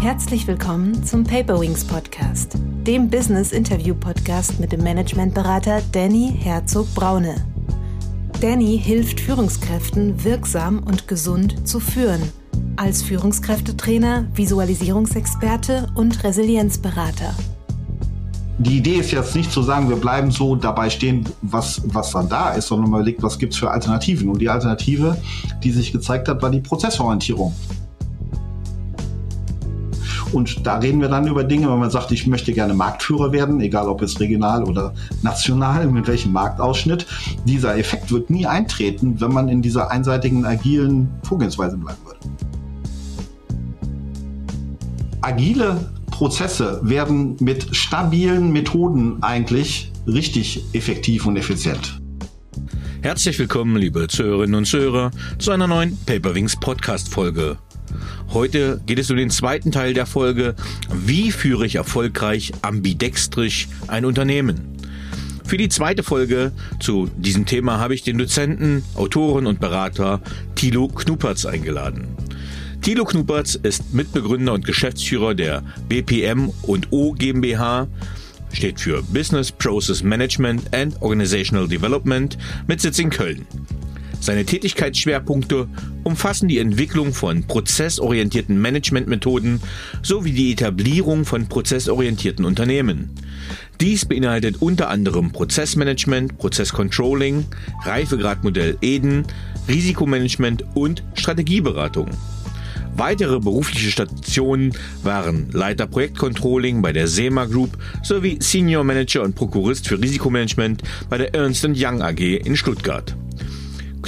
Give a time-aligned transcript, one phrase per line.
[0.00, 2.54] Herzlich willkommen zum Paperwings Podcast,
[2.86, 7.34] dem Business Interview Podcast mit dem Managementberater Danny Herzog Braune.
[8.40, 12.22] Danny hilft Führungskräften wirksam und gesund zu führen.
[12.76, 17.34] Als Führungskräftetrainer, Visualisierungsexperte und Resilienzberater.
[18.56, 22.30] Die Idee ist jetzt nicht zu sagen, wir bleiben so dabei stehen, was, was dann
[22.30, 24.30] da ist, sondern man überlegt, was gibt es für Alternativen.
[24.30, 25.18] Und die Alternative,
[25.62, 27.54] die sich gezeigt hat, war die Prozessorientierung.
[30.32, 33.60] Und da reden wir dann über Dinge, wenn man sagt, ich möchte gerne Marktführer werden,
[33.60, 37.06] egal ob es regional oder national, mit welchem Marktausschnitt.
[37.46, 42.20] Dieser Effekt wird nie eintreten, wenn man in dieser einseitigen, agilen Vorgehensweise bleiben würde.
[45.22, 52.00] Agile Prozesse werden mit stabilen Methoden eigentlich richtig effektiv und effizient.
[53.02, 57.56] Herzlich willkommen, liebe Zuhörerinnen und Zuhörer, zu einer neuen Paperwings Podcast Folge.
[58.32, 60.54] Heute geht es um den zweiten Teil der Folge,
[60.92, 64.76] wie führe ich erfolgreich ambidextrisch ein Unternehmen?
[65.44, 70.20] Für die zweite Folge zu diesem Thema habe ich den Dozenten, Autoren und Berater
[70.54, 72.06] Thilo Knuppertz eingeladen.
[72.82, 77.88] Thilo Knuppertz ist Mitbegründer und Geschäftsführer der BPM und O GmbH,
[78.52, 83.46] steht für Business Process Management and Organizational Development mit Sitz in Köln.
[84.20, 85.66] Seine Tätigkeitsschwerpunkte
[86.04, 89.60] umfassen die Entwicklung von prozessorientierten Managementmethoden
[90.02, 93.10] sowie die Etablierung von prozessorientierten Unternehmen.
[93.80, 97.46] Dies beinhaltet unter anderem Prozessmanagement, Prozesscontrolling,
[97.84, 99.24] Reifegradmodell Eden,
[99.68, 102.10] Risikomanagement und Strategieberatung.
[102.96, 109.88] Weitere berufliche Stationen waren Leiter Projektcontrolling bei der SEMA Group sowie Senior Manager und Prokurist
[109.88, 113.16] für Risikomanagement bei der Ernst Young AG in Stuttgart.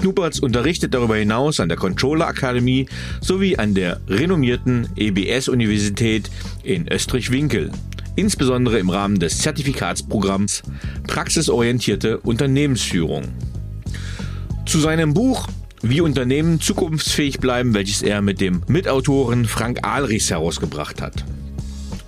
[0.02, 2.88] Knupertz unterrichtet darüber hinaus an der Controller Akademie
[3.20, 6.28] sowie an der renommierten EBS-Universität
[6.64, 7.70] in Österreich-Winkel,
[8.16, 10.64] insbesondere im Rahmen des Zertifikatsprogramms
[11.06, 13.28] Praxisorientierte Unternehmensführung.
[14.66, 15.46] Zu seinem Buch
[15.82, 21.24] Wie Unternehmen zukunftsfähig bleiben, welches er mit dem Mitautoren Frank Ahlrichs herausgebracht hat.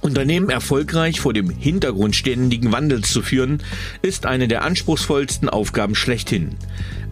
[0.05, 3.63] Unternehmen erfolgreich vor dem Hintergrund ständigen Wandels zu führen,
[4.03, 6.51] ist eine der anspruchsvollsten Aufgaben schlechthin.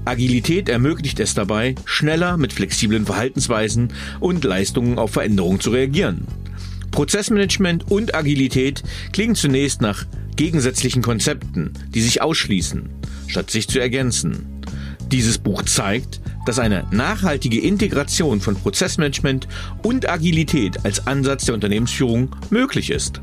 [0.04, 6.26] Agilität ermöglicht es dabei, schneller mit flexiblen Verhaltensweisen und Leistungen auf Veränderungen zu reagieren.
[6.90, 8.82] Prozessmanagement und Agilität
[9.12, 10.04] klingen zunächst nach
[10.36, 12.90] gegensätzlichen Konzepten, die sich ausschließen,
[13.26, 14.60] statt sich zu ergänzen.
[15.10, 19.48] Dieses Buch zeigt, dass eine nachhaltige Integration von Prozessmanagement
[19.82, 23.20] und Agilität als Ansatz der Unternehmensführung möglich ist.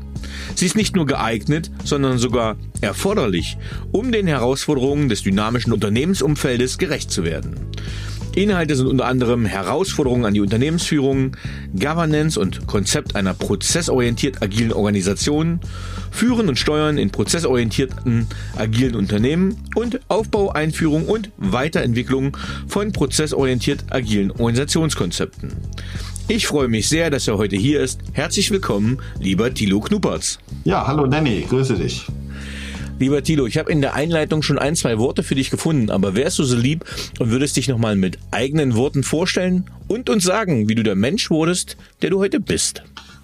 [0.54, 3.56] Sie ist nicht nur geeignet, sondern sogar erforderlich,
[3.92, 7.54] um den Herausforderungen des dynamischen Unternehmensumfeldes gerecht zu werden.
[8.34, 11.36] Inhalte sind unter anderem Herausforderungen an die Unternehmensführung,
[11.74, 15.60] Governance und Konzept einer prozessorientiert agilen Organisation,
[16.10, 22.36] Führen und Steuern in prozessorientierten agilen Unternehmen und Aufbau, Einführung und Weiterentwicklung
[22.68, 25.52] von prozessorientiert agilen Organisationskonzepten.
[26.28, 28.00] Ich freue mich sehr, dass er heute hier ist.
[28.12, 30.38] Herzlich willkommen, lieber Thilo Knuppertz.
[30.64, 32.06] Ja, hallo Danny, grüße dich.
[33.00, 36.14] Lieber Thilo, ich habe in der Einleitung schon ein, zwei Worte für dich gefunden, aber
[36.14, 36.84] wärst du so lieb
[37.18, 41.30] und würdest dich nochmal mit eigenen Worten vorstellen und uns sagen, wie du der Mensch
[41.30, 42.82] wurdest, der du heute bist?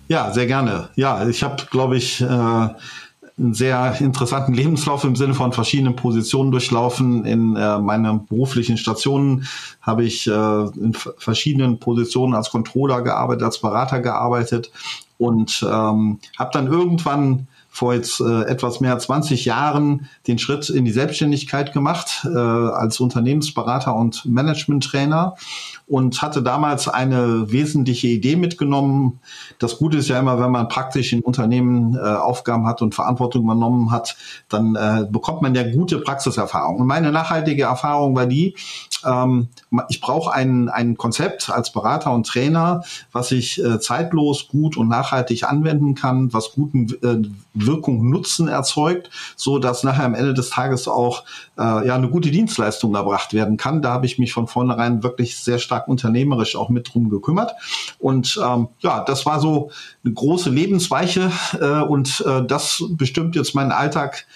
[0.09, 0.89] Ja, sehr gerne.
[0.97, 6.53] Ja, ich habe, glaube ich, äh, einen sehr interessanten Lebenslauf im Sinne von verschiedenen Positionen
[6.53, 7.27] durchlaufen.
[7.27, 9.47] In äh, meinen beruflichen Stationen
[9.83, 14.71] habe ich äh, in verschiedenen Positionen als Controller gearbeitet, als Berater gearbeitet
[15.19, 20.71] und ähm, habe dann irgendwann vor jetzt äh, etwas mehr als 20 Jahren den Schritt
[20.71, 25.37] in die Selbstständigkeit gemacht äh, als Unternehmensberater und Managementtrainer
[25.87, 29.21] und hatte damals eine wesentliche Idee mitgenommen.
[29.59, 33.45] Das Gute ist ja immer, wenn man praktisch in Unternehmen äh, Aufgaben hat und Verantwortung
[33.45, 34.17] übernommen hat,
[34.49, 36.81] dann äh, bekommt man ja gute Praxiserfahrung.
[36.81, 38.57] Und meine nachhaltige Erfahrung war die,
[39.05, 39.49] ähm,
[39.89, 42.83] ich brauche ein, ein Konzept als Berater und Trainer,
[43.13, 49.11] was ich äh, zeitlos, gut und nachhaltig anwenden kann, was guten äh, Wirkung, Nutzen erzeugt,
[49.37, 51.25] so dass nachher am Ende des Tages auch
[51.57, 53.83] äh, ja eine gute Dienstleistung erbracht werden kann.
[53.83, 57.53] Da habe ich mich von vornherein wirklich sehr stark unternehmerisch auch mit drum gekümmert.
[57.99, 59.71] Und ähm, ja, das war so
[60.05, 61.31] eine große Lebensweiche
[61.61, 64.27] äh, und äh, das bestimmt jetzt meinen Alltag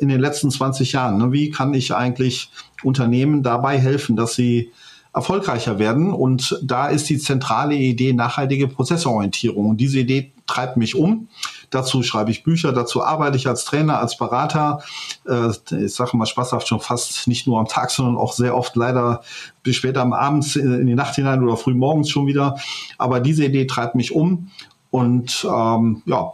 [0.00, 1.18] in den letzten 20 Jahren.
[1.18, 1.32] Ne?
[1.32, 2.50] Wie kann ich eigentlich
[2.82, 4.70] Unternehmen dabei helfen, dass sie
[5.14, 6.12] erfolgreicher werden.
[6.12, 9.70] Und da ist die zentrale Idee nachhaltige Prozessorientierung.
[9.70, 11.28] Und diese Idee treibt mich um.
[11.70, 14.82] Dazu schreibe ich Bücher, dazu arbeite ich als Trainer, als Berater.
[15.26, 15.50] Äh,
[15.84, 19.22] ich sage mal spaßhaft schon fast nicht nur am Tag, sondern auch sehr oft leider
[19.62, 22.58] bis später am Abend in die Nacht hinein oder früh morgens schon wieder.
[22.98, 24.50] Aber diese Idee treibt mich um
[24.90, 26.32] und ähm, ja,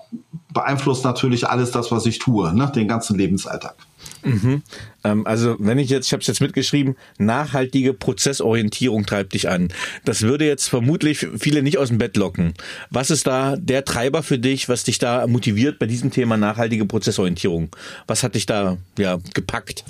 [0.53, 2.71] beeinflusst natürlich alles das, was ich tue, ne?
[2.75, 3.75] den ganzen Lebensalltag.
[4.23, 4.63] Mhm.
[5.05, 9.69] Ähm, also wenn ich jetzt, ich habe es jetzt mitgeschrieben, nachhaltige Prozessorientierung treibt dich an.
[10.05, 12.55] Das würde jetzt vermutlich viele nicht aus dem Bett locken.
[12.91, 16.85] Was ist da der Treiber für dich, was dich da motiviert bei diesem Thema nachhaltige
[16.85, 17.75] Prozessorientierung?
[18.07, 19.85] Was hat dich da ja gepackt?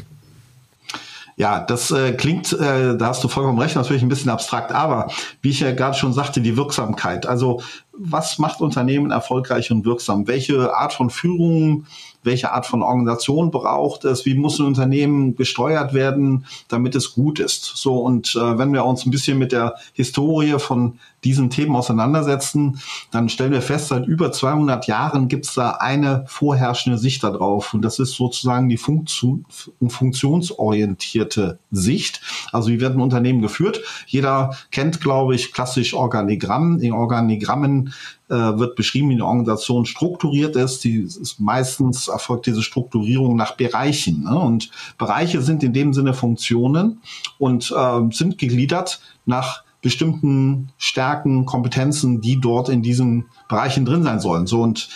[1.41, 5.11] Ja, das äh, klingt, äh, da hast du vollkommen recht, natürlich ein bisschen abstrakt, aber
[5.41, 7.25] wie ich ja gerade schon sagte, die Wirksamkeit.
[7.25, 7.63] Also
[7.93, 10.27] was macht Unternehmen erfolgreich und wirksam?
[10.27, 11.87] Welche Art von Führung
[12.23, 17.41] welche Art von Organisation braucht es, wie muss ein Unternehmen gesteuert werden, damit es gut
[17.41, 17.65] ist.
[17.77, 22.81] So und äh, wenn wir uns ein bisschen mit der Historie von diesen Themen auseinandersetzen,
[23.11, 27.75] dann stellen wir fest, seit über 200 Jahren gibt es da eine vorherrschende Sicht darauf
[27.75, 29.45] und das ist sozusagen die Funktion,
[29.89, 32.21] funktionsorientierte Sicht.
[32.53, 33.83] Also wie werden Unternehmen geführt?
[34.07, 36.79] Jeder kennt, glaube ich, klassisch Organigramm.
[36.79, 37.93] In Organigrammen
[38.29, 40.85] äh, wird beschrieben, wie eine Organisation strukturiert ist.
[40.85, 44.25] Die ist meistens erfolgt diese Strukturierung nach Bereichen.
[44.25, 44.39] Ne?
[44.39, 47.03] Und Bereiche sind in dem Sinne Funktionen
[47.39, 54.21] und äh, sind gegliedert nach bestimmten Stärken, Kompetenzen, die dort in diesen Bereichen drin sein
[54.21, 54.47] sollen.
[54.47, 54.89] So und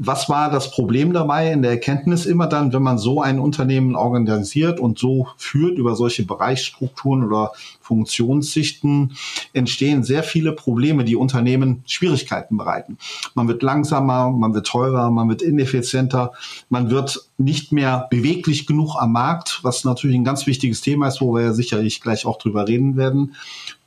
[0.00, 3.96] was war das Problem dabei in der Erkenntnis immer dann, wenn man so ein Unternehmen
[3.96, 7.50] organisiert und so führt über solche Bereichsstrukturen oder
[7.80, 9.16] Funktionssichten,
[9.52, 12.96] entstehen sehr viele Probleme, die Unternehmen Schwierigkeiten bereiten.
[13.34, 16.32] Man wird langsamer, man wird teurer, man wird ineffizienter,
[16.68, 21.20] man wird nicht mehr beweglich genug am Markt, was natürlich ein ganz wichtiges Thema ist,
[21.20, 23.34] wo wir ja sicherlich gleich auch drüber reden werden.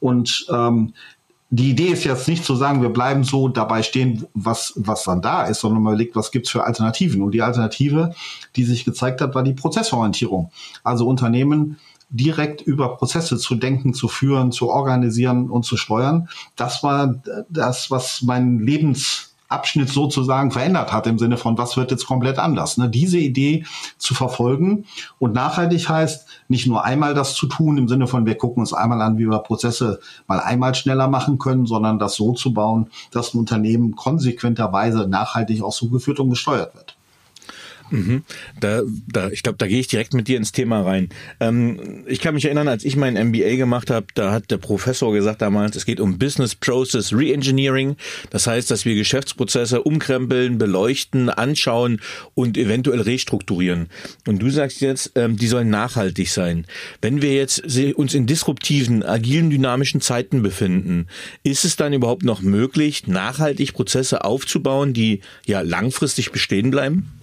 [0.01, 0.93] Und ähm,
[1.49, 5.21] die Idee ist jetzt nicht zu sagen, wir bleiben so dabei stehen, was, was dann
[5.21, 7.21] da ist, sondern man überlegt, was gibt's für Alternativen.
[7.21, 8.13] Und die Alternative,
[8.55, 10.51] die sich gezeigt hat, war die Prozessorientierung.
[10.83, 11.77] Also Unternehmen
[12.09, 16.29] direkt über Prozesse zu denken, zu führen, zu organisieren und zu steuern.
[16.55, 21.91] Das war das, was mein Lebens Abschnitt sozusagen verändert hat im Sinne von, was wird
[21.91, 22.77] jetzt komplett anders.
[22.77, 22.89] Ne?
[22.89, 23.65] Diese Idee
[23.97, 24.85] zu verfolgen
[25.19, 28.73] und nachhaltig heißt, nicht nur einmal das zu tun im Sinne von, wir gucken uns
[28.73, 32.89] einmal an, wie wir Prozesse mal einmal schneller machen können, sondern das so zu bauen,
[33.11, 36.95] dass ein Unternehmen konsequenterweise nachhaltig auch so geführt und gesteuert wird.
[37.91, 38.23] Mhm.
[38.59, 41.09] Da, da, ich glaube, da gehe ich direkt mit dir ins Thema rein.
[41.39, 45.13] Ähm, ich kann mich erinnern, als ich mein MBA gemacht habe, da hat der Professor
[45.13, 47.97] gesagt damals, es geht um Business Process Reengineering.
[48.29, 52.01] Das heißt, dass wir Geschäftsprozesse umkrempeln, beleuchten, anschauen
[52.33, 53.87] und eventuell restrukturieren.
[54.25, 56.65] Und du sagst jetzt, ähm, die sollen nachhaltig sein.
[57.01, 57.63] Wenn wir jetzt
[57.95, 61.07] uns in disruptiven, agilen, dynamischen Zeiten befinden,
[61.43, 67.20] ist es dann überhaupt noch möglich, nachhaltig Prozesse aufzubauen, die ja langfristig bestehen bleiben?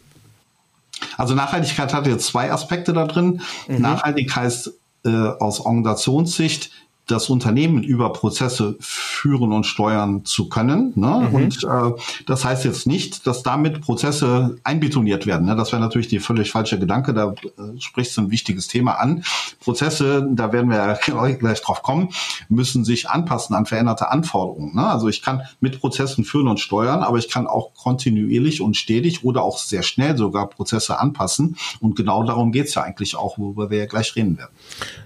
[1.16, 3.40] Also Nachhaltigkeit hat jetzt zwei Aspekte da drin.
[3.66, 3.80] Mhm.
[3.80, 4.72] Nachhaltig heißt
[5.04, 6.70] äh, aus Organisationssicht
[7.08, 10.92] das Unternehmen über Prozesse führen und steuern zu können.
[10.94, 11.28] Ne?
[11.28, 11.34] Mhm.
[11.34, 15.46] Und äh, das heißt jetzt nicht, dass damit Prozesse einbetoniert werden.
[15.46, 15.56] Ne?
[15.56, 17.14] Das wäre natürlich die völlig falsche Gedanke.
[17.14, 19.24] Da äh, sprichst du ein wichtiges Thema an.
[19.60, 20.98] Prozesse, da werden wir
[21.38, 22.10] gleich drauf kommen,
[22.48, 24.76] müssen sich anpassen an veränderte Anforderungen.
[24.76, 24.86] Ne?
[24.86, 29.24] Also ich kann mit Prozessen führen und steuern, aber ich kann auch kontinuierlich und stetig
[29.24, 31.56] oder auch sehr schnell sogar Prozesse anpassen.
[31.80, 34.50] Und genau darum geht's ja eigentlich auch, worüber wir ja gleich reden werden.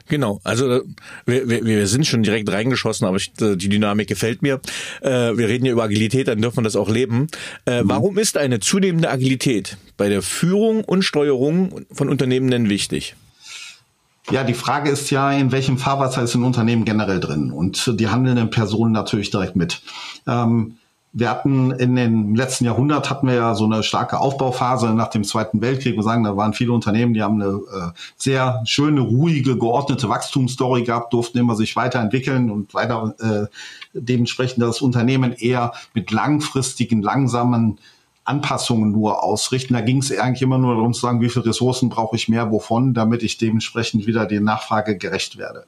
[0.08, 0.82] Genau, also äh,
[1.26, 4.60] wir, wir, wir sind schon direkt reingeschossen, aber ich, äh, die Dynamik gefällt mir.
[5.00, 7.28] Äh, wir reden ja über Agilität, dann dürfen wir das auch leben.
[7.66, 7.88] Äh, mhm.
[7.88, 13.14] Warum ist eine zunehmende Agilität bei der Führung und Steuerung von Unternehmen denn wichtig?
[14.30, 17.50] Ja, die Frage ist ja, in welchem Fahrwasser ist ein Unternehmen generell drin?
[17.50, 19.82] Und die handelnden Personen natürlich direkt mit.
[20.28, 20.76] Ähm,
[21.14, 25.24] wir hatten in den letzten Jahrhundert hatten wir ja so eine starke Aufbauphase nach dem
[25.24, 25.94] Zweiten Weltkrieg.
[25.94, 30.84] Wir sagen, da waren viele Unternehmen, die haben eine äh, sehr schöne, ruhige, geordnete Wachstumsstory
[30.84, 33.46] gehabt, durften immer sich weiterentwickeln und weiter äh,
[33.92, 37.78] dementsprechend das Unternehmen eher mit langfristigen, langsamen
[38.24, 39.74] Anpassungen nur ausrichten.
[39.74, 42.50] Da ging es eigentlich immer nur darum zu sagen, wie viele Ressourcen brauche ich mehr,
[42.50, 45.66] wovon, damit ich dementsprechend wieder der Nachfrage gerecht werde.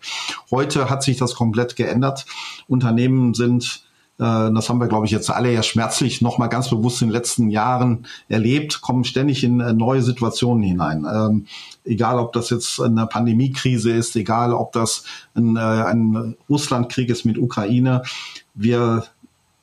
[0.51, 2.25] Heute hat sich das komplett geändert.
[2.67, 3.85] Unternehmen sind
[4.17, 7.51] das haben wir, glaube ich, jetzt alle ja schmerzlich nochmal ganz bewusst in den letzten
[7.51, 11.05] Jahren erlebt, kommen ständig in äh, neue Situationen hinein.
[11.13, 11.47] Ähm,
[11.85, 15.05] egal, ob das jetzt eine Pandemiekrise ist, egal, ob das
[15.35, 18.03] ein, äh, ein Russlandkrieg ist mit Ukraine.
[18.55, 19.05] Wir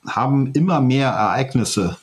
[0.05, 1.97] haben immer mehr Ereignisse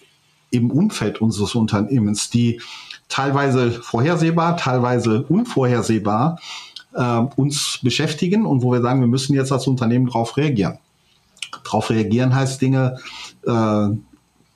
[0.51, 2.63] im Umfeld unseres Unternehmens, die
[3.09, 6.39] teilweise vorhersehbar, teilweise unvorhersehbar
[6.95, 10.79] äh, uns beschäftigen und wo wir sagen, wir müssen jetzt als Unternehmen darauf reagieren.
[11.65, 12.99] Darauf reagieren heißt Dinge
[13.47, 13.89] äh,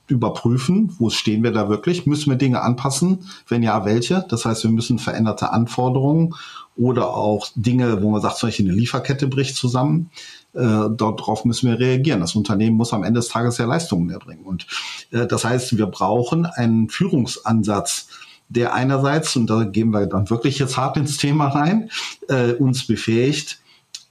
[0.09, 4.25] überprüfen, wo stehen wir da wirklich, müssen wir Dinge anpassen, wenn ja, welche.
[4.29, 6.35] Das heißt, wir müssen veränderte Anforderungen
[6.77, 10.11] oder auch Dinge, wo man sagt, zum Beispiel eine Lieferkette bricht zusammen.
[10.55, 12.21] äh, darauf müssen wir reagieren.
[12.21, 14.45] Das Unternehmen muss am Ende des Tages ja Leistungen erbringen.
[14.45, 14.67] Und
[15.11, 18.09] äh, das heißt, wir brauchen einen Führungsansatz,
[18.49, 21.91] der einerseits, und da gehen wir dann wirklich jetzt hart ins Thema rein,
[22.29, 23.61] äh, uns befähigt,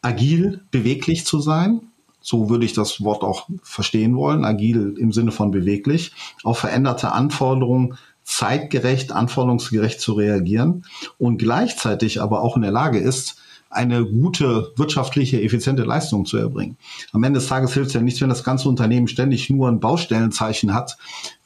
[0.01, 1.90] agil, beweglich zu sein.
[2.21, 4.45] So würde ich das Wort auch verstehen wollen.
[4.45, 6.11] Agil im Sinne von beweglich.
[6.43, 10.85] Auf veränderte Anforderungen zeitgerecht, anforderungsgerecht zu reagieren
[11.17, 13.37] und gleichzeitig aber auch in der Lage ist,
[13.71, 16.77] eine gute wirtschaftliche, effiziente Leistung zu erbringen.
[17.13, 19.79] Am Ende des Tages hilft es ja nichts, wenn das ganze Unternehmen ständig nur ein
[19.79, 20.97] Baustellenzeichen hat.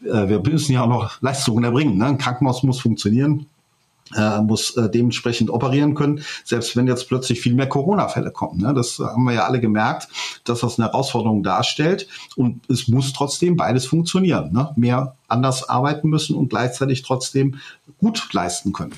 [0.04, 1.98] Äh, wir müssen ja auch noch Leistungen erbringen.
[1.98, 2.06] Ne?
[2.08, 3.46] Ein Krankenhaus muss funktionieren
[4.14, 8.62] äh, muss äh, dementsprechend operieren können, selbst wenn jetzt plötzlich viel mehr Corona-Fälle kommen.
[8.62, 8.74] Ne?
[8.74, 10.08] Das haben wir ja alle gemerkt,
[10.44, 14.52] dass das eine Herausforderung darstellt und es muss trotzdem beides funktionieren.
[14.52, 14.72] Ne?
[14.76, 17.60] Mehr anders arbeiten müssen und gleichzeitig trotzdem
[17.98, 18.94] gut leisten können.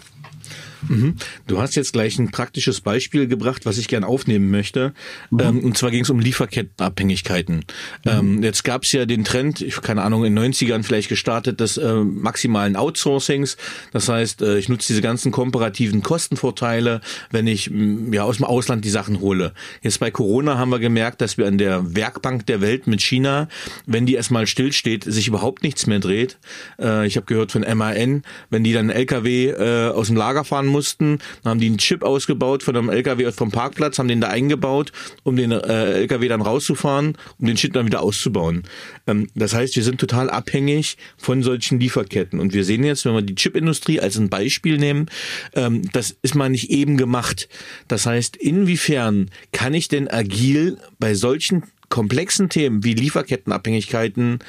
[0.88, 1.16] Mhm.
[1.48, 4.94] Du hast jetzt gleich ein praktisches Beispiel gebracht, was ich gern aufnehmen möchte.
[5.30, 5.40] Mhm.
[5.40, 7.56] Ähm, und zwar ging es um Lieferkettenabhängigkeiten.
[7.58, 7.64] Mhm.
[8.06, 11.60] Ähm, jetzt gab es ja den Trend, ich keine Ahnung, in den 90ern vielleicht gestartet,
[11.60, 13.58] des äh, maximalen Outsourcings.
[13.92, 18.46] Das heißt, äh, ich nutze diese ganzen komparativen Kostenvorteile, wenn ich mh, ja aus dem
[18.46, 19.54] Ausland die Sachen hole.
[19.82, 23.48] Jetzt bei Corona haben wir gemerkt, dass wir an der Werkbank der Welt mit China,
[23.86, 26.38] wenn die erstmal stillsteht, sich überhaupt nichts mehr dreht.
[26.80, 30.67] Äh, ich habe gehört von MAN, wenn die dann LKW äh, aus dem Lager fahren
[30.68, 31.20] fahren mussten.
[31.44, 34.92] Dann haben die einen Chip ausgebaut von einem LKW vom Parkplatz, haben den da eingebaut,
[35.24, 38.64] um den äh, LKW dann rauszufahren, um den Chip dann wieder auszubauen.
[39.08, 42.40] Ähm, das heißt, wir sind total abhängig von solchen Lieferketten.
[42.40, 45.08] Und wir sehen jetzt, wenn wir die Chipindustrie als ein Beispiel nehmen,
[45.56, 47.48] ähm, das ist mal nicht eben gemacht.
[47.88, 54.40] Das heißt, inwiefern kann ich denn agil bei solchen komplexen Themen wie Lieferkettenabhängigkeiten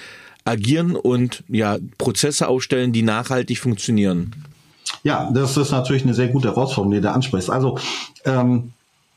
[0.45, 4.48] agieren und ja Prozesse aufstellen, die nachhaltig funktionieren?
[5.03, 7.51] Ja, das ist natürlich eine sehr gute Herausforderung, die du ansprichst.
[7.51, 7.79] Also
[8.25, 8.73] ähm,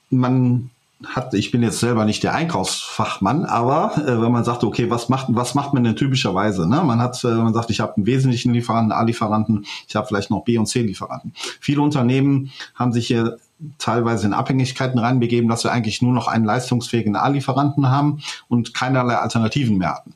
[0.09, 0.69] man
[1.05, 5.09] hat, ich bin jetzt selber nicht der Einkaufsfachmann, aber äh, wenn man sagt, okay, was
[5.09, 6.69] macht, was macht man denn typischerweise?
[6.69, 6.83] Ne?
[6.83, 10.43] Man hat, äh, man sagt, ich habe einen wesentlichen Lieferanten, A-Lieferanten, ich habe vielleicht noch
[10.43, 11.33] B- und C-Lieferanten.
[11.59, 13.37] Viele Unternehmen haben sich hier
[13.77, 19.15] teilweise in Abhängigkeiten reinbegeben, dass wir eigentlich nur noch einen leistungsfähigen A-Lieferanten haben und keinerlei
[19.15, 20.13] Alternativen mehr hatten.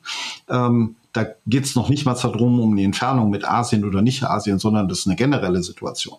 [0.48, 4.22] Ähm, da geht es noch nicht mal darum, um die Entfernung mit Asien oder nicht
[4.22, 6.18] Asien, sondern das ist eine generelle Situation.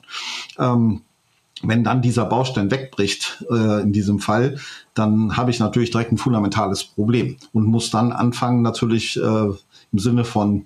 [0.58, 1.01] Ähm,
[1.63, 4.60] wenn dann dieser Baustein wegbricht, äh, in diesem Fall,
[4.94, 9.48] dann habe ich natürlich direkt ein fundamentales Problem und muss dann anfangen, natürlich äh,
[9.92, 10.66] im Sinne von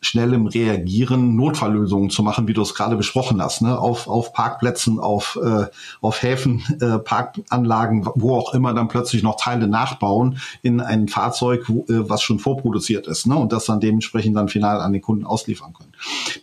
[0.00, 3.78] schnellem Reagieren Notfalllösungen zu machen, wie du es gerade besprochen hast, ne?
[3.78, 5.66] auf, auf Parkplätzen, auf, äh,
[6.00, 11.64] auf Häfen, äh, Parkanlagen, wo auch immer dann plötzlich noch Teile nachbauen in ein Fahrzeug,
[11.68, 13.36] wo, äh, was schon vorproduziert ist ne?
[13.36, 15.92] und das dann dementsprechend dann final an den Kunden ausliefern können.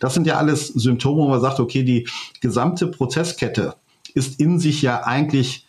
[0.00, 2.06] Das sind ja alles Symptome, wo man sagt, okay, die
[2.40, 3.74] gesamte Prozesskette
[4.14, 5.66] ist in sich ja eigentlich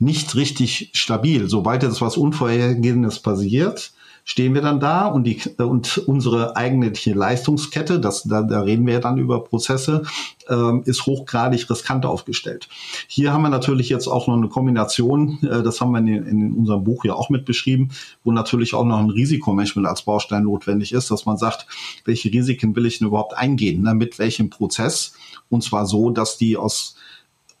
[0.00, 1.48] nicht richtig stabil.
[1.48, 3.92] Sobald jetzt was Unvorhergesehenes passiert,
[4.24, 8.94] stehen wir dann da und die und unsere eigentliche Leistungskette, das da, da reden wir
[8.94, 10.02] ja dann über Prozesse,
[10.48, 12.68] ähm, ist hochgradig riskant aufgestellt.
[13.08, 16.52] Hier haben wir natürlich jetzt auch noch eine Kombination, äh, das haben wir in, in
[16.52, 17.90] unserem Buch ja auch mit beschrieben,
[18.24, 21.66] wo natürlich auch noch ein Risikomanagement als Baustein notwendig ist, dass man sagt,
[22.04, 25.14] welche Risiken will ich denn überhaupt eingehen, ne, mit welchem Prozess
[25.50, 26.96] und zwar so, dass die aus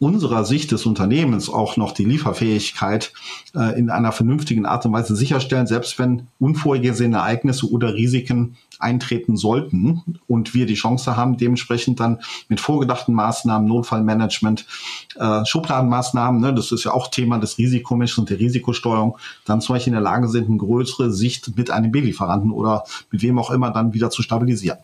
[0.02, 3.12] unserer Sicht des Unternehmens auch noch die Lieferfähigkeit
[3.54, 9.36] äh, in einer vernünftigen Art und Weise sicherstellen, selbst wenn unvorhergesehene Ereignisse oder Risiken eintreten
[9.36, 12.18] sollten und wir die Chance haben, dementsprechend dann
[12.48, 14.66] mit vorgedachten Maßnahmen, Notfallmanagement,
[15.14, 19.76] äh, Schubladenmaßnahmen, ne, das ist ja auch Thema des Risikomanagements und der Risikosteuerung, dann zum
[19.76, 22.82] Beispiel in der Lage sind, eine größere Sicht mit einem B-Lieferanten oder
[23.12, 24.78] mit wem auch immer dann wieder zu stabilisieren.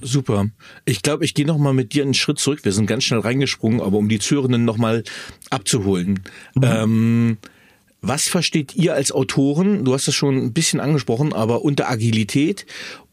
[0.00, 0.46] Super.
[0.84, 2.60] Ich glaube, ich gehe noch mal mit dir einen Schritt zurück.
[2.64, 5.02] Wir sind ganz schnell reingesprungen, aber um die Zuhörenden noch mal
[5.50, 6.20] abzuholen.
[6.54, 6.62] Mhm.
[6.64, 7.38] Ähm,
[8.00, 9.84] was versteht ihr als Autoren?
[9.84, 12.64] Du hast es schon ein bisschen angesprochen, aber unter Agilität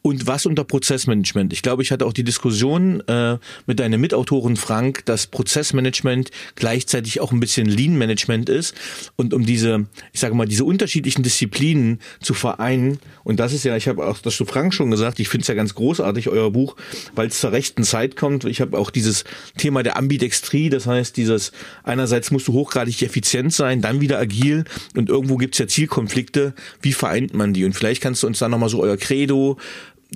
[0.05, 1.51] und was unter Prozessmanagement.
[1.51, 7.21] Ich glaube, ich hatte auch die Diskussion äh, mit deinem Mitautoren Frank, dass Prozessmanagement gleichzeitig
[7.21, 8.75] auch ein bisschen Lean Management ist
[9.15, 12.99] und um diese, ich sage mal, diese unterschiedlichen Disziplinen zu vereinen.
[13.23, 15.47] Und das ist ja, ich habe auch das zu Frank schon gesagt, ich finde es
[15.47, 16.75] ja ganz großartig euer Buch,
[17.15, 18.45] weil es zur rechten Zeit kommt.
[18.45, 19.23] Ich habe auch dieses
[19.57, 21.51] Thema der Ambidextrie, das heißt, dieses
[21.83, 26.53] einerseits musst du hochgradig effizient sein, dann wieder agil und irgendwo gibt's ja Zielkonflikte.
[26.79, 27.65] Wie vereint man die?
[27.65, 29.57] Und vielleicht kannst du uns da nochmal so euer Credo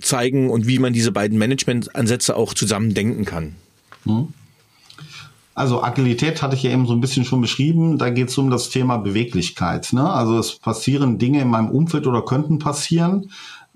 [0.01, 3.55] zeigen und wie man diese beiden Managementansätze auch zusammen denken kann.
[4.05, 4.29] Hm.
[5.59, 7.97] Also Agilität hatte ich ja eben so ein bisschen schon beschrieben.
[7.97, 9.91] Da geht es um das Thema Beweglichkeit.
[9.91, 10.09] Ne?
[10.09, 13.31] Also es passieren Dinge in meinem Umfeld oder könnten passieren.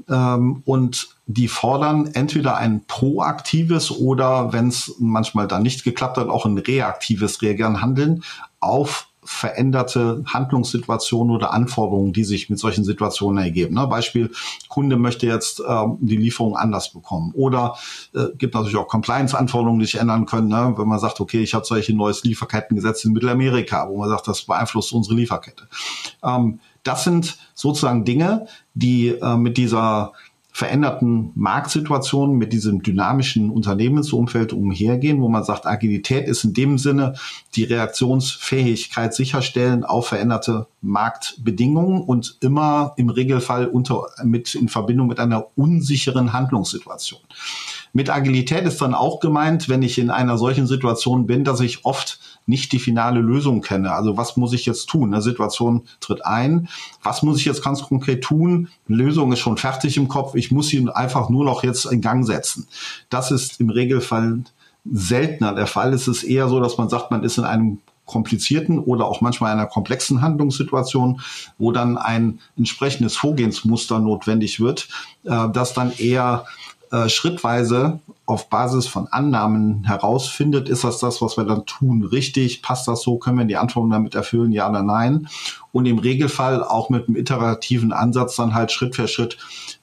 [0.09, 6.29] Ähm, und die fordern entweder ein proaktives oder, wenn es manchmal dann nicht geklappt hat,
[6.29, 8.23] auch ein reaktives Reagieren, Handeln
[8.61, 13.75] auf veränderte Handlungssituationen oder Anforderungen, die sich mit solchen Situationen ergeben.
[13.75, 13.87] Ne?
[13.87, 14.31] Beispiel,
[14.69, 17.31] Kunde möchte jetzt ähm, die Lieferung anders bekommen.
[17.35, 17.75] Oder
[18.13, 20.73] äh, gibt natürlich auch Compliance-Anforderungen, die sich ändern können, ne?
[20.77, 24.43] wenn man sagt, okay, ich habe solche neues Lieferkettengesetz in Mittelamerika, wo man sagt, das
[24.43, 25.67] beeinflusst unsere Lieferkette.
[26.23, 30.13] Ähm, das sind sozusagen Dinge, die äh, mit dieser
[30.55, 37.15] veränderten Marktsituationen, mit diesem dynamischen Unternehmensumfeld umhergehen, wo man sagt, Agilität ist in dem Sinne
[37.55, 45.19] die Reaktionsfähigkeit sicherstellen auf veränderte Marktbedingungen und immer im Regelfall unter, mit, in Verbindung mit
[45.19, 47.21] einer unsicheren Handlungssituation.
[47.91, 51.83] Mit Agilität ist dann auch gemeint, wenn ich in einer solchen Situation bin, dass ich
[51.83, 53.91] oft nicht die finale Lösung kenne.
[53.91, 55.13] Also was muss ich jetzt tun?
[55.13, 56.67] Eine Situation tritt ein.
[57.01, 58.69] Was muss ich jetzt ganz konkret tun?
[58.87, 60.35] Die Lösung ist schon fertig im Kopf.
[60.35, 62.67] Ich muss ihn einfach nur noch jetzt in Gang setzen.
[63.09, 64.43] Das ist im Regelfall
[64.85, 65.93] seltener der Fall.
[65.93, 69.53] Es ist eher so, dass man sagt, man ist in einem komplizierten oder auch manchmal
[69.53, 71.21] einer komplexen Handlungssituation,
[71.57, 74.89] wo dann ein entsprechendes Vorgehensmuster notwendig wird,
[75.23, 76.45] äh, das dann eher
[76.91, 82.61] äh, schrittweise auf Basis von Annahmen herausfindet, ist das das, was wir dann tun, richtig?
[82.61, 83.17] Passt das so?
[83.17, 84.53] Können wir die Antworten damit erfüllen?
[84.53, 85.27] Ja oder nein?
[85.73, 89.37] Und im Regelfall auch mit einem iterativen Ansatz dann halt Schritt für Schritt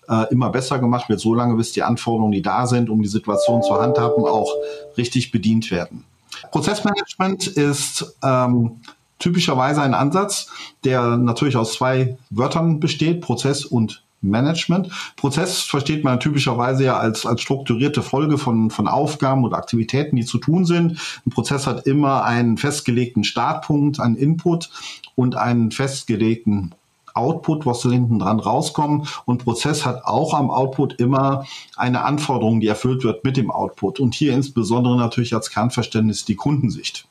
[0.08, 3.08] äh, immer besser gemacht wird, so lange bis die Anforderungen, die da sind, um die
[3.08, 4.52] Situation zu handhaben, auch
[4.96, 6.04] richtig bedient werden.
[6.50, 8.80] Prozessmanagement ist ähm,
[9.18, 10.48] typischerweise ein Ansatz,
[10.84, 14.90] der natürlich aus zwei Wörtern besteht, Prozess und Management.
[15.16, 20.24] Prozess versteht man typischerweise ja als, als strukturierte Folge von, von Aufgaben oder Aktivitäten, die
[20.24, 20.98] zu tun sind.
[21.26, 24.70] Ein Prozess hat immer einen festgelegten Startpunkt, einen Input
[25.14, 26.74] und einen festgelegten
[27.14, 29.22] Output, was hinten dran rauskommt.
[29.24, 31.44] Und Prozess hat auch am Output immer
[31.76, 34.00] eine Anforderung, die erfüllt wird mit dem Output.
[34.00, 37.06] Und hier insbesondere natürlich als Kernverständnis die Kundensicht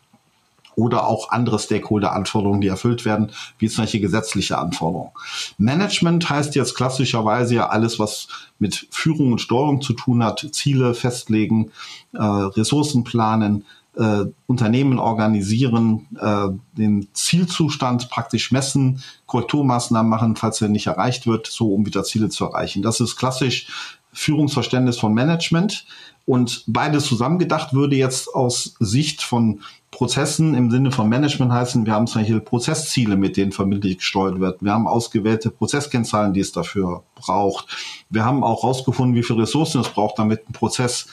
[0.80, 5.12] oder auch andere Stakeholder-Anforderungen, die erfüllt werden, wie zum Beispiel gesetzliche Anforderungen.
[5.58, 10.94] Management heißt jetzt klassischerweise ja alles, was mit Führung und Steuerung zu tun hat, Ziele
[10.94, 11.72] festlegen,
[12.14, 13.66] äh, Ressourcen planen,
[13.98, 21.48] äh, Unternehmen organisieren, äh, den Zielzustand praktisch messen, Korrekturmaßnahmen machen, falls er nicht erreicht wird,
[21.48, 22.82] so um wieder Ziele zu erreichen.
[22.82, 23.68] Das ist klassisch
[24.14, 25.86] Führungsverständnis von Management.
[26.26, 31.94] Und beides zusammengedacht würde jetzt aus Sicht von Prozessen im Sinne von Management heißen, wir
[31.94, 34.62] haben zum Beispiel Prozessziele, mit denen verbindlich gesteuert wird.
[34.62, 37.68] Wir haben ausgewählte Prozesskennzahlen, die es dafür braucht.
[38.10, 41.08] Wir haben auch herausgefunden, wie viele Ressourcen es braucht, damit ein Prozess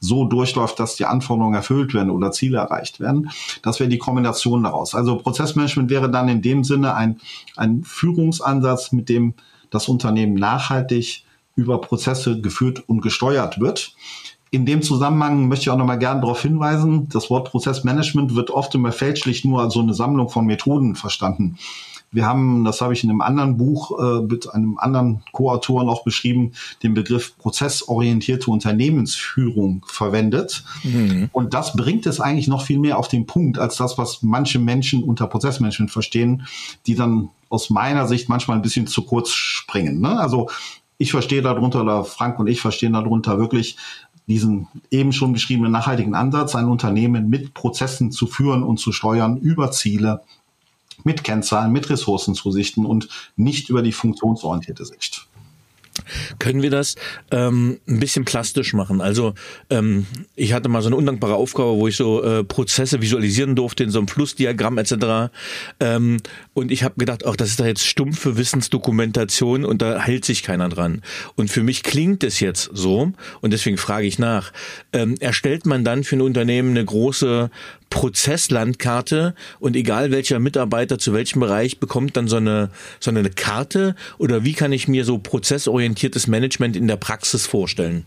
[0.00, 3.30] so durchläuft, dass die Anforderungen erfüllt werden oder Ziele erreicht werden.
[3.62, 4.94] Das wäre die Kombination daraus.
[4.94, 7.20] Also Prozessmanagement wäre dann in dem Sinne ein,
[7.56, 9.34] ein Führungsansatz, mit dem
[9.68, 13.94] das Unternehmen nachhaltig über Prozesse geführt und gesteuert wird.
[14.52, 18.74] In dem Zusammenhang möchte ich auch nochmal gerne darauf hinweisen, das Wort Prozessmanagement wird oft
[18.74, 21.56] immer fälschlich nur als so eine Sammlung von Methoden verstanden.
[22.12, 26.02] Wir haben, das habe ich in einem anderen Buch äh, mit einem anderen Co-Autor noch
[26.02, 30.64] beschrieben, den Begriff prozessorientierte Unternehmensführung verwendet.
[30.82, 31.30] Mhm.
[31.32, 34.58] Und das bringt es eigentlich noch viel mehr auf den Punkt, als das, was manche
[34.58, 36.46] Menschen unter Prozessmanagement verstehen,
[36.88, 40.00] die dann aus meiner Sicht manchmal ein bisschen zu kurz springen.
[40.00, 40.18] Ne?
[40.18, 40.48] Also
[40.98, 43.76] ich verstehe darunter, oder Frank und ich verstehen darunter wirklich
[44.30, 49.36] diesen eben schon beschriebenen nachhaltigen Ansatz, ein Unternehmen mit Prozessen zu führen und zu steuern
[49.36, 50.22] über Ziele,
[51.04, 55.26] mit Kennzahlen, mit Ressourcenzusichten und nicht über die funktionsorientierte Sicht.
[56.38, 56.94] Können wir das
[57.30, 59.00] ähm, ein bisschen plastisch machen?
[59.00, 59.34] Also
[59.68, 63.84] ähm, ich hatte mal so eine undankbare Aufgabe, wo ich so äh, Prozesse visualisieren durfte
[63.84, 65.32] in so einem Flussdiagramm etc.
[65.80, 66.18] Ähm,
[66.54, 70.42] und ich habe gedacht, ach, das ist da jetzt stumpfe Wissensdokumentation und da hält sich
[70.42, 71.02] keiner dran.
[71.36, 74.52] Und für mich klingt es jetzt so und deswegen frage ich nach.
[74.92, 77.50] Ähm, erstellt man dann für ein Unternehmen eine große
[77.90, 83.94] Prozesslandkarte und egal welcher Mitarbeiter zu welchem Bereich bekommt dann so eine, so eine Karte
[84.18, 88.04] oder wie kann ich mir so prozessorientiertes Management in der Praxis vorstellen?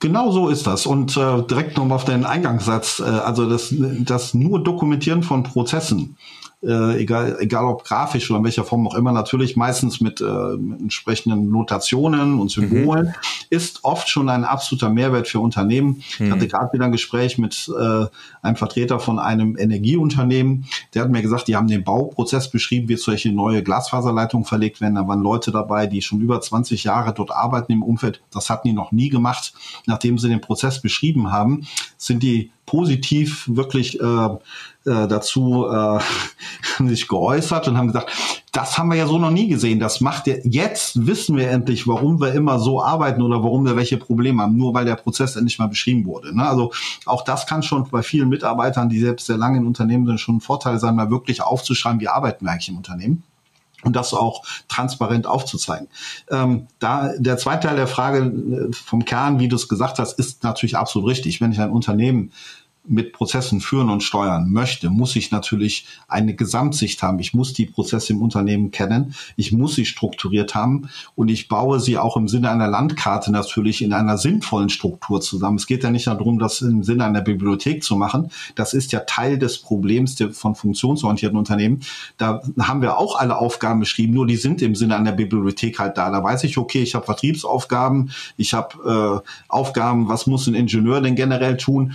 [0.00, 0.84] Genau so ist das.
[0.84, 6.16] Und äh, direkt nochmal auf deinen Eingangssatz, äh, also das, das nur Dokumentieren von Prozessen
[6.62, 10.56] äh, egal, egal ob grafisch oder in welcher Form auch immer, natürlich meistens mit, äh,
[10.56, 13.12] mit entsprechenden Notationen und Symbolen, mhm.
[13.50, 16.02] ist oft schon ein absoluter Mehrwert für Unternehmen.
[16.18, 16.26] Mhm.
[16.26, 18.06] Ich hatte gerade wieder ein Gespräch mit äh,
[18.42, 22.96] einem Vertreter von einem Energieunternehmen, der hat mir gesagt, die haben den Bauprozess beschrieben, wie
[22.96, 24.94] solche neue Glasfaserleitungen verlegt werden.
[24.94, 28.22] Da waren Leute dabei, die schon über 20 Jahre dort arbeiten im Umfeld.
[28.30, 29.52] Das hatten die noch nie gemacht.
[29.86, 35.98] Nachdem sie den Prozess beschrieben haben, sind die positiv wirklich äh, äh, dazu äh,
[36.88, 38.10] sich geäußert und haben gesagt,
[38.52, 39.80] das haben wir ja so noch nie gesehen.
[39.80, 43.76] Das macht ja, jetzt wissen wir endlich, warum wir immer so arbeiten oder warum wir
[43.76, 46.36] welche Probleme haben, nur weil der Prozess endlich mal beschrieben wurde.
[46.36, 46.46] Ne?
[46.46, 46.72] Also
[47.06, 50.36] auch das kann schon bei vielen Mitarbeitern, die selbst sehr lange in Unternehmen sind, schon
[50.36, 53.24] ein Vorteil sein, mal wirklich aufzuschreiben, wie arbeiten wir eigentlich im Unternehmen
[53.84, 55.88] und das auch transparent aufzuzeigen.
[56.30, 60.18] Ähm, da der zweite Teil der Frage äh, vom Kern, wie du es gesagt hast,
[60.18, 61.40] ist natürlich absolut richtig.
[61.40, 62.32] Wenn ich ein Unternehmen
[62.84, 67.20] mit Prozessen führen und steuern möchte, muss ich natürlich eine Gesamtsicht haben.
[67.20, 69.14] Ich muss die Prozesse im Unternehmen kennen.
[69.36, 73.82] Ich muss sie strukturiert haben und ich baue sie auch im Sinne einer Landkarte natürlich
[73.82, 75.58] in einer sinnvollen Struktur zusammen.
[75.58, 78.30] Es geht ja nicht darum, das im Sinne einer Bibliothek zu machen.
[78.56, 81.80] Das ist ja Teil des Problems von funktionsorientierten Unternehmen.
[82.16, 85.96] Da haben wir auch alle Aufgaben beschrieben, nur die sind im Sinne einer Bibliothek halt
[85.98, 86.10] da.
[86.10, 91.00] Da weiß ich, okay, ich habe Vertriebsaufgaben, ich habe äh, Aufgaben, was muss ein Ingenieur
[91.00, 91.94] denn generell tun?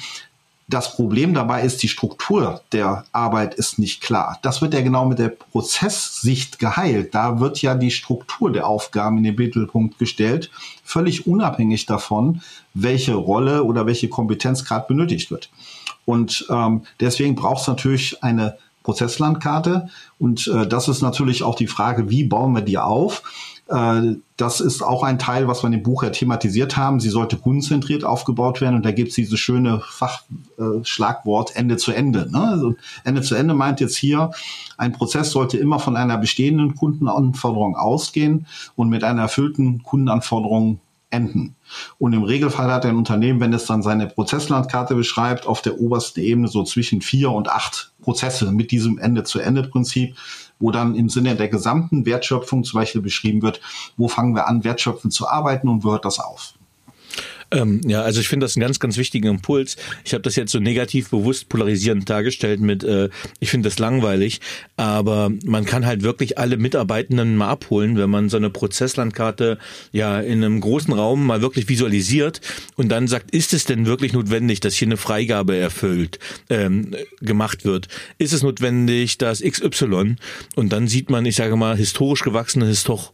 [0.70, 4.38] Das Problem dabei ist, die Struktur der Arbeit ist nicht klar.
[4.42, 7.16] Das wird ja genau mit der Prozesssicht geheilt.
[7.16, 10.52] Da wird ja die Struktur der Aufgaben in den Mittelpunkt gestellt,
[10.84, 12.42] völlig unabhängig davon,
[12.74, 15.50] welche Rolle oder welche Kompetenz gerade benötigt wird.
[16.04, 19.90] Und ähm, deswegen braucht es natürlich eine Prozesslandkarte.
[20.20, 23.24] Und äh, das ist natürlich auch die Frage, wie bauen wir die auf?
[23.70, 27.00] Äh, das ist auch ein Teil, was wir in dem Buch ja thematisiert haben.
[27.00, 31.92] Sie sollte kundenzentriert aufgebaut werden und da gibt es dieses schöne Fachschlagwort äh, Ende zu
[31.92, 32.30] Ende.
[32.32, 32.42] Ne?
[32.42, 34.32] Also Ende zu Ende meint jetzt hier,
[34.78, 41.56] ein Prozess sollte immer von einer bestehenden Kundenanforderung ausgehen und mit einer erfüllten Kundenanforderung enden.
[42.00, 46.20] Und im Regelfall hat ein Unternehmen, wenn es dann seine Prozesslandkarte beschreibt, auf der obersten
[46.20, 50.16] Ebene so zwischen vier und acht Prozesse mit diesem Ende-zu-Ende-Prinzip
[50.60, 53.62] wo dann im Sinne der gesamten Wertschöpfung zum Beispiel beschrieben wird,
[53.96, 56.54] wo fangen wir an, wertschöpfend zu arbeiten und wo hört das auf.
[57.52, 59.78] Ähm, ja, also ich finde das einen ganz, ganz wichtigen Impuls.
[60.04, 64.42] Ich habe das jetzt so negativ bewusst polarisierend dargestellt mit, äh, ich finde das langweilig,
[64.76, 69.58] aber man kann halt wirklich alle Mitarbeitenden mal abholen, wenn man so eine Prozesslandkarte
[69.92, 72.42] ja in einem großen Raum mal wirklich visualisiert
[72.76, 77.64] und dann sagt, ist es denn wirklich notwendig, dass hier eine Freigabe erfüllt, ähm, gemacht
[77.64, 77.88] wird?
[78.18, 80.18] Ist es notwendig, dass XY
[80.56, 83.14] und dann sieht man, ich sage mal, historisch gewachsene, histor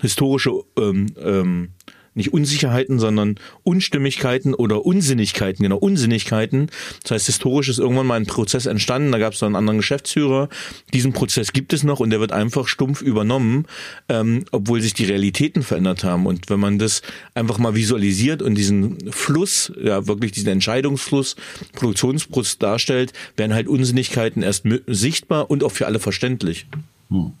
[0.00, 1.68] historische ähm, ähm,
[2.14, 6.70] nicht Unsicherheiten, sondern Unstimmigkeiten oder Unsinnigkeiten, genau, Unsinnigkeiten.
[7.02, 9.78] Das heißt, historisch ist irgendwann mal ein Prozess entstanden, da gab es dann einen anderen
[9.78, 10.48] Geschäftsführer.
[10.92, 13.66] Diesen Prozess gibt es noch und der wird einfach stumpf übernommen,
[14.08, 16.26] ähm, obwohl sich die Realitäten verändert haben.
[16.26, 17.02] Und wenn man das
[17.34, 21.36] einfach mal visualisiert und diesen Fluss, ja wirklich diesen Entscheidungsfluss,
[21.74, 26.66] Produktionsprozess darstellt, werden halt Unsinnigkeiten erst sichtbar und auch für alle verständlich.
[27.10, 27.32] Hm.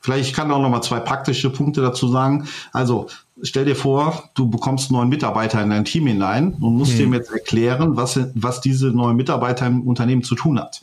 [0.00, 2.46] Vielleicht kann auch noch mal zwei praktische Punkte dazu sagen.
[2.72, 3.08] Also
[3.42, 6.98] stell dir vor, du bekommst einen neuen Mitarbeiter in dein Team hinein und musst hm.
[6.98, 10.82] dem jetzt erklären, was, was diese neue Mitarbeiter im Unternehmen zu tun hat.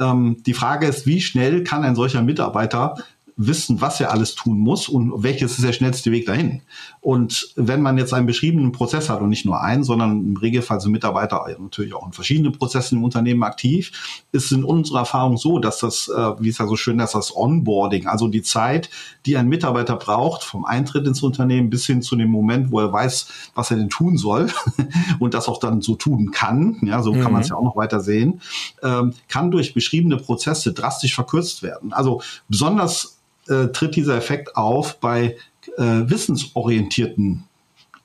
[0.00, 2.96] Ähm, die Frage ist, wie schnell kann ein solcher Mitarbeiter
[3.36, 6.62] wissen, was er alles tun muss und welches ist der schnellste Weg dahin.
[7.02, 10.80] Und wenn man jetzt einen beschriebenen Prozess hat und nicht nur einen, sondern im Regelfall
[10.80, 15.58] sind Mitarbeiter natürlich auch in verschiedenen Prozessen im Unternehmen aktiv, ist in unserer Erfahrung so,
[15.58, 18.88] dass das, äh, wie es ja so schön ist, das Onboarding, also die Zeit,
[19.26, 22.92] die ein Mitarbeiter braucht, vom Eintritt ins Unternehmen bis hin zu dem Moment, wo er
[22.92, 24.52] weiß, was er denn tun soll
[25.18, 27.20] und das auch dann so tun kann, ja, so mhm.
[27.20, 28.40] kann man es ja auch noch weiter sehen,
[28.80, 31.92] ähm, kann durch beschriebene Prozesse drastisch verkürzt werden.
[31.92, 35.36] Also besonders äh, tritt dieser Effekt auf bei
[35.78, 37.44] äh, wissensorientierten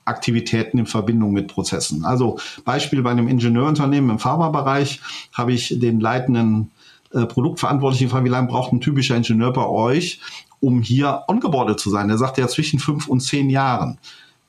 [0.04, 2.04] Aktivitäten in Verbindung mit Prozessen.
[2.04, 5.00] Also Beispiel bei einem Ingenieurunternehmen im Pharmabereich
[5.32, 6.70] habe ich den leitenden
[7.12, 10.20] äh, Produktverantwortlichen gefragt, wie lange braucht ein typischer Ingenieur bei euch,
[10.60, 12.08] um hier ongeboardet zu sein?
[12.08, 13.98] Der sagt ja zwischen fünf und zehn Jahren.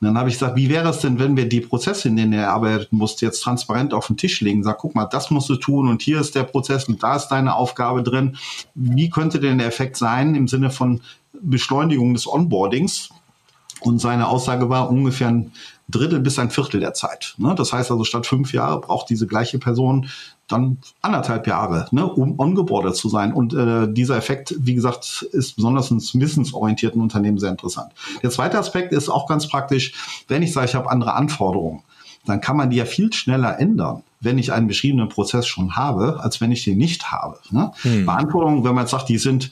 [0.02, 2.32] Und dann habe ich gesagt, wie wäre es denn, wenn wir die Prozesse, in denen
[2.32, 4.64] er arbeiten muss, jetzt transparent auf den Tisch legen?
[4.64, 7.28] Sag, guck mal, das musst du tun und hier ist der Prozess und da ist
[7.28, 8.38] deine Aufgabe drin.
[8.76, 11.02] Wie könnte denn der Effekt sein im Sinne von
[11.42, 13.10] Beschleunigung des Onboardings?
[13.82, 15.54] Und seine Aussage war ungefähr ein
[15.88, 17.36] Drittel bis ein Viertel der Zeit.
[17.38, 17.56] Ne?
[17.56, 20.10] Das heißt also, statt fünf Jahre braucht diese gleiche Person
[20.48, 23.32] dann anderthalb Jahre, ne, um ongeboardet zu sein.
[23.34, 27.92] Und äh, dieser Effekt, wie gesagt, ist besonders in wissensorientierten Unternehmen sehr interessant.
[28.24, 29.94] Der zweite Aspekt ist auch ganz praktisch,
[30.28, 31.84] wenn ich sage, ich habe andere Anforderungen,
[32.26, 36.20] dann kann man die ja viel schneller ändern, wenn ich einen beschriebenen Prozess schon habe,
[36.20, 37.40] als wenn ich den nicht habe.
[37.52, 37.72] Ne?
[37.84, 38.06] Hm.
[38.06, 39.52] Beanforderungen, wenn man jetzt sagt, die sind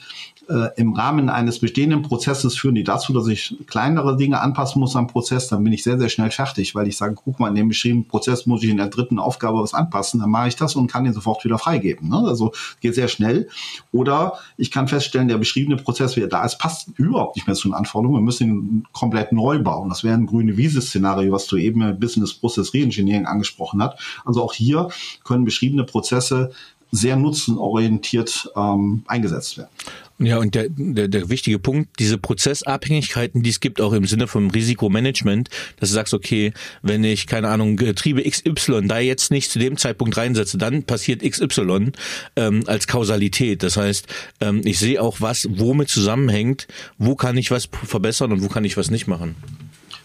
[0.50, 4.96] äh, im Rahmen eines bestehenden Prozesses führen die dazu, dass ich kleinere Dinge anpassen muss
[4.96, 7.56] am Prozess, dann bin ich sehr, sehr schnell fertig, weil ich sage, guck mal, in
[7.56, 10.76] dem beschriebenen Prozess muss ich in der dritten Aufgabe was anpassen, dann mache ich das
[10.76, 12.10] und kann den sofort wieder freigeben.
[12.10, 12.24] Ne?
[12.28, 13.50] Also geht sehr schnell.
[13.92, 17.56] Oder ich kann feststellen, der beschriebene Prozess, wie er da ist, passt überhaupt nicht mehr
[17.56, 18.20] zu den Anforderungen.
[18.20, 19.90] Wir müssen ihn komplett neu bauen.
[19.90, 24.00] Das wäre ein grüne Wiese-Szenario, was du eben im Business Process Reengineering angesprochen hast.
[24.26, 24.90] Also auch hier
[25.24, 26.52] können beschriebene Prozesse
[26.92, 29.70] sehr nutzenorientiert ähm, eingesetzt werden.
[30.20, 34.26] Ja, und der, der, der wichtige Punkt, diese Prozessabhängigkeiten, die es gibt, auch im Sinne
[34.26, 35.50] vom Risikomanagement,
[35.80, 39.78] dass du sagst, okay, wenn ich, keine Ahnung, Getriebe XY da jetzt nicht zu dem
[39.78, 41.92] Zeitpunkt reinsetze, dann passiert XY
[42.36, 43.62] ähm, als Kausalität.
[43.62, 44.08] Das heißt,
[44.42, 48.66] ähm, ich sehe auch, was womit zusammenhängt, wo kann ich was verbessern und wo kann
[48.66, 49.36] ich was nicht machen.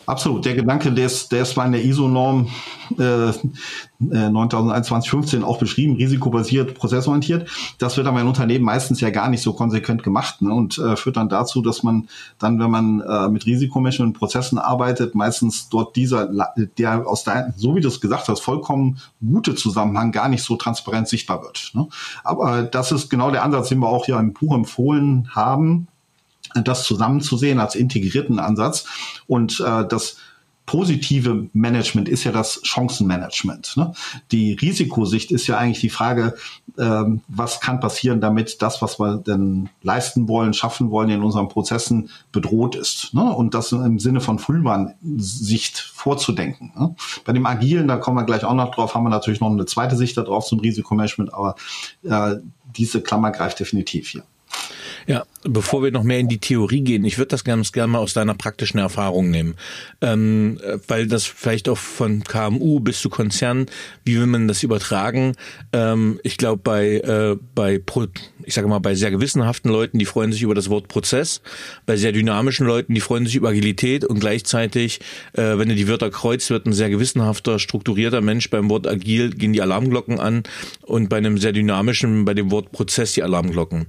[0.07, 0.45] Absolut.
[0.45, 2.49] Der Gedanke, der ist, der ist mal in der ISO-Norm
[2.99, 3.33] äh,
[4.01, 7.49] 9021 auch beschrieben, risikobasiert, prozessorientiert.
[7.79, 10.97] Das wird aber in Unternehmen meistens ja gar nicht so konsequent gemacht ne, und äh,
[10.97, 15.95] führt dann dazu, dass man dann, wenn man äh, mit Risikomanagement Prozessen arbeitet, meistens dort
[15.95, 16.29] dieser,
[16.79, 20.57] der aus dein, so wie du es gesagt hast, vollkommen gute Zusammenhang gar nicht so
[20.57, 21.71] transparent sichtbar wird.
[21.75, 21.87] Ne.
[22.25, 25.87] Aber das ist genau der Ansatz, den wir auch ja im Buch empfohlen haben
[26.65, 28.85] das zusammenzusehen als integrierten Ansatz.
[29.27, 30.17] Und äh, das
[30.67, 33.77] positive Management ist ja das Chancenmanagement.
[33.77, 33.93] Ne?
[34.31, 36.35] Die Risikosicht ist ja eigentlich die Frage,
[36.79, 41.49] ähm, was kann passieren, damit das, was wir denn leisten wollen, schaffen wollen in unseren
[41.49, 43.13] Prozessen bedroht ist.
[43.13, 43.23] Ne?
[43.23, 46.73] Und das im Sinne von Frühwarnsicht vorzudenken.
[46.79, 46.95] Ne?
[47.25, 49.67] Bei dem Agilen, da kommen wir gleich auch noch drauf, haben wir natürlich noch eine
[49.67, 51.57] zweite Sicht darauf zum Risikomanagement, aber
[52.05, 52.37] äh,
[52.77, 54.23] diese Klammer greift definitiv hier.
[55.07, 57.99] Ja, bevor wir noch mehr in die Theorie gehen, ich würde das ganz gerne mal
[57.99, 59.57] aus deiner praktischen Erfahrung nehmen,
[60.01, 63.67] ähm, weil das vielleicht auch von KMU bis zu Konzern,
[64.05, 65.35] wie will man das übertragen?
[65.73, 68.07] Ähm, ich glaube bei äh, bei Pro,
[68.45, 71.43] ich sage mal bei sehr gewissenhaften Leuten, die freuen sich über das Wort Prozess,
[71.87, 75.01] bei sehr dynamischen Leuten, die freuen sich über Agilität und gleichzeitig,
[75.33, 79.31] äh, wenn du die Wörter kreuzt, wird ein sehr gewissenhafter, strukturierter Mensch beim Wort agil
[79.31, 80.43] gehen die Alarmglocken an
[80.83, 83.87] und bei einem sehr dynamischen, bei dem Wort Prozess die Alarmglocken.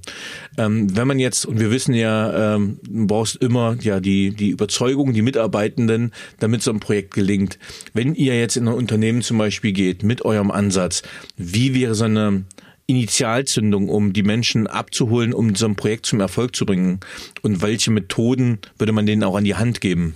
[0.58, 4.50] Ähm, wenn man jetzt und wir wissen ja, ähm, du brauchst immer ja die die
[4.50, 7.58] Überzeugung, die Mitarbeitenden, damit so ein Projekt gelingt.
[7.92, 11.02] Wenn ihr jetzt in ein Unternehmen zum Beispiel geht mit eurem Ansatz,
[11.36, 12.44] wie wäre so eine
[12.86, 17.00] Initialzündung, um die Menschen abzuholen, um so ein Projekt zum Erfolg zu bringen?
[17.42, 20.14] Und welche Methoden würde man denen auch an die Hand geben?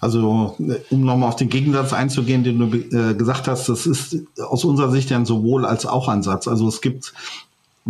[0.00, 0.56] Also
[0.88, 4.90] um nochmal auf den Gegensatz einzugehen, den du äh, gesagt hast, das ist aus unserer
[4.90, 6.48] Sicht ein sowohl als auch Ansatz.
[6.48, 7.12] Also es gibt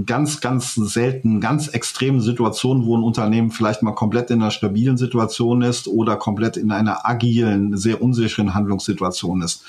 [0.06, 4.96] ganz, ganz selten, ganz extreme Situationen, wo ein Unternehmen vielleicht mal komplett in einer stabilen
[4.96, 9.62] Situation ist oder komplett in einer agilen, sehr unsicheren Handlungssituation ist.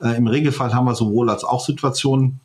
[0.00, 2.38] Äh, Im Regelfall haben wir sowohl als auch Situationen,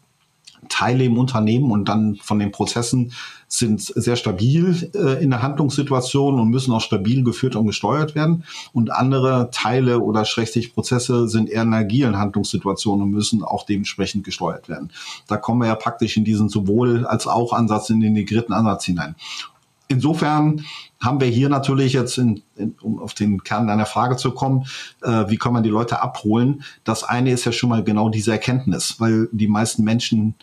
[0.74, 3.14] Teile im Unternehmen und dann von den Prozessen
[3.48, 8.44] sind sehr stabil äh, in der Handlungssituation und müssen auch stabil geführt und gesteuert werden.
[8.74, 14.24] Und andere Teile oder schrägstrich Prozesse sind eher in agilen Handlungssituationen und müssen auch dementsprechend
[14.24, 14.92] gesteuert werden.
[15.28, 18.86] Da kommen wir ja praktisch in diesen sowohl als auch Ansatz, in den integrierten Ansatz
[18.86, 19.14] hinein.
[19.90, 20.66] Insofern
[21.00, 24.66] haben wir hier natürlich jetzt, in, in, um auf den Kern deiner Frage zu kommen,
[25.04, 26.64] äh, wie kann man die Leute abholen?
[26.84, 30.34] Das eine ist ja schon mal genau diese Erkenntnis, weil die meisten Menschen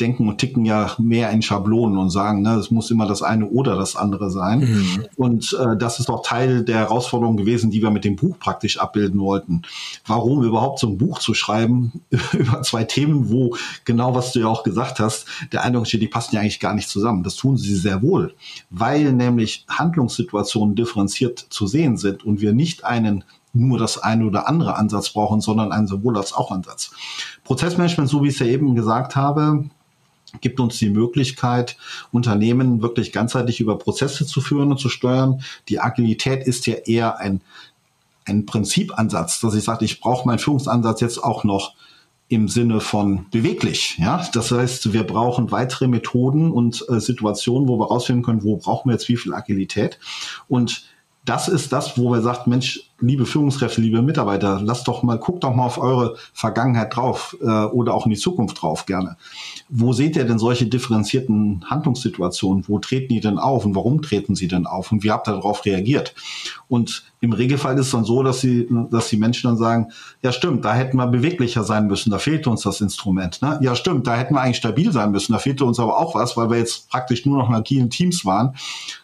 [0.00, 3.46] denken und ticken ja mehr in Schablonen und sagen, ne, es muss immer das eine
[3.46, 4.60] oder das andere sein.
[4.60, 5.04] Mhm.
[5.16, 8.78] Und äh, das ist auch Teil der Herausforderung gewesen, die wir mit dem Buch praktisch
[8.78, 9.62] abbilden wollten.
[10.06, 14.48] Warum überhaupt so ein Buch zu schreiben über zwei Themen, wo genau was du ja
[14.48, 17.22] auch gesagt hast, der Eindruck steht, die passen ja eigentlich gar nicht zusammen.
[17.22, 18.34] Das tun sie sehr wohl,
[18.70, 24.48] weil nämlich Handlungssituationen differenziert zu sehen sind und wir nicht einen nur das eine oder
[24.48, 26.90] andere Ansatz brauchen, sondern einen sowohl als auch Ansatz.
[27.44, 29.64] Prozessmanagement, so wie ich es ja eben gesagt habe,
[30.40, 31.76] gibt uns die Möglichkeit,
[32.12, 35.42] Unternehmen wirklich ganzheitlich über Prozesse zu führen und zu steuern.
[35.68, 37.40] Die Agilität ist ja eher ein,
[38.24, 41.74] ein Prinzipansatz, dass ich sage, ich brauche meinen Führungsansatz jetzt auch noch
[42.28, 43.96] im Sinne von beweglich.
[43.98, 48.56] Ja, das heißt, wir brauchen weitere Methoden und äh, Situationen, wo wir rausfinden können, wo
[48.56, 50.00] brauchen wir jetzt wie viel Agilität.
[50.48, 50.86] Und
[51.24, 55.44] das ist das, wo wir sagt, Mensch, liebe Führungskräfte, liebe Mitarbeiter, lasst doch mal, guckt
[55.44, 59.16] doch mal auf eure Vergangenheit drauf äh, oder auch in die Zukunft drauf gerne.
[59.68, 62.64] Wo seht ihr denn solche differenzierten Handlungssituationen?
[62.68, 65.32] Wo treten die denn auf und warum treten sie denn auf und wie habt ihr
[65.32, 66.14] darauf reagiert?
[66.68, 69.88] Und im Regelfall ist es dann so, dass sie, dass die Menschen dann sagen,
[70.22, 73.42] ja stimmt, da hätten wir beweglicher sein müssen, da fehlte uns das Instrument.
[73.42, 73.58] Ne?
[73.62, 76.36] Ja stimmt, da hätten wir eigentlich stabil sein müssen, da fehlte uns aber auch was,
[76.36, 78.54] weil wir jetzt praktisch nur noch in agilen Teams waren.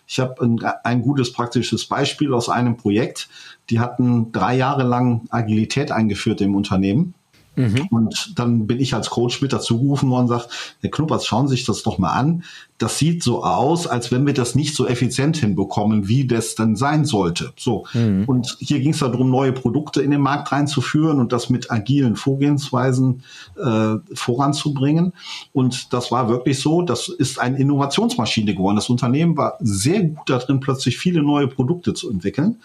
[0.07, 3.29] Ich habe ein, ein gutes praktisches Beispiel aus einem Projekt.
[3.71, 7.15] Die hatten drei Jahre lang Agilität eingeführt im Unternehmen
[7.55, 7.89] Mhm.
[7.91, 11.57] Und dann bin ich als Coach mit dazugerufen worden und sagt, Herr Knuppers, schauen Sie
[11.57, 12.45] sich das doch mal an.
[12.79, 16.77] Das sieht so aus, als wenn wir das nicht so effizient hinbekommen, wie das dann
[16.77, 17.53] sein sollte.
[17.57, 17.87] So.
[17.93, 18.25] Mhm.
[18.27, 22.17] Und hier ging es darum, neue Produkte in den Markt reinzuführen und das mit agilen
[22.17, 23.23] Vorgehensweisen
[23.63, 25.13] äh, voranzubringen.
[25.53, 28.77] Und das war wirklich so, das ist eine Innovationsmaschine geworden.
[28.77, 32.57] Das Unternehmen war sehr gut darin, plötzlich viele neue Produkte zu entwickeln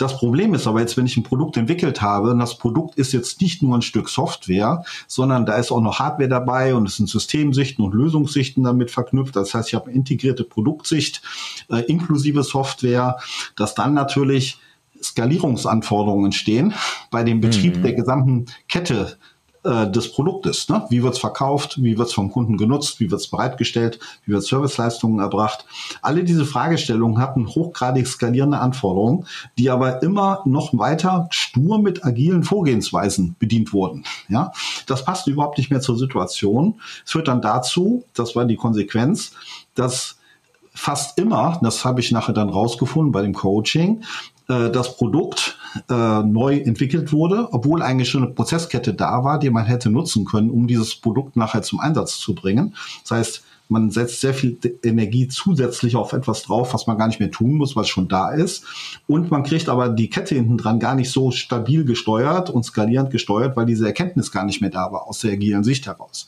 [0.00, 3.12] Das Problem ist aber jetzt, wenn ich ein Produkt entwickelt habe, und das Produkt ist
[3.12, 6.96] jetzt nicht nur ein Stück Software, sondern da ist auch noch Hardware dabei und es
[6.96, 9.36] sind Systemsichten und Lösungssichten damit verknüpft.
[9.36, 11.20] Das heißt, ich habe eine integrierte Produktsicht
[11.68, 13.18] äh, inklusive Software,
[13.56, 14.58] dass dann natürlich
[15.02, 16.72] Skalierungsanforderungen entstehen
[17.10, 17.82] bei dem Betrieb mhm.
[17.82, 19.18] der gesamten Kette
[19.62, 20.68] äh, des Produktes.
[20.68, 20.86] Ne?
[20.88, 21.82] Wie wird's verkauft?
[21.82, 22.98] Wie wird's vom Kunden genutzt?
[22.98, 23.98] Wie wird's bereitgestellt?
[24.24, 25.66] Wie wird Serviceleistungen erbracht?
[26.00, 29.26] Alle diese Fragestellungen hatten hochgradig skalierende Anforderungen,
[29.58, 34.04] die aber immer noch weiter stur mit agilen Vorgehensweisen bedient wurden.
[34.28, 34.52] Ja,
[34.86, 36.80] das passt überhaupt nicht mehr zur Situation.
[37.04, 39.32] Es führt dann dazu, das war die Konsequenz,
[39.74, 40.16] dass
[40.72, 44.04] fast immer, das habe ich nachher dann rausgefunden bei dem Coaching,
[44.50, 45.58] äh, das Produkt
[45.88, 50.24] äh, neu entwickelt wurde, obwohl eigentlich schon eine Prozesskette da war, die man hätte nutzen
[50.24, 52.74] können, um dieses Produkt nachher zum Einsatz zu bringen.
[53.02, 57.20] Das heißt, man setzt sehr viel Energie zusätzlich auf etwas drauf, was man gar nicht
[57.20, 58.64] mehr tun muss, was schon da ist.
[59.06, 63.10] Und man kriegt aber die Kette hinten dran gar nicht so stabil gesteuert und skalierend
[63.10, 66.26] gesteuert, weil diese Erkenntnis gar nicht mehr da war aus der agilen Sicht heraus.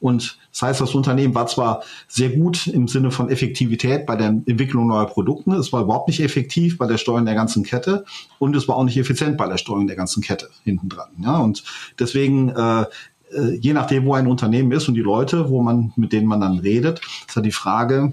[0.00, 4.28] Und das heißt, das Unternehmen war zwar sehr gut im Sinne von Effektivität bei der
[4.28, 8.04] Entwicklung neuer Produkte, es war überhaupt nicht effektiv bei der Steuerung der ganzen Kette
[8.38, 11.08] und es war auch nicht effizient bei der Steuerung der ganzen Kette hinten dran.
[11.22, 11.64] Ja, und
[11.98, 12.84] deswegen äh,
[13.60, 16.58] je nachdem, wo ein Unternehmen ist und die Leute, wo man, mit denen man dann
[16.58, 18.12] redet, ist ja die Frage,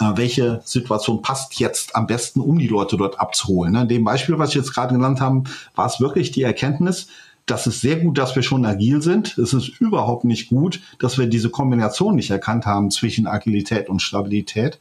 [0.00, 3.72] äh, welche Situation passt jetzt am besten, um die Leute dort abzuholen.
[3.72, 3.82] Ne?
[3.82, 7.08] In dem Beispiel, was ich jetzt gerade genannt habe, war es wirklich die Erkenntnis,
[7.46, 9.36] das ist sehr gut, dass wir schon agil sind.
[9.36, 14.00] Es ist überhaupt nicht gut, dass wir diese Kombination nicht erkannt haben zwischen Agilität und
[14.00, 14.78] Stabilität,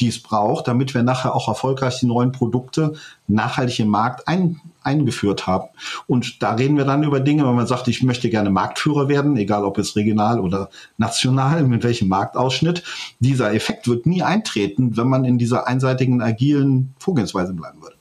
[0.00, 2.94] die es braucht, damit wir nachher auch erfolgreich die neuen Produkte
[3.28, 5.68] nachhaltig im Markt ein, eingeführt haben.
[6.08, 9.36] Und da reden wir dann über Dinge, wenn man sagt, ich möchte gerne Marktführer werden,
[9.36, 10.68] egal ob jetzt regional oder
[10.98, 12.82] national, mit welchem Marktausschnitt.
[13.20, 17.99] Dieser Effekt wird nie eintreten, wenn man in dieser einseitigen agilen Vorgehensweise bleiben würde.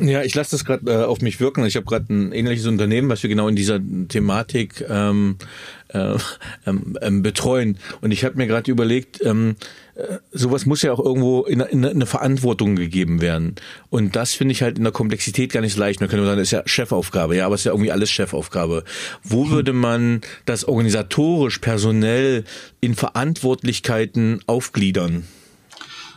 [0.00, 1.64] Ja, ich lasse das gerade äh, auf mich wirken.
[1.66, 5.36] Ich habe gerade ein ähnliches Unternehmen, was wir genau in dieser Thematik ähm,
[5.88, 6.16] äh,
[6.66, 7.78] ähm, ähm, betreuen.
[8.00, 9.56] Und ich habe mir gerade überlegt, ähm,
[9.94, 13.54] äh, sowas muss ja auch irgendwo in, in, in eine Verantwortung gegeben werden.
[13.90, 16.00] Und das finde ich halt in der Komplexität gar nicht leicht.
[16.00, 18.84] Man könnte sagen, das ist ja Chefaufgabe, ja, aber es ist ja irgendwie alles Chefaufgabe.
[19.22, 19.50] Wo hm.
[19.50, 22.44] würde man das organisatorisch, personell
[22.80, 25.24] in Verantwortlichkeiten aufgliedern?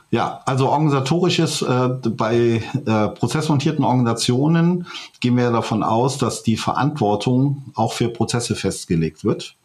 [0.10, 4.88] Ja, also organisatorisches, äh, bei äh, prozessmontierten Organisationen
[5.20, 9.56] gehen wir davon aus, dass die Verantwortung auch für Prozesse festgelegt wird.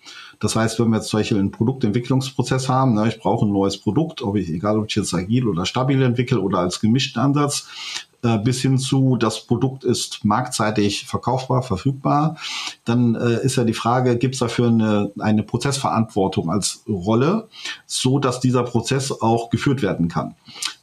[0.40, 3.78] Das heißt, wenn wir jetzt zum Beispiel einen Produktentwicklungsprozess haben, ne, ich brauche ein neues
[3.78, 7.68] Produkt, ob ich, egal ob ich jetzt agil oder stabil entwickle oder als gemischten Ansatz,
[8.22, 12.36] äh, bis hin zu, das Produkt ist marktseitig verkaufbar, verfügbar,
[12.84, 17.48] dann äh, ist ja die Frage, gibt es dafür eine, eine Prozessverantwortung als Rolle,
[17.86, 20.36] so dass dieser Prozess auch geführt werden kann.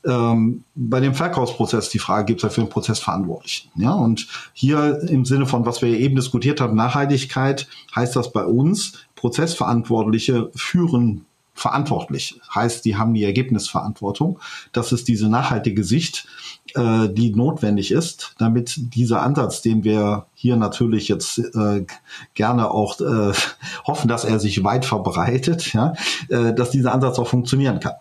[0.05, 3.71] Ähm, bei dem Verkaufsprozess die Frage, gibt es dafür einen Prozessverantwortlichen?
[3.75, 8.43] Ja, und hier im Sinne von, was wir eben diskutiert haben, Nachhaltigkeit, heißt das bei
[8.43, 11.25] uns, Prozessverantwortliche führen
[11.59, 12.39] verantwortlich.
[12.53, 14.39] Heißt, die haben die Ergebnisverantwortung.
[14.71, 16.27] Das ist diese nachhaltige Sicht,
[16.75, 21.85] äh, die notwendig ist, damit dieser Ansatz, den wir hier natürlich jetzt äh,
[22.33, 23.33] gerne auch äh,
[23.85, 25.93] hoffen, dass er sich weit verbreitet, ja,
[26.29, 27.93] äh, dass dieser Ansatz auch funktionieren kann.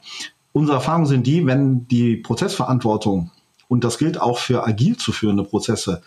[0.53, 3.31] Unsere Erfahrungen sind die, wenn die Prozessverantwortung,
[3.68, 6.03] und das gilt auch für agil zu führende Prozesse,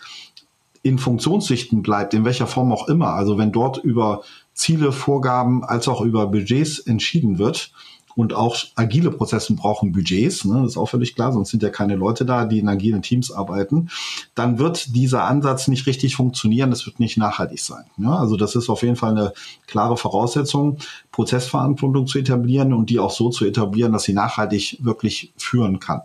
[0.84, 4.24] in Funktionssichten bleibt, in welcher Form auch immer, also wenn dort über
[4.62, 7.72] Ziele, Vorgaben als auch über Budgets entschieden wird,
[8.16, 11.70] und auch agile Prozesse brauchen Budgets, ne, das ist auch völlig klar, sonst sind ja
[11.70, 13.90] keine Leute da, die in agilen Teams arbeiten,
[14.36, 17.86] dann wird dieser Ansatz nicht richtig funktionieren, es wird nicht nachhaltig sein.
[17.98, 19.34] Ja, also das ist auf jeden Fall eine
[19.68, 20.78] klare Voraussetzung,
[21.12, 26.02] Prozessverantwortung zu etablieren und die auch so zu etablieren, dass sie nachhaltig wirklich führen kann.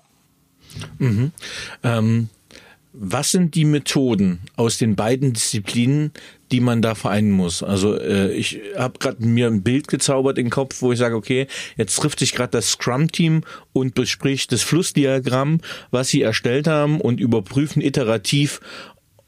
[0.99, 1.33] Mhm.
[1.83, 2.29] Ähm,
[2.99, 6.13] was sind die Methoden aus den beiden Disziplinen,
[6.51, 7.63] die man da vereinen muss?
[7.63, 11.47] Also äh, ich habe gerade mir ein Bild gezaubert im Kopf, wo ich sage, okay,
[11.77, 17.21] jetzt trifft sich gerade das Scrum-Team und bespricht das Flussdiagramm, was sie erstellt haben und
[17.21, 18.61] überprüfen iterativ,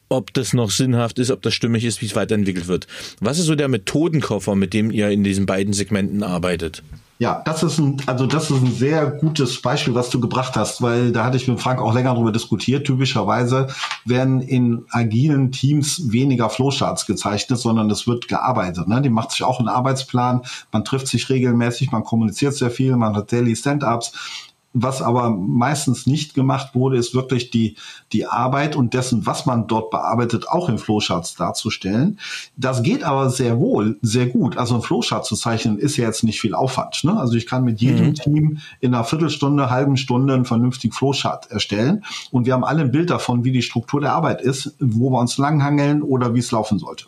[0.09, 2.87] ob das noch sinnhaft ist, ob das stimmig ist, wie es weiterentwickelt wird.
[3.21, 6.83] Was ist so der Methodenkoffer, mit dem ihr in diesen beiden Segmenten arbeitet?
[7.21, 10.81] Ja, das ist ein, also das ist ein sehr gutes Beispiel, was du gebracht hast,
[10.83, 12.87] weil da hatte ich mit Frank auch länger darüber diskutiert.
[12.87, 13.67] Typischerweise
[14.05, 18.87] werden in agilen Teams weniger Flowcharts gezeichnet, sondern es wird gearbeitet.
[18.87, 19.03] Ne?
[19.03, 23.17] Die macht sich auch einen Arbeitsplan, man trifft sich regelmäßig, man kommuniziert sehr viel, man
[23.17, 27.77] hat Daily Stand-ups Was aber meistens nicht gemacht wurde, ist wirklich die,
[28.13, 32.19] die Arbeit und dessen, was man dort bearbeitet, auch in Flowcharts darzustellen.
[32.57, 34.59] Das geht aber sehr wohl, sehr gut.
[34.59, 37.03] Also ein Flowchart zu zeichnen ist ja jetzt nicht viel Aufwand.
[37.03, 37.19] Ne?
[37.19, 38.15] Also ich kann mit jedem mhm.
[38.15, 42.05] Team in einer Viertelstunde, halben Stunde einen vernünftigen Flowchart erstellen.
[42.31, 45.19] Und wir haben alle ein Bild davon, wie die Struktur der Arbeit ist, wo wir
[45.19, 47.07] uns langhangeln oder wie es laufen sollte.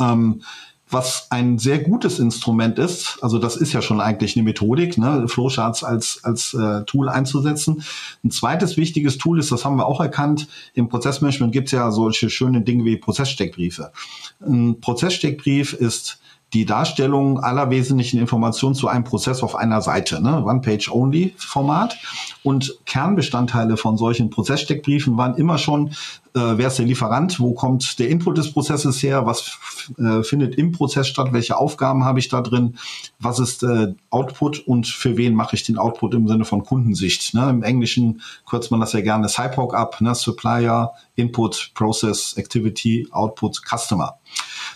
[0.00, 0.42] Ähm,
[0.90, 5.28] was ein sehr gutes Instrument ist, also das ist ja schon eigentlich eine Methodik, ne,
[5.28, 7.84] Flowcharts als, als äh, Tool einzusetzen.
[8.24, 11.90] Ein zweites wichtiges Tool ist, das haben wir auch erkannt, im Prozessmanagement gibt es ja
[11.90, 13.92] solche schönen Dinge wie Prozesssteckbriefe.
[14.40, 16.20] Ein Prozesssteckbrief ist
[16.52, 20.44] die Darstellung aller wesentlichen Informationen zu einem Prozess auf einer Seite, ne?
[20.44, 21.96] One-Page-Only-Format.
[22.42, 25.90] Und Kernbestandteile von solchen Prozesssteckbriefen waren immer schon,
[26.34, 29.58] äh, wer ist der Lieferant, wo kommt der Input des Prozesses her, was
[29.98, 32.78] äh, findet im Prozess statt, welche Aufgaben habe ich da drin,
[33.18, 37.34] was ist äh, Output und für wen mache ich den Output im Sinne von Kundensicht.
[37.34, 37.48] Ne?
[37.48, 40.14] Im Englischen kürzt man das ja gerne SIPOC ab, ne?
[40.14, 44.18] Supplier, Input, Process, Activity, Output, Customer.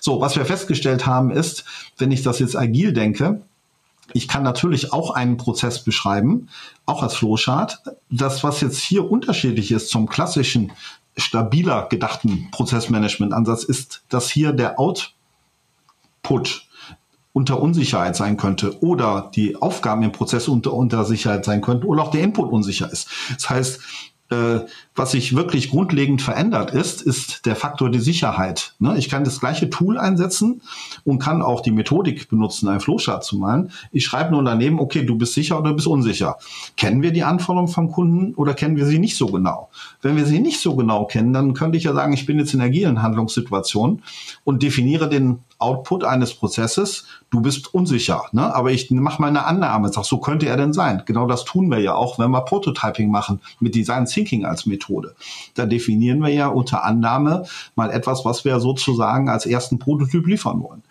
[0.01, 1.65] So, was wir festgestellt haben ist,
[1.99, 3.43] wenn ich das jetzt agil denke,
[4.13, 6.49] ich kann natürlich auch einen Prozess beschreiben,
[6.85, 7.83] auch als Flowchart.
[8.11, 10.73] Das, was jetzt hier unterschiedlich ist zum klassischen,
[11.17, 16.67] stabiler gedachten Prozessmanagement-Ansatz, ist, dass hier der Output
[17.33, 22.05] unter Unsicherheit sein könnte oder die Aufgaben im Prozess unter, unter Sicherheit sein könnten oder
[22.05, 23.09] auch der Input unsicher ist.
[23.35, 23.81] Das heißt,
[24.95, 28.75] was sich wirklich grundlegend verändert ist, ist der Faktor die Sicherheit.
[28.79, 28.97] Ne?
[28.97, 30.63] Ich kann das gleiche Tool einsetzen
[31.05, 33.71] und kann auch die Methodik benutzen, einen Flowchart zu malen.
[33.91, 36.37] Ich schreibe nur daneben, okay, du bist sicher oder du bist unsicher.
[36.77, 39.71] Kennen wir die Anforderungen vom Kunden oder kennen wir sie nicht so genau?
[40.03, 42.55] Wenn wir sie nicht so genau kennen, dann könnte ich ja sagen, ich bin jetzt
[42.55, 44.03] in agilen Handlungssituationen
[44.45, 48.55] und definiere den Output eines Prozesses, du bist unsicher, ne?
[48.55, 51.03] aber ich mache mal eine Annahme, sag, so könnte er denn sein.
[51.07, 55.15] Genau das tun wir ja auch, wenn wir Prototyping machen mit Design Thinking als Methode.
[55.55, 57.45] Da definieren wir ja unter Annahme
[57.75, 60.83] mal etwas, was wir sozusagen als ersten Prototyp liefern wollen.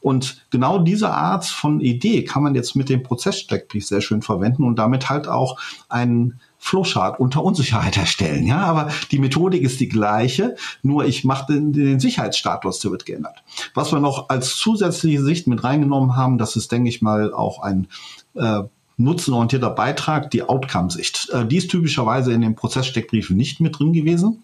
[0.00, 4.64] Und genau diese Art von Idee kann man jetzt mit dem Prozesssteckbrief sehr schön verwenden
[4.64, 5.58] und damit halt auch
[5.88, 8.46] einen Flowchart unter Unsicherheit erstellen.
[8.46, 13.06] Ja, aber die Methodik ist die gleiche, nur ich mache den, den Sicherheitsstatus, der wird
[13.06, 13.42] geändert.
[13.74, 17.62] Was wir noch als zusätzliche Sicht mit reingenommen haben, das ist, denke ich mal, auch
[17.62, 17.86] ein
[18.34, 18.62] äh,
[18.96, 21.30] nutzenorientierter Beitrag, die Outcome-Sicht.
[21.30, 24.42] Äh, die ist typischerweise in den Prozesssteckbriefen nicht mit drin gewesen.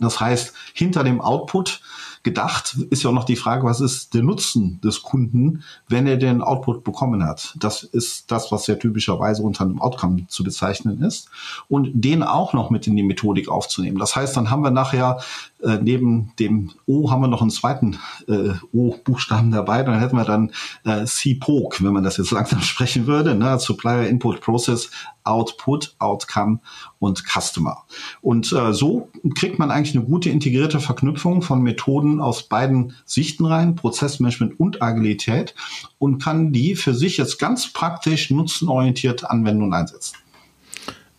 [0.00, 1.80] Das heißt, hinter dem Output
[2.24, 6.16] gedacht ist ja auch noch die Frage, was ist der Nutzen des Kunden, wenn er
[6.16, 7.54] den Output bekommen hat.
[7.58, 11.28] Das ist das, was ja typischerweise unter einem Outcome zu bezeichnen ist.
[11.68, 13.98] Und den auch noch mit in die Methodik aufzunehmen.
[13.98, 15.20] Das heißt, dann haben wir nachher
[15.64, 17.98] äh, neben dem O haben wir noch einen zweiten
[18.28, 19.82] äh, O-Buchstaben dabei.
[19.82, 20.52] Dann hätten wir dann
[20.84, 23.58] äh, CPOC, wenn man das jetzt langsam sprechen würde, ne?
[23.58, 24.90] Supplier Input Process
[25.24, 26.60] Output, Outcome
[26.98, 27.84] und Customer.
[28.20, 33.46] Und äh, so kriegt man eigentlich eine gute integrierte Verknüpfung von Methoden aus beiden Sichten
[33.46, 35.54] rein, Prozessmanagement und Agilität
[35.98, 40.16] und kann die für sich jetzt ganz praktisch nutzenorientiert anwenden und einsetzen.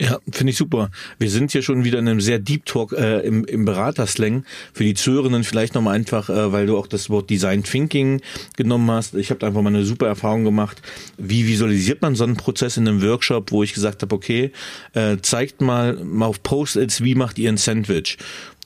[0.01, 0.91] Ja, finde ich super.
[1.19, 4.43] Wir sind hier schon wieder in einem sehr Deep Talk äh, im, im Beraterslang.
[4.73, 8.19] Für die Zuhörenden vielleicht nochmal einfach, äh, weil du auch das Wort Design Thinking
[8.57, 9.15] genommen hast.
[9.15, 10.81] Ich habe einfach mal eine super Erfahrung gemacht.
[11.17, 14.51] Wie visualisiert man so einen Prozess in einem Workshop, wo ich gesagt habe, okay,
[14.95, 18.17] äh, zeigt mal, mal auf Post-its, wie macht ihr ein Sandwich?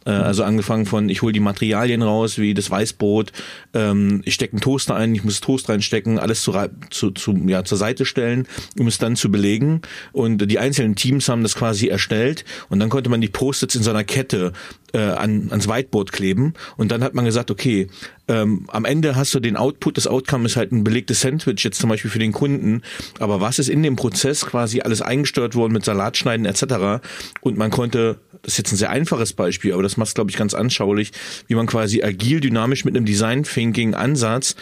[0.06, 3.32] Äh, also angefangen von, ich hole die Materialien raus, wie das Weißbrot,
[3.74, 6.54] ähm, ich stecke einen Toaster ein, ich muss Toast reinstecken, alles zu,
[6.90, 8.48] zu, zu, ja, zur Seite stellen,
[8.78, 9.82] um es dann zu belegen.
[10.12, 13.84] Und die einzelnen Teams haben das quasi erstellt und dann konnte man die Post-its in
[13.84, 14.54] so einer Kette
[14.94, 17.88] äh, an, ans Whiteboard kleben und dann hat man gesagt, okay,
[18.28, 21.80] ähm, am Ende hast du den Output, das Outcome ist halt ein belegtes Sandwich jetzt
[21.80, 22.82] zum Beispiel für den Kunden,
[23.20, 27.04] aber was ist in dem Prozess quasi alles eingesteuert worden mit Salatschneiden etc.
[27.42, 30.38] und man konnte, das ist jetzt ein sehr einfaches Beispiel, aber das macht glaube ich
[30.38, 31.12] ganz anschaulich,
[31.48, 34.56] wie man quasi agil, dynamisch mit einem Design Thinking Ansatz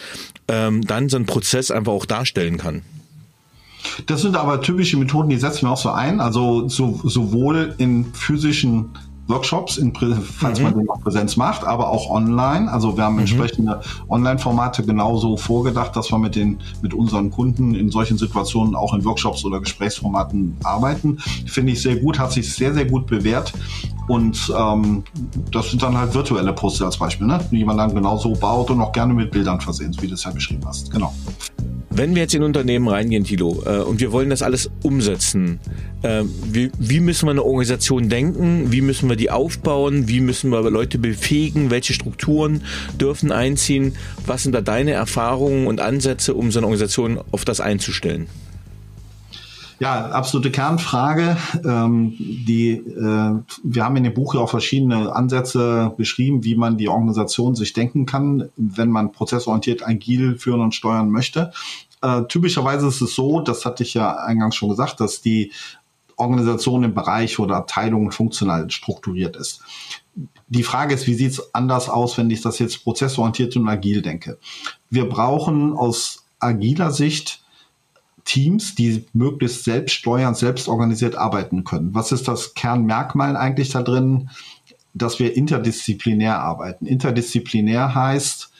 [0.48, 2.82] ähm, dann so einen Prozess einfach auch darstellen kann.
[4.06, 6.20] Das sind aber typische Methoden, die setzen wir auch so ein.
[6.20, 8.90] Also so, sowohl in physischen
[9.28, 10.64] Workshops, in, falls mhm.
[10.64, 12.70] man den auch Präsenz macht, aber auch online.
[12.70, 13.20] Also wir haben mhm.
[13.20, 18.94] entsprechende Online-Formate genauso vorgedacht, dass wir mit den mit unseren Kunden in solchen Situationen auch
[18.94, 21.18] in Workshops oder Gesprächsformaten arbeiten.
[21.46, 23.52] Finde ich sehr gut, hat sich sehr, sehr gut bewährt.
[24.08, 25.04] Und ähm,
[25.52, 27.38] das sind dann halt virtuelle Poster als Beispiel, ne?
[27.50, 30.30] die man dann genauso baut und auch gerne mit Bildern versehen, wie du es ja
[30.30, 30.90] beschrieben hast.
[30.90, 31.12] Genau.
[31.98, 35.58] Wenn wir jetzt in Unternehmen reingehen, Tilo, äh, und wir wollen das alles umsetzen,
[36.02, 38.70] äh, wie, wie, müssen wir eine Organisation denken?
[38.70, 40.06] Wie müssen wir die aufbauen?
[40.06, 41.72] Wie müssen wir Leute befähigen?
[41.72, 42.62] Welche Strukturen
[43.00, 43.96] dürfen einziehen?
[44.24, 48.28] Was sind da deine Erfahrungen und Ansätze, um so eine Organisation auf das einzustellen?
[49.80, 51.36] Ja, absolute Kernfrage.
[51.64, 56.78] Ähm, die, äh, wir haben in dem Buch ja auch verschiedene Ansätze beschrieben, wie man
[56.78, 61.52] die Organisation sich denken kann, wenn man prozessorientiert agil führen und steuern möchte.
[62.02, 65.52] Äh, typischerweise ist es so, das hatte ich ja eingangs schon gesagt, dass die
[66.16, 69.60] Organisation im Bereich oder Abteilung funktional strukturiert ist.
[70.48, 74.02] Die Frage ist, wie sieht es anders aus, wenn ich das jetzt prozessorientiert und agil
[74.02, 74.38] denke?
[74.90, 77.42] Wir brauchen aus agiler Sicht
[78.24, 81.94] Teams, die möglichst selbst steuern, selbst organisiert arbeiten können.
[81.94, 84.28] Was ist das Kernmerkmal eigentlich da drin?
[84.92, 86.84] Dass wir interdisziplinär arbeiten.
[86.84, 88.50] Interdisziplinär heißt,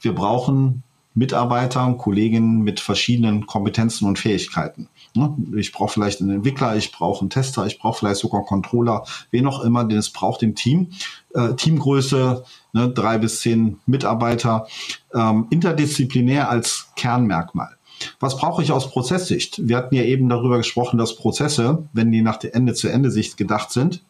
[0.00, 0.82] wir brauchen
[1.16, 4.88] Mitarbeiter und Kolleginnen mit verschiedenen Kompetenzen und Fähigkeiten.
[5.14, 5.34] Ne?
[5.56, 9.02] Ich brauche vielleicht einen Entwickler, ich brauche einen Tester, ich brauche vielleicht sogar einen Controller,
[9.30, 10.90] wen auch immer, den es braucht im Team.
[11.34, 12.44] Äh, Teamgröße,
[12.74, 14.66] ne, drei bis zehn Mitarbeiter,
[15.14, 17.76] ähm, interdisziplinär als Kernmerkmal.
[18.20, 19.66] Was brauche ich aus Prozesssicht?
[19.66, 24.02] Wir hatten ja eben darüber gesprochen, dass Prozesse, wenn die nach der Ende-zu-Ende-Sicht gedacht sind,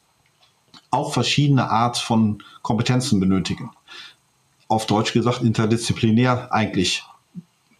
[0.90, 3.70] auch verschiedene Art von Kompetenzen benötigen.
[4.68, 7.04] Auf Deutsch gesagt, interdisziplinär eigentlich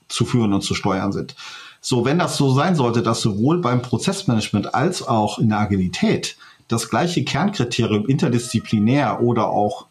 [0.09, 1.37] zu führen und zu steuern sind.
[1.81, 6.37] So, wenn das so sein sollte, dass sowohl beim Prozessmanagement als auch in der Agilität
[6.69, 9.87] das gleiche Kernkriterium interdisziplinär oder auch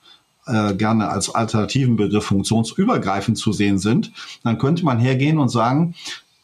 [0.46, 4.12] äh, gerne als alternativen Begriff funktionsübergreifend zu sehen sind,
[4.44, 5.96] dann könnte man hergehen und sagen,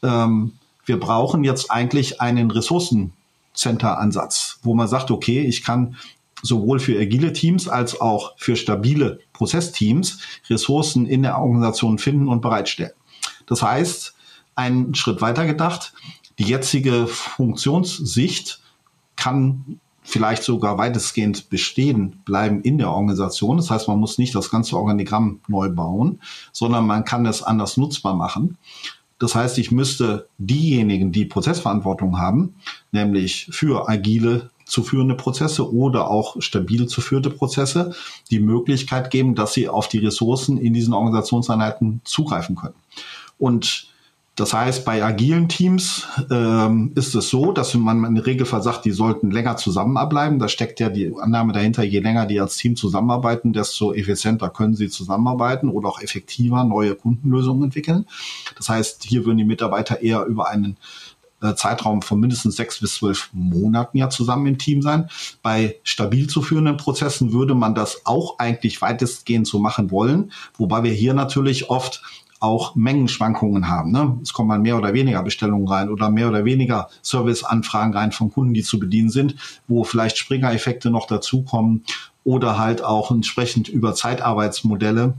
[0.04, 0.54] ähm,
[0.86, 5.97] wir brauchen jetzt eigentlich einen Ressourcencenter-Ansatz, wo man sagt, okay, ich kann
[6.42, 10.20] sowohl für agile Teams als auch für stabile Prozessteams
[10.50, 12.94] Ressourcen in der Organisation finden und bereitstellen.
[13.46, 14.16] Das heißt,
[14.56, 15.94] einen Schritt weiter gedacht,
[16.39, 18.62] die jetzige Funktionssicht
[19.16, 23.58] kann vielleicht sogar weitestgehend bestehen bleiben in der Organisation.
[23.58, 26.20] Das heißt, man muss nicht das ganze Organigramm neu bauen,
[26.52, 28.58] sondern man kann es anders nutzbar machen.
[29.20, 32.56] Das heißt, ich müsste diejenigen, die Prozessverantwortung haben,
[32.92, 37.94] nämlich für agile zu führende Prozesse oder auch stabil zu führte Prozesse,
[38.30, 42.76] die Möglichkeit geben, dass sie auf die Ressourcen in diesen Organisationseinheiten zugreifen können.
[43.38, 43.92] Und
[44.36, 48.86] das heißt, bei agilen Teams ähm, ist es so, dass man in der Regelfall sagt,
[48.86, 50.40] die sollten länger zusammenbleiben.
[50.40, 54.74] Da steckt ja die Annahme dahinter, je länger die als Team zusammenarbeiten, desto effizienter können
[54.74, 58.06] sie zusammenarbeiten oder auch effektiver neue Kundenlösungen entwickeln.
[58.56, 60.78] Das heißt, hier würden die Mitarbeiter eher über einen
[61.42, 65.10] äh, Zeitraum von mindestens sechs bis zwölf Monaten ja zusammen im Team sein.
[65.42, 70.84] Bei stabil zu führenden Prozessen würde man das auch eigentlich weitestgehend so machen wollen, wobei
[70.84, 72.02] wir hier natürlich oft
[72.42, 73.92] auch Mengenschwankungen haben.
[73.92, 74.18] Ne?
[74.24, 78.32] Es kommen mal mehr oder weniger Bestellungen rein oder mehr oder weniger Serviceanfragen rein von
[78.32, 79.36] Kunden, die zu bedienen sind,
[79.68, 81.86] wo vielleicht Springer-Effekte noch dazukommen
[82.24, 85.14] oder halt auch entsprechend über Zeitarbeitsmodelle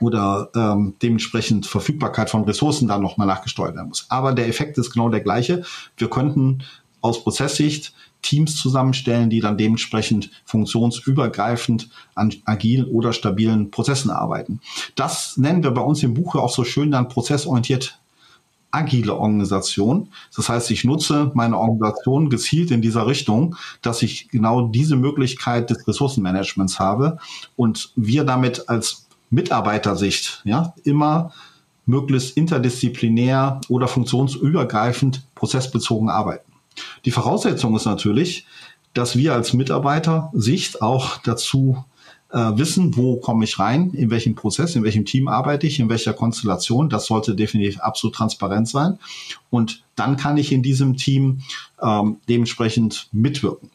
[0.00, 4.06] oder ähm, dementsprechend Verfügbarkeit von Ressourcen dann nochmal nachgesteuert werden muss.
[4.08, 5.64] Aber der Effekt ist genau der gleiche.
[5.96, 6.62] Wir könnten
[7.00, 14.60] aus Prozesssicht Teams zusammenstellen, die dann dementsprechend funktionsübergreifend an agilen oder stabilen Prozessen arbeiten.
[14.96, 18.00] Das nennen wir bei uns im Buch ja auch so schön dann prozessorientiert
[18.72, 20.08] agile Organisation.
[20.34, 25.70] Das heißt, ich nutze meine Organisation gezielt in dieser Richtung, dass ich genau diese Möglichkeit
[25.70, 27.18] des Ressourcenmanagements habe
[27.54, 31.32] und wir damit als Mitarbeitersicht ja immer
[31.86, 36.52] möglichst interdisziplinär oder funktionsübergreifend prozessbezogen arbeiten.
[37.04, 38.46] Die Voraussetzung ist natürlich,
[38.92, 41.84] dass wir als Mitarbeiter Sicht auch dazu
[42.30, 45.88] äh, wissen, wo komme ich rein, in welchem Prozess, in welchem Team arbeite ich, in
[45.88, 46.88] welcher Konstellation.
[46.88, 48.98] Das sollte definitiv absolut transparent sein.
[49.50, 51.42] Und dann kann ich in diesem Team
[51.80, 53.70] ähm, dementsprechend mitwirken.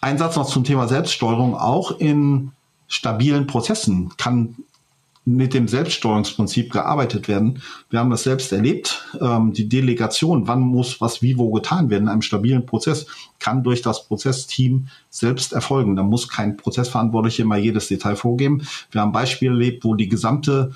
[0.00, 1.54] Ein Satz noch zum Thema Selbststeuerung.
[1.54, 2.52] Auch in
[2.88, 4.56] stabilen Prozessen kann
[5.26, 7.62] mit dem Selbststeuerungsprinzip gearbeitet werden.
[7.88, 9.06] Wir haben das selbst erlebt.
[9.20, 13.06] Ähm, die Delegation, wann muss was wie wo getan werden in einem stabilen Prozess,
[13.38, 15.96] kann durch das Prozessteam selbst erfolgen.
[15.96, 18.66] Da muss kein Prozessverantwortlicher immer jedes Detail vorgeben.
[18.90, 20.72] Wir haben Beispiele erlebt, wo die gesamte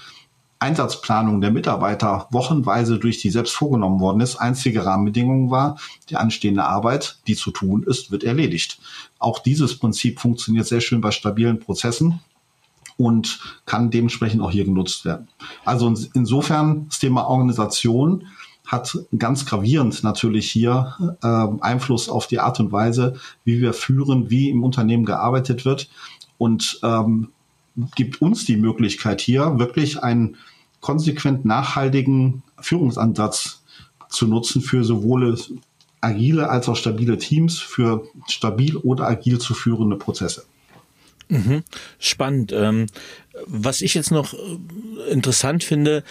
[0.61, 4.37] Einsatzplanung der Mitarbeiter wochenweise durch die selbst vorgenommen worden ist.
[4.37, 5.79] Einzige Rahmenbedingung war,
[6.11, 8.81] die anstehende Arbeit, die zu tun ist, wird erledigt.
[9.19, 12.21] Auch dieses Prinzip funktioniert sehr schön bei stabilen Prozessen
[12.97, 15.29] und kann dementsprechend auch hier genutzt werden.
[15.65, 18.27] Also insofern das Thema Organisation
[18.67, 24.29] hat ganz gravierend natürlich hier äh, Einfluss auf die Art und Weise, wie wir führen,
[24.29, 25.89] wie im Unternehmen gearbeitet wird
[26.37, 27.31] und ähm,
[27.95, 30.37] gibt uns die Möglichkeit hier wirklich einen
[30.81, 33.63] konsequent nachhaltigen Führungsansatz
[34.09, 35.39] zu nutzen für sowohl
[36.01, 40.45] agile als auch stabile Teams, für stabil oder agil zu führende Prozesse.
[41.29, 41.63] Mhm.
[41.99, 42.53] Spannend.
[42.53, 42.87] Ähm,
[43.47, 46.03] was ich jetzt noch äh, interessant finde,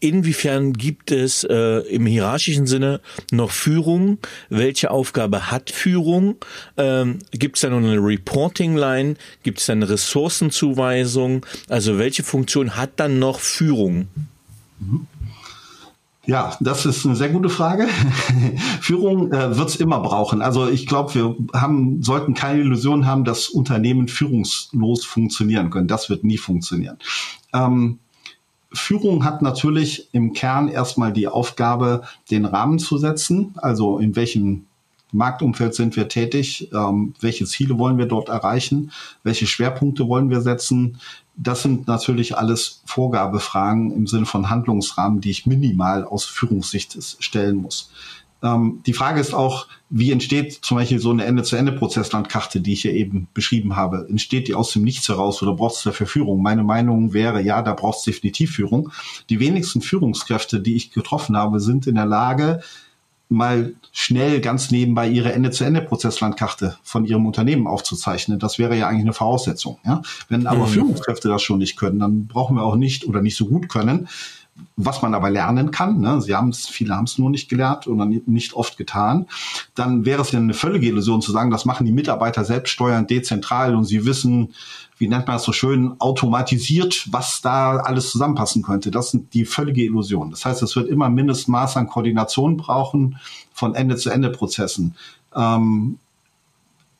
[0.00, 4.18] inwiefern gibt es äh, im hierarchischen Sinne noch Führung?
[4.48, 6.36] Welche Aufgabe hat Führung?
[6.76, 9.16] Ähm, gibt es da noch eine Reporting-Line?
[9.42, 11.44] Gibt es da eine Ressourcenzuweisung?
[11.68, 14.08] Also welche Funktion hat dann noch Führung?
[14.78, 15.06] Mhm.
[16.26, 17.86] Ja, das ist eine sehr gute Frage.
[18.80, 20.42] Führung äh, wird es immer brauchen.
[20.42, 25.86] Also ich glaube, wir haben, sollten keine Illusion haben, dass Unternehmen führungslos funktionieren können.
[25.86, 26.98] Das wird nie funktionieren.
[27.54, 28.00] Ähm,
[28.76, 33.54] Führung hat natürlich im Kern erstmal die Aufgabe, den Rahmen zu setzen.
[33.56, 34.66] Also in welchem
[35.12, 36.70] Marktumfeld sind wir tätig?
[36.72, 38.92] Ähm, welche Ziele wollen wir dort erreichen?
[39.22, 40.98] Welche Schwerpunkte wollen wir setzen?
[41.36, 47.56] Das sind natürlich alles Vorgabefragen im Sinne von Handlungsrahmen, die ich minimal aus Führungssicht stellen
[47.56, 47.90] muss.
[48.42, 52.92] Ähm, die Frage ist auch, wie entsteht zum Beispiel so eine Ende-zu-Ende-Prozesslandkarte, die ich hier
[52.92, 54.06] eben beschrieben habe?
[54.08, 56.42] Entsteht die aus dem Nichts heraus oder braucht es dafür Führung?
[56.42, 58.90] Meine Meinung wäre, ja, da braucht es definitiv Führung.
[59.30, 62.60] Die wenigsten Führungskräfte, die ich getroffen habe, sind in der Lage,
[63.28, 68.38] mal schnell ganz nebenbei ihre Ende-zu-Ende-Prozesslandkarte von ihrem Unternehmen aufzuzeichnen.
[68.38, 69.78] Das wäre ja eigentlich eine Voraussetzung.
[69.84, 70.02] Ja?
[70.28, 70.70] Wenn aber mhm.
[70.70, 74.08] Führungskräfte das schon nicht können, dann brauchen wir auch nicht oder nicht so gut können,
[74.76, 76.20] was man aber lernen kann, ne?
[76.20, 79.26] sie haben es, viele haben es nur nicht gelernt oder nicht oft getan,
[79.74, 83.06] dann wäre es ja eine völlige Illusion zu sagen, das machen die Mitarbeiter selbst steuern
[83.06, 84.52] dezentral und sie wissen,
[84.98, 88.90] wie nennt man das so schön, automatisiert, was da alles zusammenpassen könnte.
[88.90, 90.30] Das sind die völlige Illusion.
[90.30, 93.18] Das heißt, es wird immer Mindestmaß an Koordination brauchen
[93.52, 94.94] von Ende-zu-Ende-Prozessen.
[95.34, 95.98] Ähm,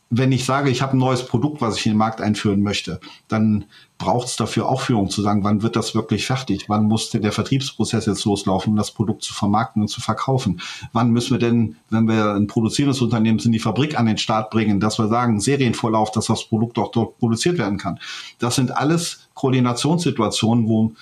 [0.08, 3.00] wenn ich sage, ich habe ein neues Produkt, was ich in den Markt einführen möchte,
[3.26, 3.64] dann
[3.98, 6.68] braucht es dafür auch Führung zu sagen, wann wird das wirklich fertig?
[6.68, 10.60] Wann muss der Vertriebsprozess jetzt loslaufen, um das Produkt zu vermarkten und zu verkaufen?
[10.92, 14.50] Wann müssen wir denn, wenn wir ein produzierendes Unternehmen sind, die Fabrik an den Start
[14.50, 17.98] bringen, dass wir sagen, Serienvorlauf, dass das Produkt auch dort produziert werden kann?
[18.38, 20.92] Das sind alles Koordinationssituationen, wo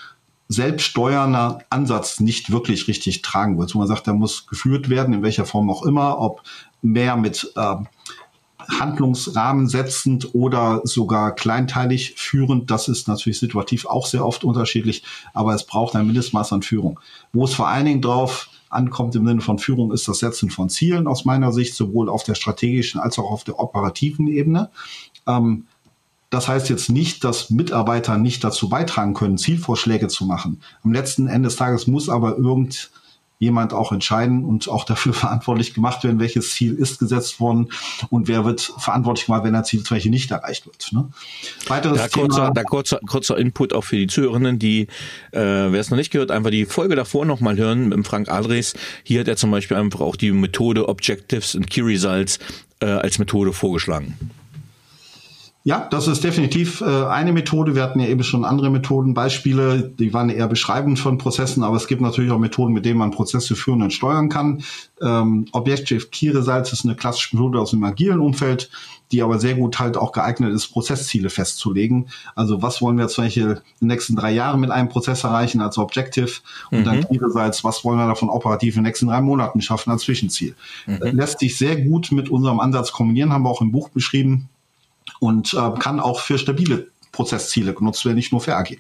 [0.49, 3.75] selbststeuernder Ansatz nicht wirklich richtig tragen wird.
[3.75, 6.43] Wo man sagt, da muss geführt werden, in welcher Form auch immer, ob
[6.81, 7.77] mehr mit äh,
[8.69, 12.71] Handlungsrahmen setzend oder sogar kleinteilig führend.
[12.71, 15.03] Das ist natürlich situativ auch sehr oft unterschiedlich,
[15.33, 17.01] aber es braucht ein Mindestmaß an Führung.
[17.33, 20.69] Wo es vor allen Dingen drauf ankommt im Sinne von Führung, ist das Setzen von
[20.69, 24.71] Zielen aus meiner Sicht, sowohl auf der strategischen als auch auf der operativen Ebene.
[25.27, 25.67] Ähm,
[26.31, 30.61] das heißt jetzt nicht, dass Mitarbeiter nicht dazu beitragen können, Zielvorschläge zu machen.
[30.83, 32.91] Am letzten Ende des Tages muss aber irgend
[33.39, 37.71] jemand auch entscheiden und auch dafür verantwortlich gemacht werden, welches Ziel ist gesetzt worden
[38.11, 40.91] und wer wird verantwortlich gemacht, wenn ein Ziel zum Beispiel nicht erreicht wird.
[40.93, 41.09] Ne?
[41.67, 42.51] Weiteres kurzer, Thema.
[42.53, 44.83] Da kurzer, kurzer Input auch für die Zuhörenden, die,
[45.33, 48.29] äh, wer es noch nicht gehört, einfach die Folge davor nochmal hören mit dem Frank
[48.29, 48.75] Adres.
[49.03, 52.39] Hier hat er zum Beispiel einfach auch die Methode Objectives und Key Results
[52.81, 54.17] äh, als Methode vorgeschlagen.
[55.67, 57.75] Ja, das ist definitiv äh, eine Methode.
[57.75, 61.77] Wir hatten ja eben schon andere Methoden, Beispiele, die waren eher beschreibend von Prozessen, aber
[61.77, 64.63] es gibt natürlich auch Methoden, mit denen man Prozesse führen und steuern kann.
[65.01, 68.69] Ähm, Objective Key Results ist eine klassische Methode aus dem agilen Umfeld,
[69.11, 72.11] die aber sehr gut halt auch geeignet ist, Prozessziele festzulegen.
[72.35, 75.63] Also was wollen wir zum Beispiel in den nächsten drei Jahren mit einem Prozess erreichen
[75.63, 76.31] als Objective
[76.73, 76.85] und mhm.
[76.85, 80.03] dann Key Results, was wollen wir davon operativ in den nächsten drei Monaten schaffen als
[80.03, 80.57] Zwischenziel.
[80.87, 80.99] Mhm.
[81.13, 84.51] Lässt sich sehr gut mit unserem Ansatz kombinieren, haben wir auch im Buch beschrieben
[85.25, 88.79] und äh, kann auch für stabile Prozessziele genutzt werden, nicht nur für agil.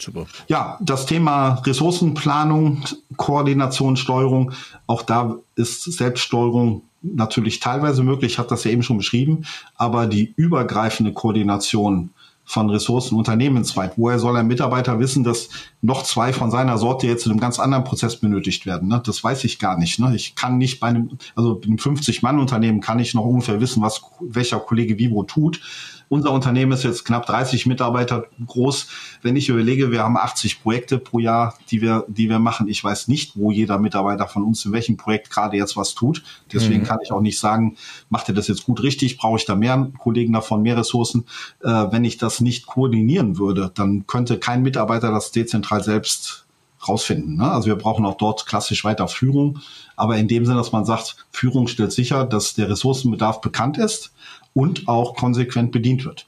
[0.00, 0.26] Super.
[0.48, 2.82] Ja, das Thema Ressourcenplanung,
[3.16, 4.52] Koordination, Steuerung,
[4.88, 9.44] auch da ist Selbststeuerung natürlich teilweise möglich, ich habe das ja eben schon beschrieben,
[9.76, 12.10] aber die übergreifende Koordination
[12.48, 13.92] von Ressourcen unternehmensweit.
[13.96, 15.50] Woher soll ein Mitarbeiter wissen, dass
[15.82, 18.88] noch zwei von seiner Sorte jetzt in einem ganz anderen Prozess benötigt werden?
[18.88, 19.02] Ne?
[19.04, 19.98] Das weiß ich gar nicht.
[19.98, 20.16] Ne?
[20.16, 24.60] Ich kann nicht bei einem, also einem 50-Mann-Unternehmen kann ich noch ungefähr wissen, was welcher
[24.60, 25.60] Kollege wo tut.
[26.08, 28.88] Unser Unternehmen ist jetzt knapp 30 Mitarbeiter groß.
[29.22, 32.68] Wenn ich überlege, wir haben 80 Projekte pro Jahr, die wir, die wir machen.
[32.68, 36.22] Ich weiß nicht, wo jeder Mitarbeiter von uns in welchem Projekt gerade jetzt was tut.
[36.52, 36.86] Deswegen mhm.
[36.86, 37.76] kann ich auch nicht sagen,
[38.08, 39.18] macht ihr das jetzt gut richtig?
[39.18, 41.26] Brauche ich da mehr Kollegen davon, mehr Ressourcen?
[41.62, 46.47] Äh, wenn ich das nicht koordinieren würde, dann könnte kein Mitarbeiter das dezentral selbst
[46.88, 47.36] rausfinden.
[47.36, 47.50] Ne?
[47.50, 49.60] Also wir brauchen auch dort klassisch weiter Führung,
[49.96, 54.12] aber in dem Sinne, dass man sagt, Führung stellt sicher, dass der Ressourcenbedarf bekannt ist
[54.54, 56.26] und auch konsequent bedient wird.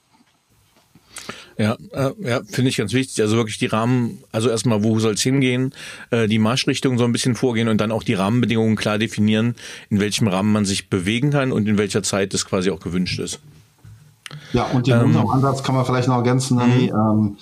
[1.61, 3.21] Ja, äh, ja finde ich ganz wichtig.
[3.21, 5.75] Also wirklich die Rahmen, also erstmal, wo soll es hingehen,
[6.11, 9.57] äh, die Marschrichtung so ein bisschen vorgehen und dann auch die Rahmenbedingungen klar definieren,
[9.91, 13.19] in welchem Rahmen man sich bewegen kann und in welcher Zeit das quasi auch gewünscht
[13.19, 13.41] ist.
[14.53, 16.99] Ja, und in ähm, unserem Ansatz kann man vielleicht noch ergänzen, Nani, mhm.
[16.99, 17.37] ähm,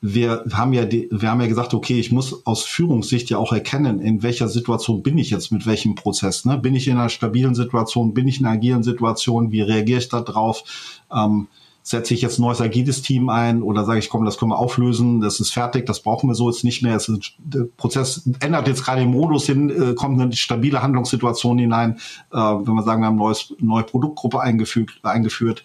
[0.00, 4.00] wir haben ja wir haben ja gesagt, okay, ich muss aus Führungssicht ja auch erkennen,
[4.00, 6.44] in welcher Situation bin ich jetzt mit welchem Prozess.
[6.44, 6.58] Ne?
[6.58, 10.08] Bin ich in einer stabilen Situation, bin ich in einer agilen Situation, wie reagiere ich
[10.08, 10.64] da drauf?
[11.12, 11.48] Ähm,
[11.86, 14.58] setze ich jetzt ein neues agiles Team ein oder sage ich, komm, das können wir
[14.58, 16.96] auflösen, das ist fertig, das brauchen wir so jetzt nicht mehr.
[16.96, 21.98] Ist, der Prozess ändert jetzt gerade den Modus hin, äh, kommt eine stabile Handlungssituation hinein,
[22.32, 25.62] äh, wenn wir sagen, wir haben eine neue Produktgruppe eingefügt, eingeführt.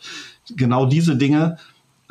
[0.55, 1.57] Genau diese Dinge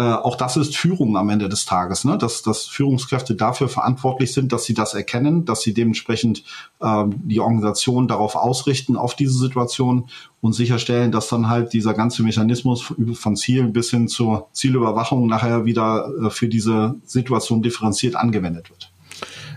[0.00, 2.16] äh, auch das ist Führung am Ende des Tages, ne?
[2.16, 6.42] dass, dass Führungskräfte dafür verantwortlich sind, dass sie das erkennen, dass sie dementsprechend
[6.80, 10.06] äh, die Organisation darauf ausrichten, auf diese Situation
[10.40, 15.66] und sicherstellen, dass dann halt dieser ganze Mechanismus von Zielen bis hin zur Zielüberwachung nachher
[15.66, 18.90] wieder äh, für diese Situation differenziert angewendet wird.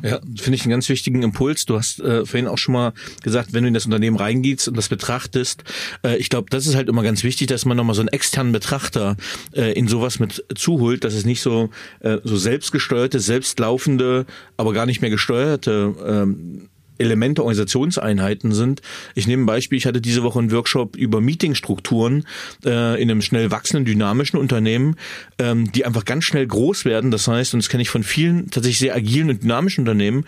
[0.03, 1.65] Ja, finde ich einen ganz wichtigen Impuls.
[1.65, 2.91] Du hast äh, vorhin auch schon mal
[3.23, 5.63] gesagt, wenn du in das Unternehmen reingehst und das betrachtest,
[6.03, 8.51] äh, ich glaube, das ist halt immer ganz wichtig, dass man nochmal so einen externen
[8.51, 9.15] Betrachter
[9.53, 11.69] äh, in sowas mit zuholt, dass es nicht so,
[12.01, 14.25] äh, so selbstgesteuerte, selbstlaufende,
[14.57, 16.67] aber gar nicht mehr gesteuerte ähm,
[16.97, 18.81] Elemente Organisationseinheiten sind.
[19.15, 22.25] Ich nehme ein Beispiel, ich hatte diese Woche einen Workshop über Meetingstrukturen
[22.65, 24.95] äh, in einem schnell wachsenden, dynamischen Unternehmen,
[25.39, 27.11] ähm, die einfach ganz schnell groß werden.
[27.11, 30.25] Das heißt, und das kenne ich von vielen tatsächlich sehr agilen und dynamischen Unternehmen,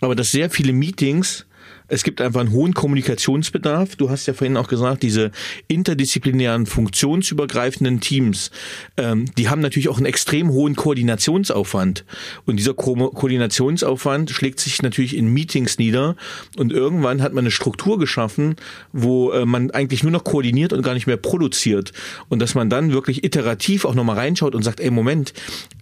[0.00, 1.46] aber dass sehr viele Meetings
[1.88, 3.96] es gibt einfach einen hohen Kommunikationsbedarf.
[3.96, 5.30] Du hast ja vorhin auch gesagt, diese
[5.68, 8.50] interdisziplinären, funktionsübergreifenden Teams,
[8.98, 12.04] ähm, die haben natürlich auch einen extrem hohen Koordinationsaufwand.
[12.44, 16.16] Und dieser Ko Koordinationsaufwand schlägt sich natürlich in Meetings nieder.
[16.56, 18.56] Und irgendwann hat man eine Struktur geschaffen,
[18.92, 21.92] wo äh, man eigentlich nur noch koordiniert und gar nicht mehr produziert.
[22.28, 25.32] Und dass man dann wirklich iterativ auch nochmal reinschaut und sagt, ey, Moment,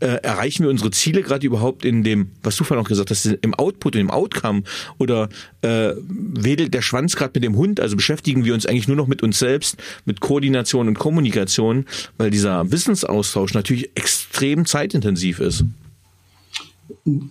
[0.00, 3.26] äh, erreichen wir unsere Ziele gerade überhaupt in dem, was du vorhin auch gesagt hast,
[3.26, 4.62] im Output, dem Outcome
[4.98, 5.28] oder
[5.62, 9.07] äh, wedelt der Schwanz gerade mit dem Hund, also beschäftigen wir uns eigentlich nur noch
[9.07, 11.86] mit uns selbst, mit Koordination und Kommunikation,
[12.18, 15.64] weil dieser Wissensaustausch natürlich extrem zeitintensiv ist.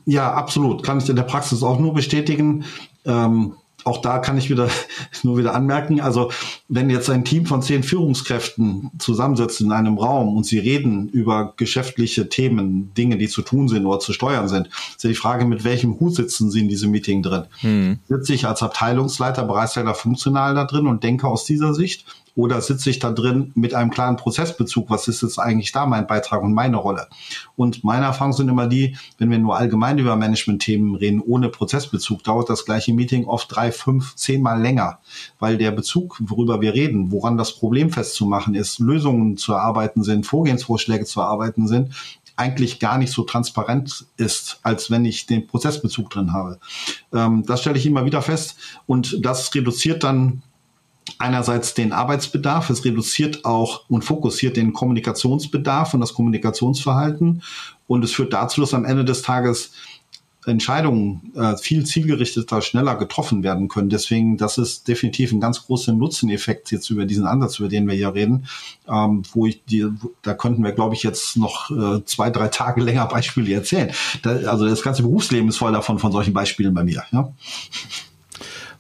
[0.06, 0.84] Ja, absolut.
[0.84, 2.66] Kann ich in der Praxis auch nur bestätigen.
[3.06, 3.54] Ähm,
[3.86, 4.68] auch da kann ich wieder
[5.24, 6.32] nur wieder anmerken, also
[6.68, 11.54] wenn jetzt ein Team von zehn Führungskräften zusammensetzt in einem Raum und sie reden über
[11.56, 15.46] geschäftliche Themen, Dinge, die zu tun sind oder zu steuern sind, ist ja die Frage,
[15.46, 17.44] mit welchem Hut sitzen sie in diesem Meeting drin?
[17.60, 18.00] Hm.
[18.10, 22.06] Sitze ich als Abteilungsleiter, Bereichsleiter funktional da drin und denke aus dieser Sicht
[22.36, 24.90] oder sitze ich da drin mit einem klaren Prozessbezug?
[24.90, 27.08] Was ist jetzt eigentlich da mein Beitrag und meine Rolle?
[27.56, 32.24] Und meine Erfahrungen sind immer die, wenn wir nur allgemein über Management-Themen reden, ohne Prozessbezug,
[32.24, 35.00] dauert das gleiche Meeting oft drei, fünf, zehnmal länger,
[35.40, 40.26] weil der Bezug, worüber wir reden, woran das Problem festzumachen ist, Lösungen zu erarbeiten sind,
[40.26, 41.94] Vorgehensvorschläge zu erarbeiten sind,
[42.36, 46.60] eigentlich gar nicht so transparent ist, als wenn ich den Prozessbezug drin habe.
[47.14, 50.44] Ähm, das stelle ich immer wieder fest und das reduziert dann
[51.20, 57.44] einerseits den Arbeitsbedarf, es reduziert auch und fokussiert den Kommunikationsbedarf und das Kommunikationsverhalten
[57.88, 59.72] und es führt dazu, dass am Ende des Tages
[60.46, 63.90] Entscheidungen äh, viel zielgerichteter, schneller getroffen werden können.
[63.90, 67.96] Deswegen, das ist definitiv ein ganz großer Nutzeneffekt jetzt über diesen Ansatz, über den wir
[67.96, 68.46] hier reden,
[68.88, 69.88] ähm, wo ich die,
[70.22, 73.92] da könnten wir, glaube ich, jetzt noch äh, zwei, drei Tage länger Beispiele erzählen.
[74.22, 77.04] Da, also das ganze Berufsleben ist voll davon, von solchen Beispielen bei mir.
[77.12, 77.34] Ja.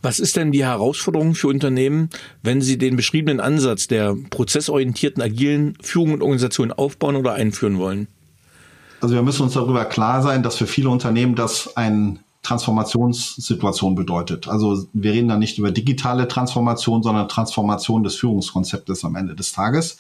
[0.05, 2.11] Was ist denn die Herausforderung für Unternehmen,
[2.43, 8.07] wenn sie den beschriebenen Ansatz der prozessorientierten agilen Führung und Organisation aufbauen oder einführen wollen?
[9.01, 14.47] Also wir müssen uns darüber klar sein, dass für viele Unternehmen das eine Transformationssituation bedeutet.
[14.47, 19.53] Also wir reden da nicht über digitale Transformation, sondern Transformation des Führungskonzeptes am Ende des
[19.53, 19.97] Tages,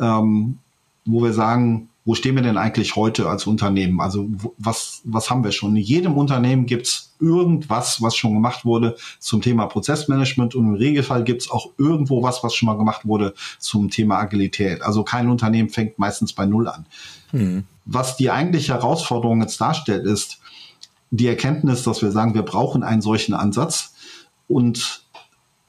[0.00, 0.58] ähm,
[1.04, 4.00] wo wir sagen, wo stehen wir denn eigentlich heute als Unternehmen?
[4.00, 4.28] Also
[4.58, 5.74] was, was haben wir schon?
[5.74, 11.24] In jedem Unternehmen gibt's irgendwas, was schon gemacht wurde zum Thema Prozessmanagement und im Regelfall
[11.24, 14.82] gibt's auch irgendwo was, was schon mal gemacht wurde zum Thema Agilität.
[14.82, 16.84] Also kein Unternehmen fängt meistens bei Null an.
[17.32, 17.64] Mhm.
[17.86, 20.40] Was die eigentliche Herausforderung jetzt darstellt, ist
[21.10, 23.94] die Erkenntnis, dass wir sagen, wir brauchen einen solchen Ansatz
[24.46, 25.03] und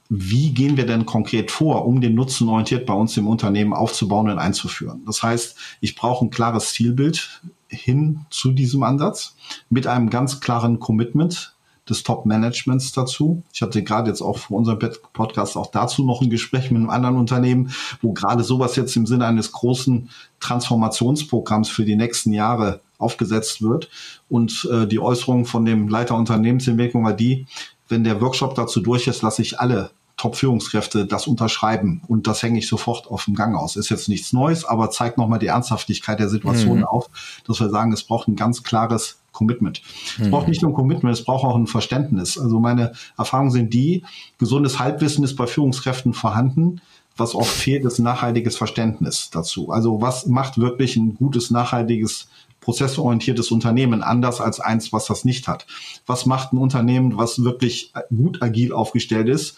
[0.08, 4.30] wie gehen wir denn konkret vor, um den Nutzen orientiert bei uns im Unternehmen aufzubauen
[4.30, 5.02] und einzuführen.
[5.06, 9.36] Das heißt, ich brauche ein klares Zielbild hin zu diesem Ansatz
[9.68, 11.56] mit einem ganz klaren Commitment
[11.88, 13.42] des Top-Managements dazu.
[13.52, 14.78] Ich hatte gerade jetzt auch vor unserem
[15.12, 19.06] Podcast auch dazu noch ein Gespräch mit einem anderen Unternehmen, wo gerade sowas jetzt im
[19.06, 23.88] Sinne eines großen Transformationsprogramms für die nächsten Jahre aufgesetzt wird.
[24.28, 27.46] Und äh, die Äußerung von dem Leiter Unternehmensentwicklung war die,
[27.88, 32.58] wenn der Workshop dazu durch ist, lasse ich alle Top-Führungskräfte das unterschreiben und das hänge
[32.58, 33.76] ich sofort auf dem Gang aus.
[33.76, 36.84] Ist jetzt nichts Neues, aber zeigt nochmal die Ernsthaftigkeit der Situation mhm.
[36.84, 37.10] auf,
[37.46, 39.82] dass wir sagen, es braucht ein ganz klares Commitment.
[40.16, 40.24] Mhm.
[40.24, 42.38] Es braucht nicht nur ein Commitment, es braucht auch ein Verständnis.
[42.38, 44.04] Also meine Erfahrungen sind die,
[44.38, 46.80] gesundes Halbwissen ist bei Führungskräften vorhanden.
[47.16, 49.70] Was oft fehlt, ist nachhaltiges Verständnis dazu.
[49.70, 52.28] Also was macht wirklich ein gutes, nachhaltiges
[52.60, 55.66] prozessorientiertes Unternehmen anders als eins, was das nicht hat?
[56.04, 59.56] Was macht ein Unternehmen, was wirklich gut agil aufgestellt ist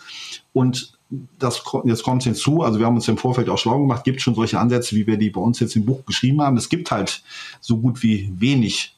[0.52, 0.98] und
[1.38, 4.20] das, jetzt kommt es hinzu, also wir haben uns im Vorfeld auch schlau gemacht, gibt
[4.20, 6.58] schon solche Ansätze, wie wir die bei uns jetzt im Buch geschrieben haben.
[6.58, 7.22] Es gibt halt
[7.60, 8.94] so gut wie wenig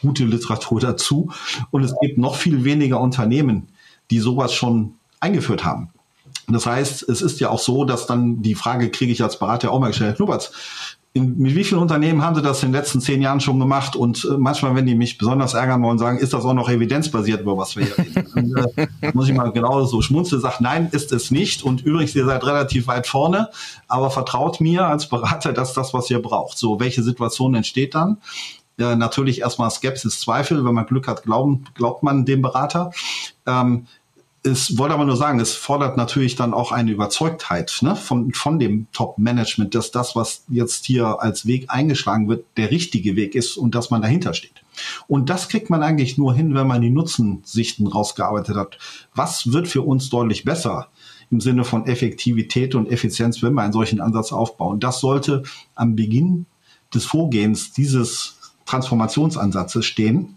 [0.00, 1.30] gute Literatur dazu
[1.70, 3.68] und es gibt noch viel weniger Unternehmen,
[4.10, 5.90] die sowas schon eingeführt haben.
[6.48, 9.70] Das heißt, es ist ja auch so, dass dann die Frage kriege ich als Berater
[9.70, 10.26] auch mal gestellt, Herr
[11.14, 13.96] in, mit wie vielen Unternehmen haben Sie das in den letzten zehn Jahren schon gemacht?
[13.96, 17.42] Und äh, manchmal, wenn die mich besonders ärgern wollen, sagen, ist das auch noch evidenzbasiert,
[17.42, 18.54] über was wir hier reden?
[18.54, 21.62] Dann, äh, muss ich mal genau so schmunzeln, sagt, nein, ist es nicht.
[21.62, 23.50] Und übrigens, ihr seid relativ weit vorne,
[23.88, 26.56] aber vertraut mir als Berater, dass das, was ihr braucht.
[26.56, 28.16] So, welche Situation entsteht dann?
[28.78, 30.64] Äh, natürlich erstmal Skepsis, Zweifel.
[30.64, 32.90] Wenn man Glück hat, glauben, glaubt man dem Berater.
[33.46, 33.86] Ähm,
[34.44, 38.58] es wollte aber nur sagen, es fordert natürlich dann auch eine Überzeugtheit ne, von, von
[38.58, 43.56] dem Top-Management, dass das, was jetzt hier als Weg eingeschlagen wird, der richtige Weg ist
[43.56, 44.64] und dass man dahinter steht.
[45.06, 48.78] Und das kriegt man eigentlich nur hin, wenn man die Nutzensichten rausgearbeitet hat.
[49.14, 50.88] Was wird für uns deutlich besser
[51.30, 54.80] im Sinne von Effektivität und Effizienz, wenn wir einen solchen Ansatz aufbauen?
[54.80, 55.44] Das sollte
[55.76, 56.46] am Beginn
[56.92, 60.36] des Vorgehens dieses Transformationsansatzes stehen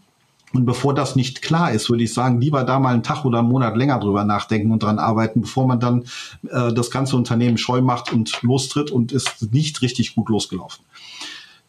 [0.55, 3.39] und bevor das nicht klar ist, würde ich sagen, lieber da mal einen Tag oder
[3.39, 6.03] einen Monat länger drüber nachdenken und dran arbeiten, bevor man dann
[6.49, 10.83] äh, das ganze Unternehmen scheu macht und lostritt und ist nicht richtig gut losgelaufen.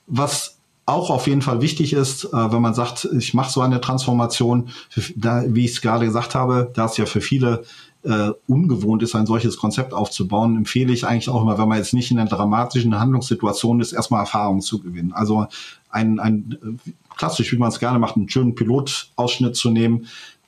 [0.07, 3.81] Was auch auf jeden Fall wichtig ist, äh, wenn man sagt, ich mache so eine
[3.81, 4.69] Transformation,
[5.17, 7.65] da, wie ich es gerade gesagt habe, da es ja für viele
[8.05, 11.93] äh, ungewohnt ist, ein solches Konzept aufzubauen, empfehle ich eigentlich auch immer, wenn man jetzt
[11.93, 15.13] nicht in einer dramatischen Handlungssituation ist, erstmal Erfahrung zu gewinnen.
[15.13, 15.49] Also
[15.91, 16.79] ein, ein
[17.17, 20.07] klassisch, wie man es gerne macht, einen schönen Pilotausschnitt zu nehmen,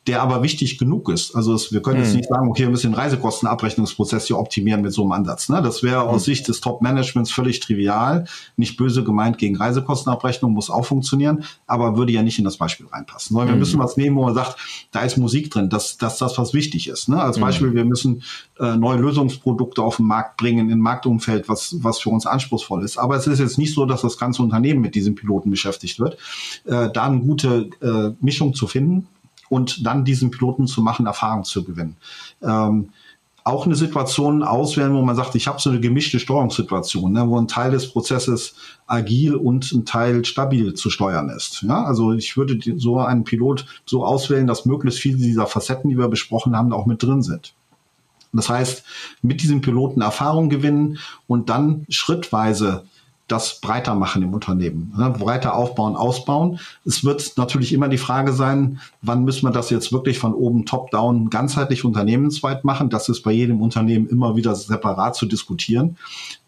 [0.08, 1.36] der aber wichtig genug ist.
[1.36, 2.16] Also es, wir können jetzt hm.
[2.16, 5.50] nicht sagen, okay, wir müssen den Reisekostenabrechnungsprozess hier optimieren mit so einem Ansatz.
[5.50, 5.60] Ne?
[5.60, 6.34] Das wäre aus hm.
[6.34, 8.26] Sicht des Top-Managements völlig trivial.
[8.56, 12.86] Nicht böse gemeint gegen Reisekostenabrechnung, muss auch funktionieren, aber würde ja nicht in das Beispiel
[12.86, 13.34] reinpassen.
[13.34, 13.60] Sondern wir hm.
[13.60, 14.56] müssen was nehmen, wo man sagt,
[14.92, 17.08] da ist Musik drin, dass, dass das was wichtig ist.
[17.08, 17.20] Ne?
[17.20, 18.22] Als Beispiel, wir müssen
[18.58, 22.82] äh, neue Lösungsprodukte auf den Markt bringen, in ein Marktumfeld, was, was für uns anspruchsvoll
[22.82, 22.96] ist.
[22.96, 26.16] Aber es ist jetzt nicht so, dass das ganze Unternehmen mit diesem Piloten beschäftigt wird.
[26.64, 29.06] Äh, da eine gute äh, Mischung zu finden,
[29.48, 31.96] und dann diesen Piloten zu machen, Erfahrung zu gewinnen.
[32.42, 32.90] Ähm,
[33.48, 37.38] auch eine Situation auswählen, wo man sagt, ich habe so eine gemischte Steuerungssituation, ne, wo
[37.38, 38.54] ein Teil des Prozesses
[38.86, 41.62] agil und ein Teil stabil zu steuern ist.
[41.62, 45.96] Ja, also ich würde so einen Pilot so auswählen, dass möglichst viele dieser Facetten, die
[45.96, 47.54] wir besprochen haben, auch mit drin sind.
[48.34, 48.84] Das heißt,
[49.22, 52.84] mit diesem Piloten Erfahrung gewinnen und dann schrittweise
[53.28, 55.10] das breiter machen im Unternehmen, ne?
[55.10, 56.58] breiter aufbauen, ausbauen.
[56.84, 60.64] Es wird natürlich immer die Frage sein, wann müssen wir das jetzt wirklich von oben
[60.64, 62.90] top-down ganzheitlich unternehmensweit machen.
[62.90, 65.96] Das ist bei jedem Unternehmen immer wieder separat zu diskutieren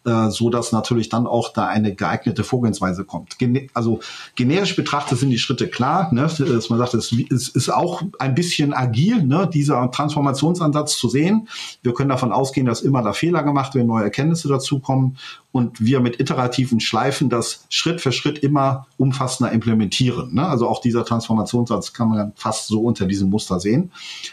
[0.05, 3.37] äh, so dass natürlich dann auch da eine geeignete Vorgehensweise kommt.
[3.37, 3.99] Gene also
[4.35, 6.23] generisch betrachtet sind die Schritte klar, ne?
[6.23, 9.47] dass man sagt, es ist auch ein bisschen agil, ne?
[9.51, 11.47] dieser Transformationsansatz zu sehen.
[11.83, 15.17] Wir können davon ausgehen, dass immer da Fehler gemacht werden, neue Erkenntnisse dazukommen
[15.51, 20.33] und wir mit iterativen Schleifen das Schritt für Schritt immer umfassender implementieren.
[20.33, 20.47] Ne?
[20.47, 23.91] Also auch dieser Transformationsansatz kann man fast so unter diesem Muster sehen.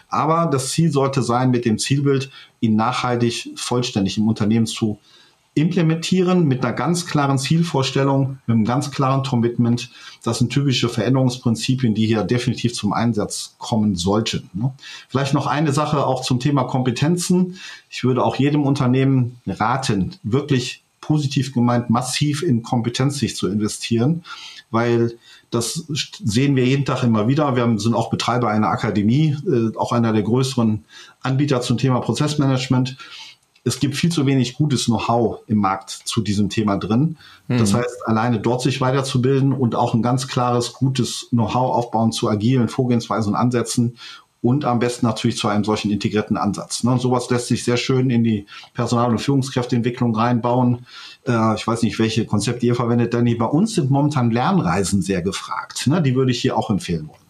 [0.09, 4.99] Aber das Ziel sollte sein, mit dem Zielbild ihn nachhaltig vollständig im Unternehmen zu
[5.59, 9.91] implementieren mit einer ganz klaren Zielvorstellung, mit einem ganz klaren Commitment.
[10.23, 14.51] Das sind typische Veränderungsprinzipien, die hier definitiv zum Einsatz kommen sollten.
[14.53, 14.73] Ne?
[15.09, 17.59] Vielleicht noch eine Sache auch zum Thema Kompetenzen.
[17.91, 24.25] Ich würde auch jedem Unternehmen raten, wirklich positiv gemeint, massiv in Kompetenz sich zu investieren,
[24.71, 25.17] weil
[25.51, 25.87] das
[26.23, 27.57] sehen wir jeden Tag immer wieder.
[27.57, 30.85] Wir sind auch Betreiber einer Akademie, äh, auch einer der größeren
[31.23, 32.99] Anbieter zum Thema Prozessmanagement
[33.69, 37.17] es gibt viel zu wenig gutes Know-how im Markt zu diesem Thema drin.
[37.47, 37.59] Mhm.
[37.59, 42.29] Das heißt, alleine dort sich weiterzubilden und auch ein ganz klares, gutes Know-how aufbauen zu
[42.29, 43.97] agilen Vorgehensweisen und Ansätzen
[44.41, 46.85] und am besten natürlich zu einem solchen integrierten Ansatz.
[46.85, 46.99] Ne?
[46.99, 50.87] Sowas lässt sich sehr schön in die Personal- und Führungskräfteentwicklung reinbauen.
[51.27, 53.35] Äh, ich weiß nicht, welche Konzepte ihr verwendet, Danny.
[53.35, 55.87] Bei uns sind momentan Lernreisen sehr gefragt.
[55.89, 56.01] Ne?
[56.03, 57.28] Die würde ich hier auch empfehlen wollen.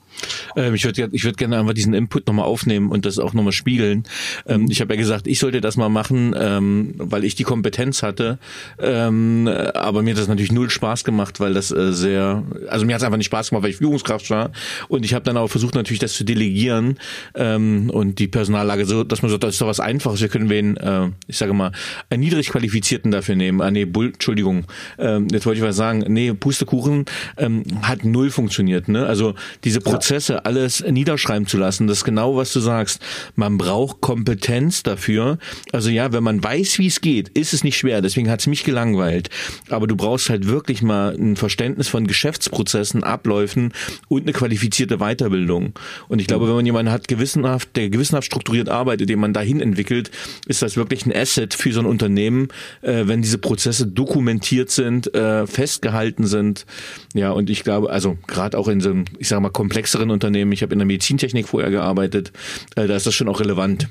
[0.56, 3.52] Ähm, ich würde ich würd gerne einfach diesen Input nochmal aufnehmen und das auch nochmal
[3.52, 4.04] spiegeln.
[4.46, 8.02] Ähm, ich habe ja gesagt, ich sollte das mal machen, ähm, weil ich die Kompetenz
[8.02, 8.38] hatte.
[8.80, 12.94] Ähm, aber mir hat das natürlich null Spaß gemacht, weil das äh, sehr, also mir
[12.94, 14.50] hat es einfach nicht Spaß gemacht, weil ich Führungskraft war.
[14.88, 16.98] Und ich habe dann auch versucht, natürlich das zu delegieren
[17.34, 20.20] ähm, und die Personallage so, dass man sagt, das ist doch was Einfaches.
[20.20, 21.72] Wir können wen, äh, ich sage mal,
[22.10, 23.60] einen niedrig Qualifizierten dafür nehmen.
[23.60, 24.64] Ah nee, Bull, Entschuldigung,
[24.98, 26.04] ähm, jetzt wollte ich was sagen.
[26.08, 27.04] Nee, Pustekuchen
[27.36, 28.88] ähm, hat null funktioniert.
[28.88, 29.06] Ne?
[29.06, 31.86] Also diese Prozesse Prozesse alles niederschreiben zu lassen.
[31.86, 33.02] Das ist genau, was du sagst.
[33.36, 35.36] Man braucht Kompetenz dafür.
[35.70, 38.00] Also ja, wenn man weiß, wie es geht, ist es nicht schwer.
[38.00, 39.28] Deswegen hat es mich gelangweilt.
[39.68, 43.74] Aber du brauchst halt wirklich mal ein Verständnis von Geschäftsprozessen, Abläufen
[44.08, 45.74] und eine qualifizierte Weiterbildung.
[46.08, 49.60] Und ich glaube, wenn man jemanden hat, gewissenhaft, der gewissenhaft strukturiert arbeitet, den man dahin
[49.60, 50.10] entwickelt,
[50.46, 52.48] ist das wirklich ein Asset für so ein Unternehmen,
[52.80, 56.64] äh, wenn diese Prozesse dokumentiert sind, äh, festgehalten sind.
[57.12, 59.50] Ja, und ich glaube, also gerade auch in so einem, ich sage mal,
[59.98, 62.32] komplexeren Unternehmen, ich habe in der Medizintechnik vorher gearbeitet,
[62.76, 63.88] äh, da ist das schon auch relevant.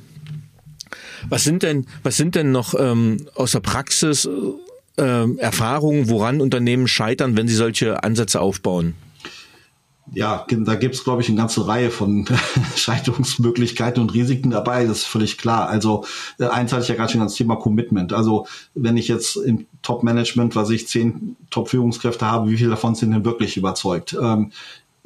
[1.30, 4.28] Was sind denn, was sind denn noch ähm, aus der Praxis
[4.98, 8.94] äh, Erfahrungen, woran Unternehmen scheitern, wenn sie solche Ansätze aufbauen?
[10.14, 12.26] ja, da gibt's glaube ich, eine ganze Reihe von
[12.76, 15.68] Scheiterungsmöglichkeiten und Risiken dabei, das ist völlig klar.
[15.70, 16.06] Also
[16.40, 18.14] äh, eins hatte ich ja gerade schon das Thema Commitment.
[18.14, 23.12] Also wenn ich jetzt im Top-Management, was ich zehn Top-Führungskräfte habe, wie viele davon sind
[23.12, 24.16] denn wirklich überzeugt?
[24.20, 24.52] Ähm,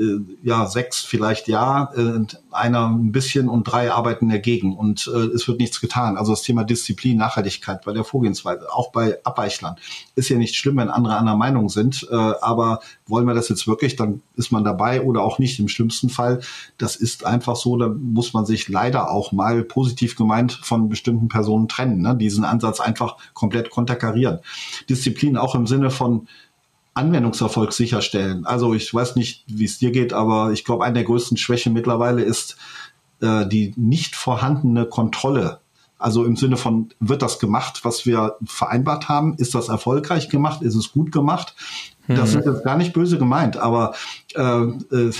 [0.01, 5.17] äh, ja, sechs vielleicht ja, äh, einer ein bisschen und drei arbeiten dagegen und äh,
[5.17, 6.17] es wird nichts getan.
[6.17, 9.75] Also das Thema Disziplin, Nachhaltigkeit bei der Vorgehensweise, auch bei Abweichlern,
[10.15, 13.67] ist ja nicht schlimm, wenn andere anderer Meinung sind, äh, aber wollen wir das jetzt
[13.67, 16.41] wirklich, dann ist man dabei oder auch nicht im schlimmsten Fall.
[16.77, 21.27] Das ist einfach so, da muss man sich leider auch mal positiv gemeint von bestimmten
[21.27, 22.15] Personen trennen, ne?
[22.15, 24.39] diesen Ansatz einfach komplett konterkarieren.
[24.89, 26.27] Disziplin auch im Sinne von
[27.01, 28.45] Anwendungserfolg sicherstellen.
[28.45, 31.73] Also ich weiß nicht, wie es dir geht, aber ich glaube, eine der größten Schwächen
[31.73, 32.57] mittlerweile ist
[33.21, 35.59] äh, die nicht vorhandene Kontrolle.
[35.97, 39.35] Also im Sinne von, wird das gemacht, was wir vereinbart haben?
[39.35, 40.63] Ist das erfolgreich gemacht?
[40.63, 41.55] Ist es gut gemacht?
[42.15, 42.39] Das mhm.
[42.39, 43.93] ist jetzt gar nicht böse gemeint, aber
[44.35, 45.11] äh, äh,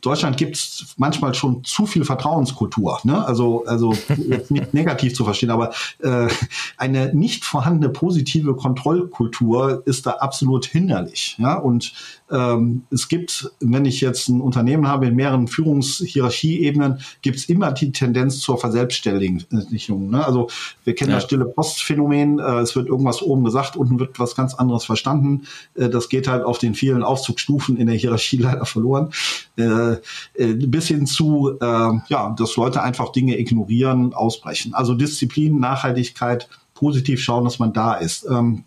[0.00, 3.00] Deutschland gibt es manchmal schon zu viel Vertrauenskultur.
[3.04, 3.24] Ne?
[3.26, 6.28] Also, also jetzt nicht negativ zu verstehen, aber äh,
[6.76, 11.36] eine nicht vorhandene positive Kontrollkultur ist da absolut hinderlich.
[11.38, 11.54] Ja?
[11.54, 11.92] Und
[12.30, 17.72] ähm, es gibt, wenn ich jetzt ein Unternehmen habe in mehreren Führungshierarchieebenen, gibt es immer
[17.72, 20.10] die Tendenz zur Verselbstständigung.
[20.10, 20.24] Ne?
[20.24, 20.48] Also
[20.84, 21.16] wir kennen ja.
[21.16, 25.46] das stille Postphänomen, äh, es wird irgendwas oben gesagt, unten wird was ganz anderes verstanden.
[25.74, 29.10] Äh, das geht halt auf den vielen Aufzugsstufen in der Hierarchie leider verloren.
[29.56, 29.92] Äh,
[30.34, 34.74] äh, bis hin zu, äh, ja, dass Leute einfach Dinge ignorieren, ausbrechen.
[34.74, 38.26] Also Disziplin, Nachhaltigkeit, positiv schauen, dass man da ist.
[38.30, 38.64] Ähm,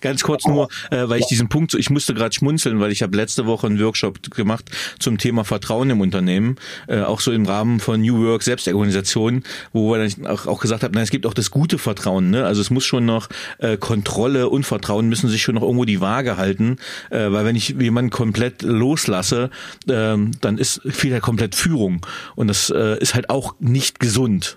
[0.00, 3.02] Ganz kurz nur, äh, weil ich diesen Punkt, so, ich musste gerade schmunzeln, weil ich
[3.02, 6.56] habe letzte Woche einen Workshop gemacht zum Thema Vertrauen im Unternehmen,
[6.88, 10.82] äh, auch so im Rahmen von New Work Selbstorganisation, wo wir dann auch, auch gesagt
[10.82, 12.44] haben, nein, es gibt auch das gute Vertrauen, ne?
[12.44, 16.00] Also es muss schon noch äh, Kontrolle und Vertrauen müssen sich schon noch irgendwo die
[16.00, 16.76] Waage halten,
[17.10, 19.50] äh, weil wenn ich jemanden komplett loslasse,
[19.86, 22.04] äh, dann ist viel halt komplett Führung
[22.34, 24.56] und das äh, ist halt auch nicht gesund.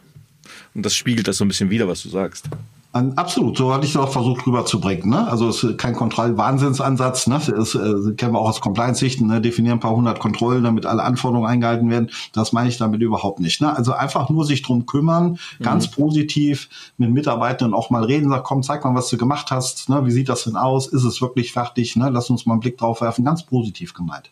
[0.73, 2.49] Und das spiegelt das so ein bisschen wieder, was du sagst.
[2.95, 5.09] Absolut, so hatte ich es auch versucht rüberzubringen.
[5.09, 5.27] Ne?
[5.27, 7.27] Also es ist kein Kontroll-Wahnsinnsansatz.
[7.27, 7.41] Ne?
[7.45, 9.27] Das äh, kennen wir auch aus Compliance-Sichten.
[9.27, 9.41] Ne?
[9.41, 12.09] Definieren ein paar hundert Kontrollen, damit alle Anforderungen eingehalten werden.
[12.31, 13.59] Das meine ich damit überhaupt nicht.
[13.59, 13.75] Ne?
[13.75, 15.63] Also einfach nur sich drum kümmern, mhm.
[15.63, 18.29] ganz positiv mit Mitarbeitern auch mal reden.
[18.29, 19.89] Sag, komm, zeig mal, was du gemacht hast.
[19.89, 20.05] Ne?
[20.05, 20.87] Wie sieht das denn aus?
[20.87, 21.97] Ist es wirklich fertig?
[21.97, 22.09] Ne?
[22.09, 23.25] Lass uns mal einen Blick drauf werfen.
[23.25, 24.29] Ganz positiv gemeint.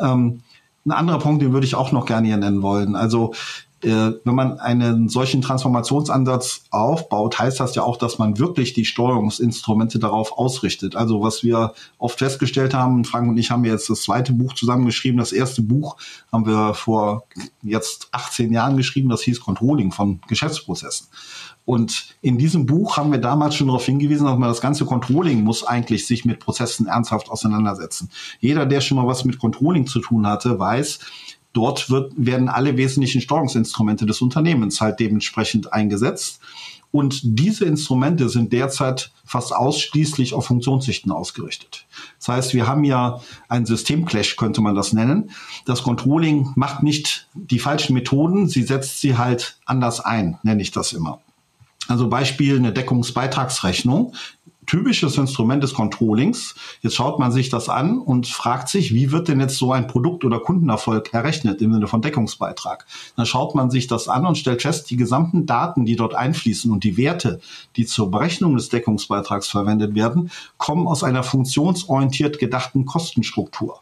[0.00, 0.40] Ähm,
[0.84, 2.96] ein anderer Punkt, den würde ich auch noch gerne hier nennen wollen.
[2.96, 3.34] Also
[3.84, 9.98] wenn man einen solchen Transformationsansatz aufbaut, heißt das ja auch, dass man wirklich die Steuerungsinstrumente
[9.98, 10.96] darauf ausrichtet.
[10.96, 15.18] Also was wir oft festgestellt haben, Frank und ich haben jetzt das zweite Buch zusammengeschrieben.
[15.18, 15.96] Das erste Buch
[16.32, 17.24] haben wir vor
[17.62, 21.08] jetzt 18 Jahren geschrieben, das hieß Controlling von Geschäftsprozessen.
[21.66, 25.42] Und in diesem Buch haben wir damals schon darauf hingewiesen, dass man das ganze Controlling
[25.42, 28.10] muss eigentlich sich mit Prozessen ernsthaft auseinandersetzen.
[28.40, 30.98] Jeder, der schon mal was mit Controlling zu tun hatte, weiß,
[31.54, 36.40] dort wird, werden alle wesentlichen Steuerungsinstrumente des Unternehmens halt dementsprechend eingesetzt.
[36.90, 41.86] Und diese Instrumente sind derzeit fast ausschließlich auf Funktionssichten ausgerichtet.
[42.18, 45.30] Das heißt, wir haben ja einen Systemclash, könnte man das nennen.
[45.64, 50.70] Das Controlling macht nicht die falschen Methoden, sie setzt sie halt anders ein, nenne ich
[50.70, 51.20] das immer.
[51.88, 54.14] Also Beispiel eine Deckungsbeitragsrechnung
[54.66, 56.54] typisches Instrument des Controllings.
[56.80, 59.86] Jetzt schaut man sich das an und fragt sich, wie wird denn jetzt so ein
[59.86, 62.86] Produkt- oder Kundenerfolg errechnet im Sinne von Deckungsbeitrag?
[63.16, 66.70] Dann schaut man sich das an und stellt fest, die gesamten Daten, die dort einfließen
[66.70, 67.40] und die Werte,
[67.76, 73.80] die zur Berechnung des Deckungsbeitrags verwendet werden, kommen aus einer funktionsorientiert gedachten Kostenstruktur.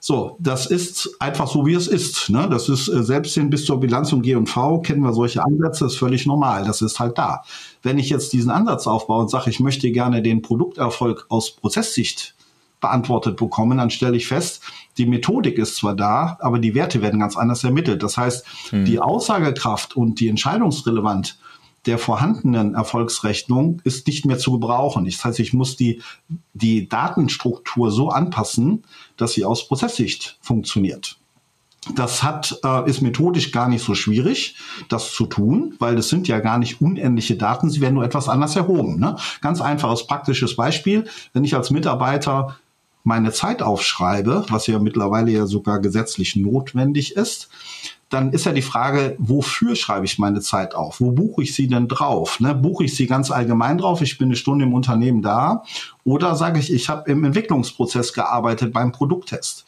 [0.00, 2.30] So, das ist einfach so, wie es ist.
[2.30, 2.48] Ne?
[2.50, 5.94] Das ist äh, selbst hin bis zur Bilanz und G&V kennen wir solche Ansätze, das
[5.94, 6.64] ist völlig normal.
[6.64, 7.42] Das ist halt da.
[7.82, 12.34] Wenn ich jetzt diesen Ansatz aufbaue und sage, ich möchte gerne den Produkterfolg aus Prozesssicht
[12.80, 14.62] beantwortet bekommen, dann stelle ich fest,
[14.98, 18.02] die Methodik ist zwar da, aber die Werte werden ganz anders ermittelt.
[18.02, 18.84] Das heißt, hm.
[18.84, 21.38] die Aussagekraft und die Entscheidungsrelevanz
[21.86, 25.04] der vorhandenen Erfolgsrechnung ist nicht mehr zu gebrauchen.
[25.04, 26.02] Das heißt, ich muss die,
[26.52, 28.84] die Datenstruktur so anpassen,
[29.16, 31.18] dass sie aus Prozesssicht funktioniert.
[31.94, 34.56] Das hat, äh, ist methodisch gar nicht so schwierig,
[34.88, 38.28] das zu tun, weil das sind ja gar nicht unendliche Daten, sie werden nur etwas
[38.28, 38.98] anders erhoben.
[38.98, 39.16] Ne?
[39.40, 42.56] Ganz einfaches praktisches Beispiel, wenn ich als Mitarbeiter
[43.04, 47.48] meine Zeit aufschreibe, was ja mittlerweile ja sogar gesetzlich notwendig ist,
[48.08, 51.00] dann ist ja die Frage, wofür schreibe ich meine Zeit auf?
[51.00, 52.38] Wo buche ich sie denn drauf?
[52.38, 52.54] Ne?
[52.54, 55.64] Buche ich sie ganz allgemein drauf, ich bin eine Stunde im Unternehmen da?
[56.04, 59.66] Oder sage ich, ich habe im Entwicklungsprozess gearbeitet beim Produkttest?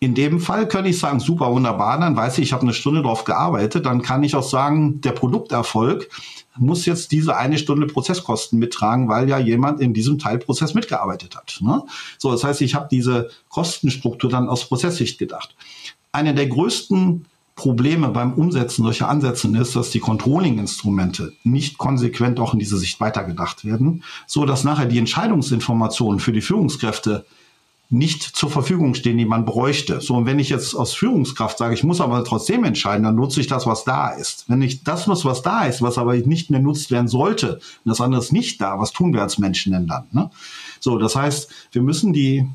[0.00, 3.02] In dem Fall könnte ich sagen, super, wunderbar, dann weiß ich, ich habe eine Stunde
[3.02, 6.08] drauf gearbeitet, dann kann ich auch sagen, der Produkterfolg
[6.56, 11.58] muss jetzt diese eine Stunde Prozesskosten mittragen, weil ja jemand in diesem Teilprozess mitgearbeitet hat.
[11.62, 11.82] Ne?
[12.16, 15.56] So, das heißt, ich habe diese Kostenstruktur dann aus Prozesssicht gedacht
[16.12, 22.52] eine der größten Probleme beim Umsetzen solcher Ansätze ist, dass die Controlling-Instrumente nicht konsequent auch
[22.52, 27.26] in diese Sicht weitergedacht werden, so dass nachher die Entscheidungsinformationen für die Führungskräfte
[27.90, 30.00] nicht zur Verfügung stehen, die man bräuchte.
[30.00, 33.40] So, und wenn ich jetzt aus Führungskraft sage, ich muss aber trotzdem entscheiden, dann nutze
[33.40, 34.44] ich das, was da ist.
[34.48, 37.88] Wenn ich das nutze, was da ist, was aber nicht mehr nutzt werden sollte, und
[37.90, 40.06] das andere ist nicht da, was tun wir als Menschen denn dann?
[40.12, 40.30] Ne?
[40.80, 42.46] So, das heißt, wir müssen die,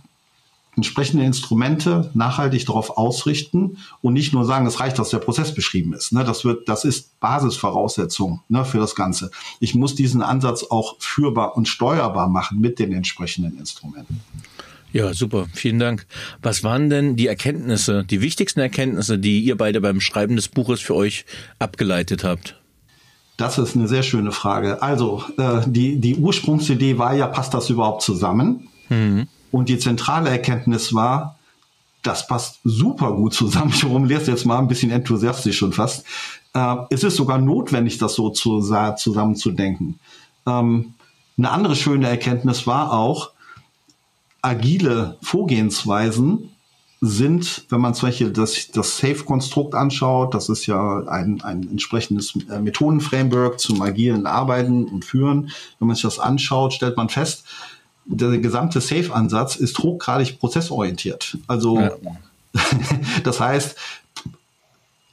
[0.75, 5.93] entsprechende Instrumente nachhaltig darauf ausrichten und nicht nur sagen, es reicht, dass der Prozess beschrieben
[5.93, 6.11] ist.
[6.11, 9.31] Ne, das wird, das ist Basisvoraussetzung ne, für das Ganze.
[9.59, 14.21] Ich muss diesen Ansatz auch führbar und steuerbar machen mit den entsprechenden Instrumenten.
[14.93, 15.47] Ja, super.
[15.53, 16.05] Vielen Dank.
[16.43, 20.81] Was waren denn die Erkenntnisse, die wichtigsten Erkenntnisse, die ihr beide beim Schreiben des Buches
[20.81, 21.25] für euch
[21.57, 22.59] abgeleitet habt?
[23.37, 24.83] Das ist eine sehr schöne Frage.
[24.83, 28.67] Also, äh, die, die Ursprungsidee war ja, passt das überhaupt zusammen?
[28.89, 29.27] Mhm.
[29.53, 31.37] Und die zentrale Erkenntnis war,
[32.01, 33.69] das passt super gut zusammen.
[33.73, 36.05] Ich formuliere es jetzt mal ein bisschen enthusiastisch schon fast.
[36.55, 38.61] Äh, es ist sogar notwendig, das so zu,
[38.97, 39.99] zusammenzudenken.
[40.47, 40.95] Ähm,
[41.37, 43.29] eine andere schöne Erkenntnis war auch,
[44.41, 46.49] agile Vorgehensweisen
[46.99, 52.33] sind, wenn man zum Beispiel das, das SAFE-Konstrukt anschaut, das ist ja ein, ein entsprechendes
[52.49, 55.51] äh, Methodenframework zum agilen Arbeiten und Führen.
[55.77, 57.45] Wenn man sich das anschaut, stellt man fest,
[58.05, 61.37] der gesamte Safe-Ansatz ist hochgradig prozessorientiert.
[61.47, 61.91] Also ja.
[63.23, 63.75] das heißt,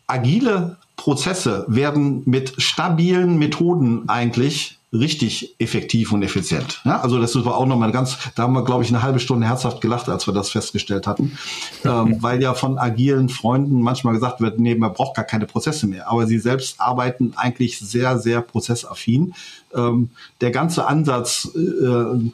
[0.06, 6.80] agile Prozesse werden mit stabilen Methoden eigentlich richtig effektiv und effizient.
[6.84, 9.46] Ja, also das war auch nochmal ganz, da haben wir, glaube ich, eine halbe Stunde
[9.46, 11.38] herzhaft gelacht, als wir das festgestellt hatten,
[11.84, 15.86] ähm, weil ja von agilen Freunden manchmal gesagt wird, nee, man braucht gar keine Prozesse
[15.86, 16.08] mehr.
[16.08, 19.32] Aber sie selbst arbeiten eigentlich sehr, sehr prozessaffin.
[19.74, 20.10] Ähm,
[20.40, 22.30] der ganze Ansatz, äh,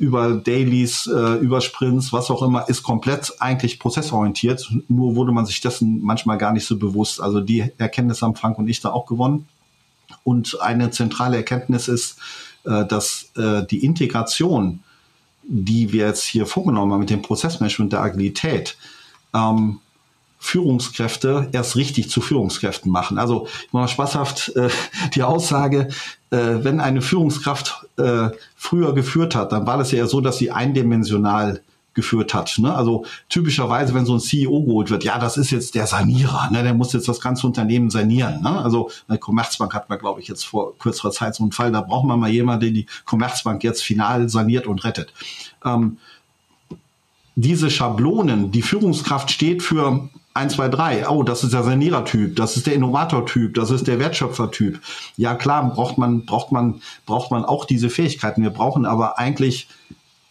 [0.00, 4.72] über Dailies, äh, über Sprints, was auch immer, ist komplett eigentlich prozessorientiert.
[4.88, 7.20] Nur wurde man sich dessen manchmal gar nicht so bewusst.
[7.20, 9.46] Also die Erkenntnis haben Frank und ich da auch gewonnen.
[10.24, 12.16] Und eine zentrale Erkenntnis ist,
[12.64, 14.80] äh, dass äh, die Integration,
[15.42, 18.78] die wir jetzt hier vorgenommen haben mit dem Prozessmanagement der Agilität,
[19.34, 19.80] ähm,
[20.42, 23.18] Führungskräfte erst richtig zu Führungskräften machen.
[23.18, 24.70] Also mal spaßhaft äh,
[25.14, 25.88] die Aussage,
[26.30, 30.50] äh, wenn eine Führungskraft äh, früher geführt hat, dann war das ja so, dass sie
[30.50, 31.60] eindimensional
[31.92, 32.56] geführt hat.
[32.58, 32.74] Ne?
[32.74, 36.62] Also typischerweise, wenn so ein CEO geholt wird, ja, das ist jetzt der Sanierer, ne?
[36.62, 38.40] der muss jetzt das ganze Unternehmen sanieren.
[38.42, 38.62] Ne?
[38.62, 41.82] Also eine Commerzbank hat man, glaube ich, jetzt vor kürzerer Zeit so einen Fall, da
[41.82, 45.12] braucht man mal jemanden, der die Commerzbank jetzt final saniert und rettet.
[45.64, 45.98] Ähm,
[47.34, 51.08] diese Schablonen, die Führungskraft steht für 1, 2, 3.
[51.08, 54.80] Oh, das ist der Sanierer-Typ, das ist der Innovator-Typ, das ist der Wertschöpfer-Typ.
[55.16, 58.42] Ja, klar, braucht man, braucht man, braucht man auch diese Fähigkeiten.
[58.42, 59.68] Wir brauchen aber eigentlich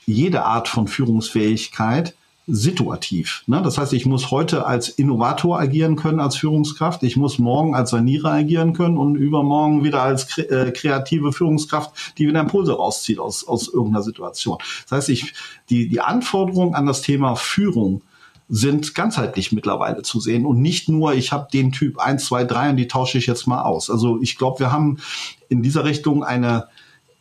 [0.06, 2.16] jede Art von Führungsfähigkeit
[2.52, 3.44] situativ.
[3.46, 3.62] Ne?
[3.62, 7.04] Das heißt, ich muss heute als Innovator agieren können, als Führungskraft.
[7.04, 12.28] Ich muss morgen als Sanierer agieren können und übermorgen wieder als äh, kreative Führungskraft, die
[12.28, 14.58] wieder Impulse rauszieht aus, aus irgendeiner Situation.
[14.90, 15.34] Das heißt, ich,
[15.70, 18.02] die, die Anforderungen an das Thema Führung
[18.50, 22.70] sind ganzheitlich mittlerweile zu sehen und nicht nur, ich habe den Typ 1, 2, 3
[22.72, 23.92] und die tausche ich jetzt mal aus.
[23.92, 24.98] Also ich glaube, wir haben
[25.50, 26.68] in dieser Richtung eine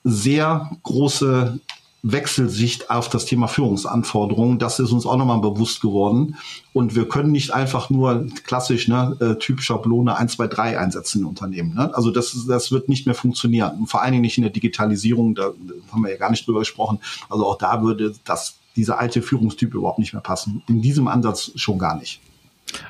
[0.05, 1.61] sehr große
[2.03, 4.59] Wechselsicht auf das Thema Führungsanforderungen.
[4.59, 6.37] Das ist uns auch nochmal bewusst geworden.
[6.73, 11.23] Und wir können nicht einfach nur klassisch, ne, äh, Typ Schablone 1, 2, 3 einsetzen
[11.23, 11.75] in Unternehmen.
[11.75, 11.93] Ne?
[11.95, 13.81] Also das, das wird nicht mehr funktionieren.
[13.81, 15.51] Und vor allen Dingen nicht in der Digitalisierung, da
[15.91, 17.01] haben wir ja gar nicht drüber gesprochen.
[17.29, 20.63] Also auch da würde das dieser alte Führungstyp überhaupt nicht mehr passen.
[20.69, 22.21] In diesem Ansatz schon gar nicht.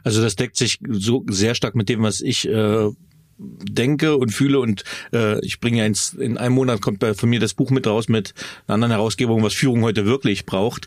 [0.04, 2.90] Also das deckt sich so sehr stark mit dem, was ich äh,
[3.38, 7.30] denke und fühle und äh, ich bringe ja ins, in einem Monat kommt bei, von
[7.30, 8.34] mir das Buch mit raus mit
[8.66, 10.86] einer anderen Herausgebung, was Führung heute wirklich braucht.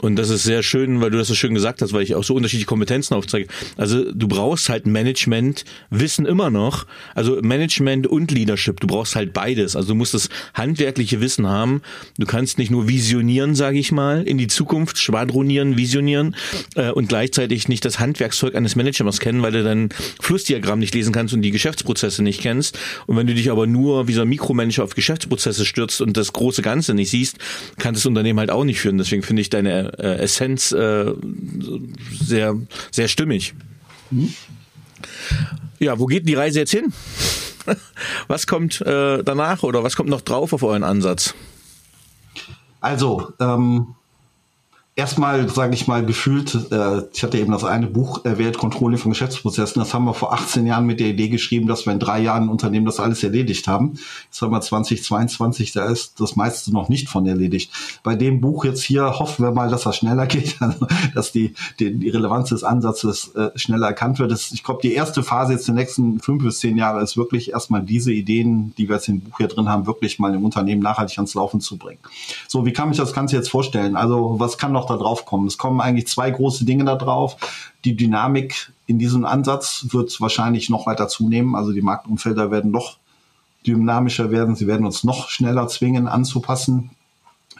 [0.00, 2.24] Und das ist sehr schön, weil du das so schön gesagt hast, weil ich auch
[2.24, 3.46] so unterschiedliche Kompetenzen aufzeige.
[3.76, 8.80] Also du brauchst halt Management, Wissen immer noch, also Management und Leadership.
[8.80, 9.76] Du brauchst halt beides.
[9.76, 11.82] Also du musst das handwerkliche Wissen haben.
[12.18, 16.34] Du kannst nicht nur visionieren, sage ich mal, in die Zukunft, schwadronieren, visionieren
[16.74, 19.90] äh, und gleichzeitig nicht das Handwerkszeug eines Managers kennen, weil du dein
[20.20, 21.91] Flussdiagramm nicht lesen kannst und die Geschäftsprozesse
[22.22, 22.78] nicht kennst.
[23.06, 26.32] Und wenn du dich aber nur wie so ein Mikromanager auf Geschäftsprozesse stürzt und das
[26.32, 27.38] große Ganze nicht siehst,
[27.78, 28.98] kann das Unternehmen halt auch nicht führen.
[28.98, 31.12] Deswegen finde ich deine äh, Essenz äh,
[32.20, 32.56] sehr,
[32.90, 33.54] sehr stimmig.
[34.10, 34.32] Mhm.
[35.78, 36.92] Ja, wo geht die Reise jetzt hin?
[38.28, 41.34] Was kommt äh, danach oder was kommt noch drauf auf euren Ansatz?
[42.80, 43.94] Also, ähm,
[45.02, 49.10] erstmal, sage ich mal, gefühlt, äh, ich hatte eben das eine Buch erwähnt, Controlling von
[49.10, 52.20] Geschäftsprozessen, das haben wir vor 18 Jahren mit der Idee geschrieben, dass wir in drei
[52.20, 53.94] Jahren Unternehmen das alles erledigt haben.
[54.26, 57.72] Jetzt haben wir 2022, da ist das meiste noch nicht von erledigt.
[58.04, 61.54] Bei dem Buch jetzt hier hoffen wir mal, dass das schneller geht, also, dass die,
[61.80, 64.30] die, die Relevanz des Ansatzes äh, schneller erkannt wird.
[64.30, 67.50] Das, ich glaube, die erste Phase jetzt der nächsten fünf bis zehn Jahre ist wirklich
[67.50, 70.80] erstmal diese Ideen, die wir jetzt im Buch hier drin haben, wirklich mal im Unternehmen
[70.80, 71.98] nachhaltig ans Laufen zu bringen.
[72.46, 73.96] So, wie kann ich das Ganze jetzt vorstellen?
[73.96, 75.46] Also, was kann noch da drauf kommen.
[75.46, 77.36] Es kommen eigentlich zwei große Dinge da drauf.
[77.84, 81.54] Die Dynamik in diesem Ansatz wird wahrscheinlich noch weiter zunehmen.
[81.54, 82.98] Also die Marktumfelder werden noch
[83.66, 84.56] dynamischer werden.
[84.56, 86.90] Sie werden uns noch schneller zwingen, anzupassen.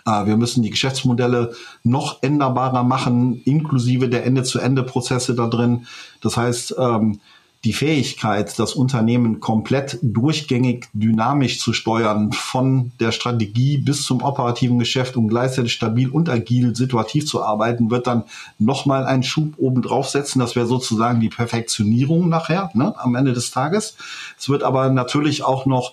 [0.04, 1.54] Äh, wir müssen die Geschäftsmodelle
[1.84, 5.86] noch änderbarer machen, inklusive der Ende-zu-Ende-Prozesse da drin.
[6.20, 7.20] Das heißt, ähm,
[7.64, 14.80] die Fähigkeit, das Unternehmen komplett durchgängig dynamisch zu steuern, von der Strategie bis zum operativen
[14.80, 18.24] Geschäft, um gleichzeitig stabil und agil situativ zu arbeiten, wird dann
[18.58, 20.40] nochmal einen Schub oben draufsetzen.
[20.40, 23.96] Das wäre sozusagen die Perfektionierung nachher, ne, am Ende des Tages.
[24.36, 25.92] Es wird aber natürlich auch noch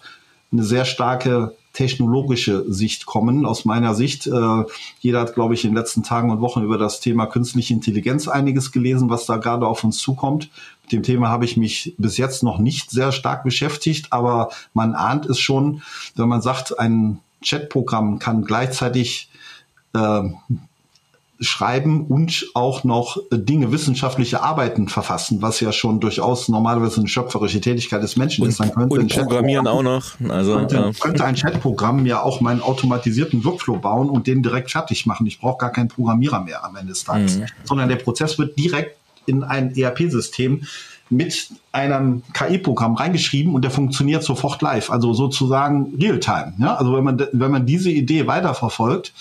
[0.52, 3.46] eine sehr starke technologische Sicht kommen.
[3.46, 4.64] Aus meiner Sicht, äh,
[5.00, 8.28] jeder hat, glaube ich, in den letzten Tagen und Wochen über das Thema künstliche Intelligenz
[8.28, 10.50] einiges gelesen, was da gerade auf uns zukommt.
[10.84, 14.94] Mit dem Thema habe ich mich bis jetzt noch nicht sehr stark beschäftigt, aber man
[14.94, 15.82] ahnt es schon,
[16.16, 19.30] wenn man sagt, ein Chatprogramm kann gleichzeitig
[19.94, 20.24] äh,
[21.42, 27.62] schreiben und auch noch Dinge, wissenschaftliche Arbeiten verfassen, was ja schon durchaus normalerweise eine schöpferische
[27.62, 28.60] Tätigkeit des Menschen und, ist.
[28.60, 30.20] Dann könnte und Programmieren auch noch.
[30.28, 30.92] Also, könnte, ja.
[31.00, 35.26] könnte ein Chatprogramm ja auch meinen automatisierten Workflow bauen und den direkt fertig machen.
[35.28, 37.46] Ich brauche gar keinen Programmierer mehr am Ende des Tages, mhm.
[37.64, 40.64] sondern der Prozess wird direkt in ein ERP-System
[41.10, 46.54] mit einem KI-Programm reingeschrieben und der funktioniert sofort live, also sozusagen Realtime.
[46.60, 46.76] Ja?
[46.76, 49.14] Also wenn man, wenn man diese Idee weiterverfolgt,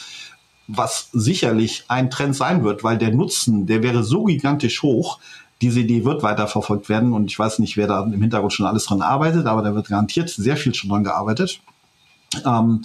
[0.69, 5.19] was sicherlich ein Trend sein wird, weil der Nutzen, der wäre so gigantisch hoch,
[5.61, 8.85] diese Idee wird weiterverfolgt werden und ich weiß nicht, wer da im Hintergrund schon alles
[8.85, 11.61] dran arbeitet, aber da wird garantiert sehr viel schon dran gearbeitet.
[12.45, 12.85] Ähm,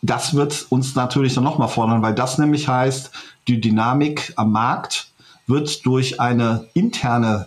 [0.00, 3.12] das wird uns natürlich dann nochmal fordern, weil das nämlich heißt,
[3.46, 5.12] die Dynamik am Markt
[5.46, 7.46] wird durch eine interne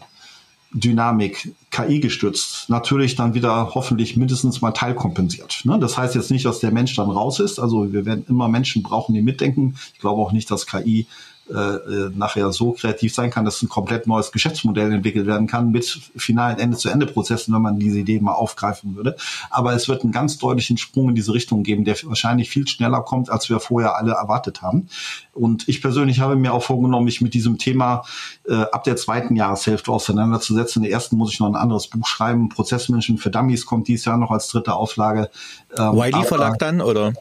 [0.71, 5.61] Dynamik KI gestützt natürlich dann wieder hoffentlich mindestens mal teilkompensiert.
[5.65, 5.77] Ne?
[5.77, 7.59] Das heißt jetzt nicht, dass der Mensch dann raus ist.
[7.59, 9.75] Also wir werden immer Menschen brauchen, die mitdenken.
[9.93, 11.05] Ich glaube auch nicht, dass KI
[11.47, 15.71] äh, äh, nachher so kreativ sein kann, dass ein komplett neues Geschäftsmodell entwickelt werden kann
[15.71, 15.85] mit
[16.15, 19.15] finalen Ende-zu-Ende-Prozessen, wenn man diese Idee mal aufgreifen würde.
[19.51, 23.01] Aber es wird einen ganz deutlichen Sprung in diese Richtung geben, der wahrscheinlich viel schneller
[23.01, 24.87] kommt, als wir vorher alle erwartet haben.
[25.33, 28.03] Und ich persönlich habe mir auch vorgenommen, mich mit diesem Thema
[28.47, 30.81] äh, ab der zweiten Jahreshälfte auseinanderzusetzen.
[30.81, 32.49] In der ersten muss ich noch ein anderes Buch schreiben.
[32.49, 35.29] Prozessmenschen für Dummies kommt dieses Jahr noch als dritte Auflage.
[35.77, 37.13] Ähm, Wiley Verlag dann, oder?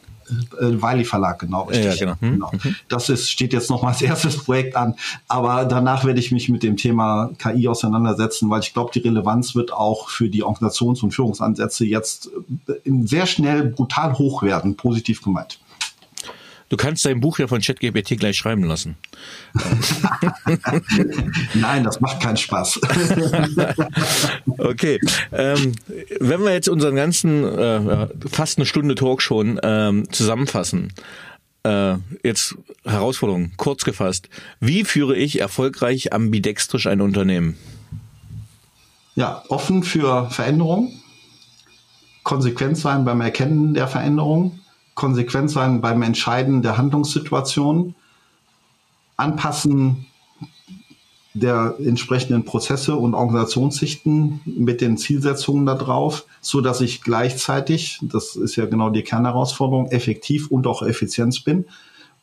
[0.61, 1.87] Äh, Wiley Verlag, genau, richtig.
[1.87, 2.21] Ja, genau.
[2.21, 2.33] Hm.
[2.33, 2.51] genau.
[2.53, 2.75] Mhm.
[2.89, 4.95] Das ist, steht jetzt noch mal als erstes Projekt an.
[5.29, 9.55] Aber danach werde ich mich mit dem Thema KI auseinandersetzen, weil ich glaube, die Relevanz
[9.55, 12.31] wird auch für die Organisations- und Führungsansätze jetzt
[12.69, 12.73] äh,
[13.05, 15.59] sehr schnell brutal hoch werden, positiv gemeint.
[16.75, 18.97] Du kannst dein Buch ja von ChatGPT gleich schreiben lassen.
[21.55, 22.81] Nein, das macht keinen Spaß.
[24.59, 24.99] okay.
[25.31, 25.77] Ähm,
[26.19, 30.93] wenn wir jetzt unseren ganzen äh, fast eine Stunde Talk schon ähm, zusammenfassen,
[31.63, 31.95] äh,
[32.25, 34.29] jetzt Herausforderung, kurz gefasst.
[34.59, 37.57] Wie führe ich erfolgreich ambidextrisch ein Unternehmen?
[39.15, 40.93] Ja, offen für Veränderung,
[42.25, 44.59] konsequent sein beim Erkennen der Veränderung,
[44.95, 47.95] konsequent sein beim Entscheiden der Handlungssituation,
[49.17, 50.07] Anpassen
[51.35, 58.55] der entsprechenden Prozesse und Organisationssichten mit den Zielsetzungen darauf, so dass ich gleichzeitig, das ist
[58.55, 61.65] ja genau die Kernherausforderung, effektiv und auch Effizienz bin.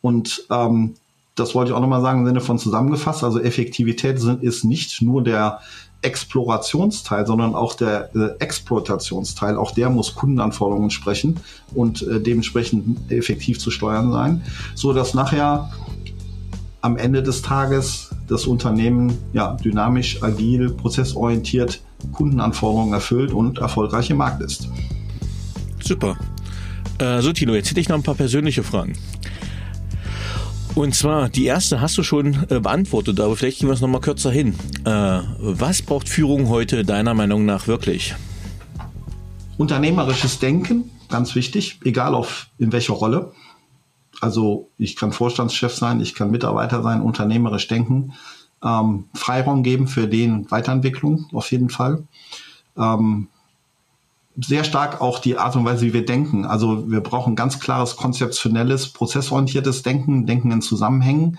[0.01, 0.95] Und ähm,
[1.35, 3.23] das wollte ich auch nochmal sagen im Sinne von zusammengefasst.
[3.25, 5.59] Also Effektivität sind, ist nicht nur der
[6.01, 11.39] Explorationsteil, sondern auch der äh, Exploitationsteil, auch der muss Kundenanforderungen sprechen
[11.75, 15.71] und äh, dementsprechend effektiv zu steuern sein, so dass nachher
[16.81, 24.17] am Ende des Tages das Unternehmen ja dynamisch, agil, prozessorientiert Kundenanforderungen erfüllt und erfolgreich im
[24.17, 24.67] Markt ist.
[25.83, 26.17] Super.
[26.97, 28.93] Äh, so, Tilo, jetzt hätte ich noch ein paar persönliche Fragen.
[30.73, 34.01] Und zwar, die erste hast du schon äh, beantwortet, aber vielleicht gehen wir es nochmal
[34.01, 34.55] kürzer hin.
[34.85, 38.15] Äh, was braucht Führung heute deiner Meinung nach wirklich?
[39.57, 43.33] Unternehmerisches Denken, ganz wichtig, egal auf in welcher Rolle.
[44.21, 48.13] Also ich kann Vorstandschef sein, ich kann Mitarbeiter sein, unternehmerisch denken,
[48.63, 52.03] ähm, Freiraum geben für den Weiterentwicklung auf jeden Fall.
[52.77, 53.27] Ähm,
[54.39, 56.45] sehr stark auch die Art und Weise, wie wir denken.
[56.45, 61.37] Also wir brauchen ganz klares konzeptionelles, prozessorientiertes Denken, Denken in Zusammenhängen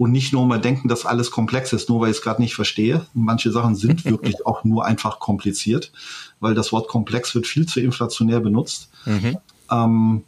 [0.00, 2.54] und nicht nur mal denken, dass alles komplex ist, nur weil ich es gerade nicht
[2.54, 3.04] verstehe.
[3.12, 5.92] Manche Sachen sind wirklich auch nur einfach kompliziert,
[6.40, 8.88] weil das Wort komplex wird viel zu inflationär benutzt.
[9.04, 9.36] Mhm.
[9.70, 10.24] Ähm,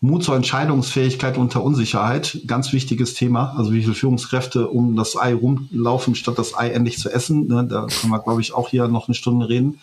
[0.00, 3.54] Mut zur Entscheidungsfähigkeit unter Unsicherheit, ganz wichtiges Thema.
[3.56, 7.46] Also wie viele Führungskräfte um das Ei rumlaufen, statt das Ei endlich zu essen.
[7.48, 9.78] Ne, da können wir, glaube ich, auch hier noch eine Stunde reden.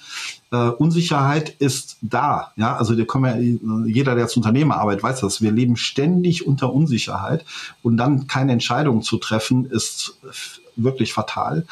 [0.51, 2.51] Äh, Unsicherheit ist da.
[2.57, 5.41] Ja, also wir kommen ja, jeder, der als Unternehmer arbeitet, weiß das.
[5.41, 7.43] Wir leben ständig unter Unsicherheit
[7.81, 10.19] und dann keine Entscheidung zu treffen, ist
[10.75, 11.65] wirklich fatal.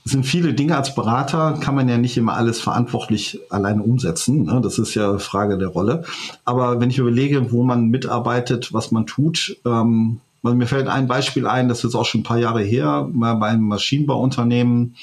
[0.05, 4.43] sind viele Dinge als Berater, kann man ja nicht immer alles verantwortlich alleine umsetzen.
[4.43, 4.59] Ne?
[4.61, 6.03] Das ist ja Frage der Rolle.
[6.43, 11.07] Aber wenn ich überlege, wo man mitarbeitet, was man tut, ähm, also mir fällt ein
[11.07, 14.95] Beispiel ein, das ist auch schon ein paar Jahre her, mal bei einem Maschinenbauunternehmen.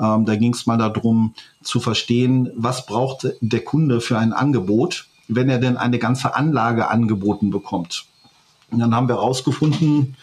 [0.00, 5.08] Ähm, da ging es mal darum zu verstehen, was braucht der Kunde für ein Angebot,
[5.26, 8.06] wenn er denn eine ganze Anlage angeboten bekommt.
[8.70, 10.16] Und dann haben wir herausgefunden,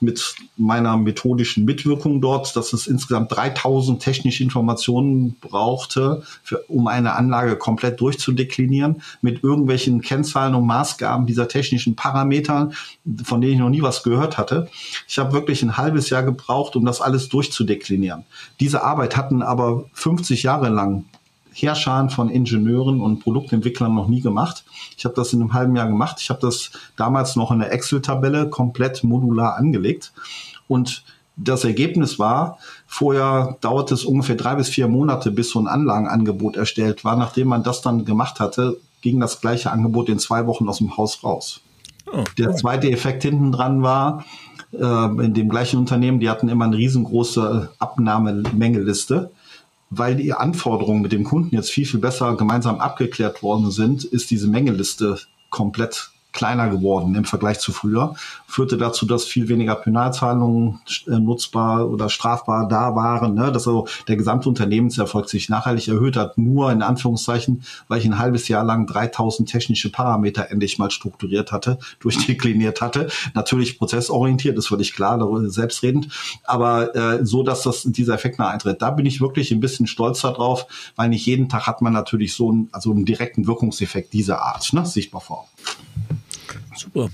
[0.00, 7.14] mit meiner methodischen Mitwirkung dort, dass es insgesamt 3000 technische Informationen brauchte, für, um eine
[7.14, 12.70] Anlage komplett durchzudeklinieren, mit irgendwelchen Kennzahlen und Maßgaben dieser technischen Parameter,
[13.24, 14.68] von denen ich noch nie was gehört hatte.
[15.08, 18.24] Ich habe wirklich ein halbes Jahr gebraucht, um das alles durchzudeklinieren.
[18.60, 21.04] Diese Arbeit hatten aber 50 Jahre lang
[21.56, 24.64] Heerscharen von Ingenieuren und Produktentwicklern noch nie gemacht.
[24.96, 26.18] Ich habe das in einem halben Jahr gemacht.
[26.20, 30.12] Ich habe das damals noch in der Excel-Tabelle komplett modular angelegt.
[30.68, 31.02] Und
[31.36, 36.56] das Ergebnis war, vorher dauerte es ungefähr drei bis vier Monate, bis so ein Anlagenangebot
[36.56, 37.16] erstellt war.
[37.16, 40.96] Nachdem man das dann gemacht hatte, ging das gleiche Angebot in zwei Wochen aus dem
[40.98, 41.60] Haus raus.
[42.12, 44.24] Oh, Der zweite Effekt hinten dran war,
[44.72, 49.30] äh, in dem gleichen Unternehmen, die hatten immer eine riesengroße Abnahmemengeliste
[49.90, 54.30] weil die Anforderungen mit dem Kunden jetzt viel, viel besser gemeinsam abgeklärt worden sind, ist
[54.30, 55.18] diese Mengeliste
[55.50, 58.14] komplett kleiner geworden im Vergleich zu früher,
[58.46, 63.50] führte dazu, dass viel weniger Penalzahlungen äh, nutzbar oder strafbar da waren, ne?
[63.52, 68.18] dass also der gesamte Unternehmenserfolg sich nachhaltig erhöht hat, nur in Anführungszeichen, weil ich ein
[68.18, 73.08] halbes Jahr lang 3000 technische Parameter endlich mal strukturiert hatte, durchdekliniert hatte.
[73.34, 76.08] Natürlich prozessorientiert, ist völlig klar, darüber selbstredend,
[76.44, 78.82] aber äh, so, dass das dieser Effekt nach eintritt.
[78.82, 82.34] Da bin ich wirklich ein bisschen stolz darauf, weil nicht jeden Tag hat man natürlich
[82.34, 84.86] so einen, also einen direkten Wirkungseffekt dieser Art, ne?
[84.86, 85.48] sichtbar vor.
[86.76, 87.08] Super.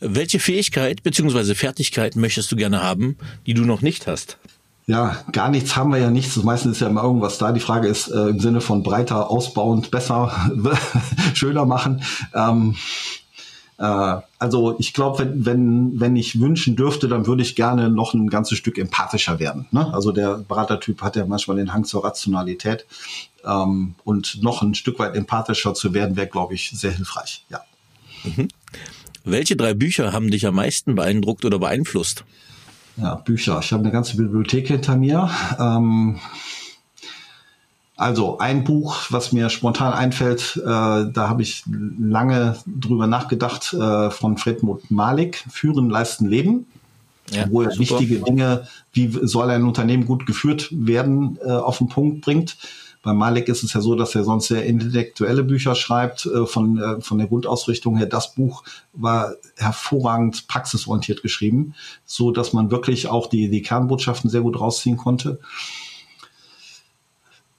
[0.00, 1.54] Welche Fähigkeit bzw.
[1.54, 3.16] Fertigkeit möchtest du gerne haben,
[3.46, 4.38] die du noch nicht hast?
[4.86, 6.36] Ja, gar nichts haben wir ja nichts.
[6.36, 7.52] Meistens ist ja immer irgendwas da.
[7.52, 10.32] Die Frage ist äh, im Sinne von breiter, ausbauend, besser,
[11.34, 12.02] schöner machen.
[12.34, 12.74] Ähm,
[13.78, 18.14] äh, also ich glaube, wenn, wenn, wenn ich wünschen dürfte, dann würde ich gerne noch
[18.14, 19.66] ein ganzes Stück empathischer werden.
[19.70, 19.92] Ne?
[19.94, 22.84] Also der Beratertyp hat ja manchmal den Hang zur Rationalität.
[23.44, 27.44] Ähm, und noch ein Stück weit empathischer zu werden, wäre, glaube ich, sehr hilfreich.
[27.48, 27.60] Ja.
[28.24, 28.48] Mhm.
[29.24, 32.24] Welche drei Bücher haben dich am meisten beeindruckt oder beeinflusst?
[32.96, 33.60] Ja, Bücher.
[33.62, 35.30] Ich habe eine ganze Bibliothek hinter mir.
[35.58, 36.18] Ähm,
[37.96, 44.10] also ein Buch, was mir spontan einfällt, äh, da habe ich lange drüber nachgedacht, äh,
[44.10, 46.66] von Fredmut Malik, Führen, Leisten, Leben.
[47.30, 51.88] Ja, wo er wichtige Dinge, wie soll ein Unternehmen gut geführt werden, äh, auf den
[51.88, 52.56] Punkt bringt
[53.02, 56.26] Bei Malik ist es ja so, dass er sonst sehr intellektuelle Bücher schreibt.
[56.26, 58.62] Äh, von, äh, von der Grundausrichtung her, das Buch
[58.92, 61.74] war hervorragend praxisorientiert geschrieben,
[62.04, 65.40] so dass man wirklich auch die, die Kernbotschaften sehr gut rausziehen konnte.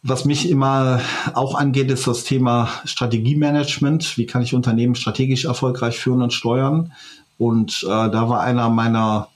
[0.03, 0.99] Was mich immer
[1.34, 4.18] auch angeht, ist das Thema Strategiemanagement.
[4.18, 6.93] Wie kann ich Unternehmen strategisch erfolgreich führen und steuern?
[7.38, 9.30] Und äh, da war einer meiner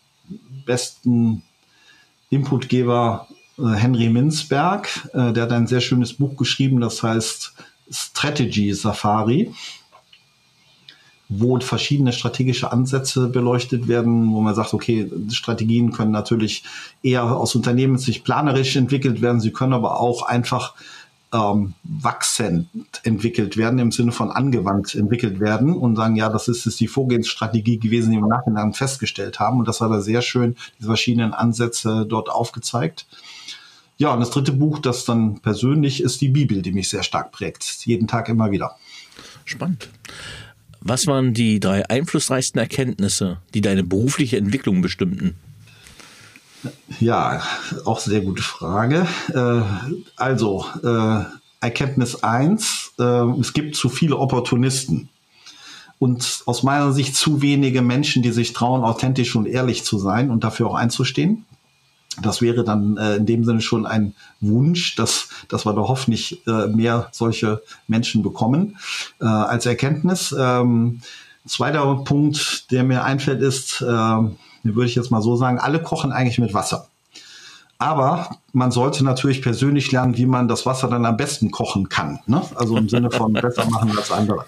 [0.65, 1.43] besten
[2.29, 3.27] Inputgeber
[3.57, 5.09] Henry Minzberg.
[5.13, 7.53] Äh, der hat ein sehr schönes Buch geschrieben, das heißt
[7.89, 9.53] Strategy Safari
[11.27, 16.63] wo verschiedene strategische Ansätze beleuchtet werden, wo man sagt, okay, Strategien können natürlich
[17.01, 20.75] eher aus Unternehmen sich planerisch entwickelt werden, sie können aber auch einfach
[21.33, 22.69] ähm, wachsend
[23.03, 26.87] entwickelt werden, im Sinne von angewandt entwickelt werden und sagen, ja, das ist, ist die
[26.87, 29.59] Vorgehensstrategie gewesen, die wir im Nachhinein festgestellt haben.
[29.59, 33.07] Und das hat er sehr schön, diese verschiedenen Ansätze dort aufgezeigt.
[33.97, 37.31] Ja, und das dritte Buch, das dann persönlich ist die Bibel, die mich sehr stark
[37.31, 37.85] prägt.
[37.85, 38.75] Jeden Tag immer wieder.
[39.45, 39.89] Spannend.
[40.81, 45.35] Was waren die drei einflussreichsten Erkenntnisse, die deine berufliche Entwicklung bestimmten?
[46.99, 47.41] Ja,
[47.85, 49.07] auch sehr gute Frage.
[49.33, 49.61] Äh,
[50.15, 51.23] also, äh,
[51.59, 53.03] Erkenntnis eins: äh,
[53.39, 55.09] es gibt zu viele Opportunisten
[55.99, 60.29] und aus meiner Sicht zu wenige Menschen, die sich trauen, authentisch und ehrlich zu sein
[60.29, 61.45] und dafür auch einzustehen.
[62.21, 66.45] Das wäre dann äh, in dem Sinne schon ein Wunsch, dass, dass wir da hoffentlich
[66.47, 68.77] äh, mehr solche Menschen bekommen
[69.19, 70.35] äh, als Erkenntnis.
[70.37, 71.01] Ähm,
[71.45, 76.11] zweiter Punkt, der mir einfällt, ist, äh, würde ich jetzt mal so sagen, alle kochen
[76.11, 76.87] eigentlich mit Wasser.
[77.77, 82.19] Aber man sollte natürlich persönlich lernen, wie man das Wasser dann am besten kochen kann.
[82.25, 82.41] Ne?
[82.55, 84.45] Also im Sinne von besser machen als andere.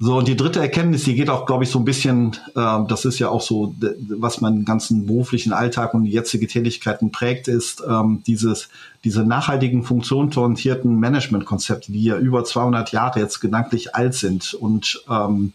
[0.00, 3.04] So, und die dritte Erkenntnis, die geht auch, glaube ich, so ein bisschen, äh, das
[3.04, 3.74] ist ja auch so,
[4.10, 8.68] was meinen ganzen beruflichen Alltag und jetzige Tätigkeiten prägt, ist ähm, dieses,
[9.02, 15.52] diese nachhaltigen, funktionsorientierten Managementkonzepte, die ja über 200 Jahre jetzt gedanklich alt sind und ähm,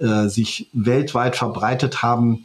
[0.00, 2.42] äh, sich weltweit verbreitet haben,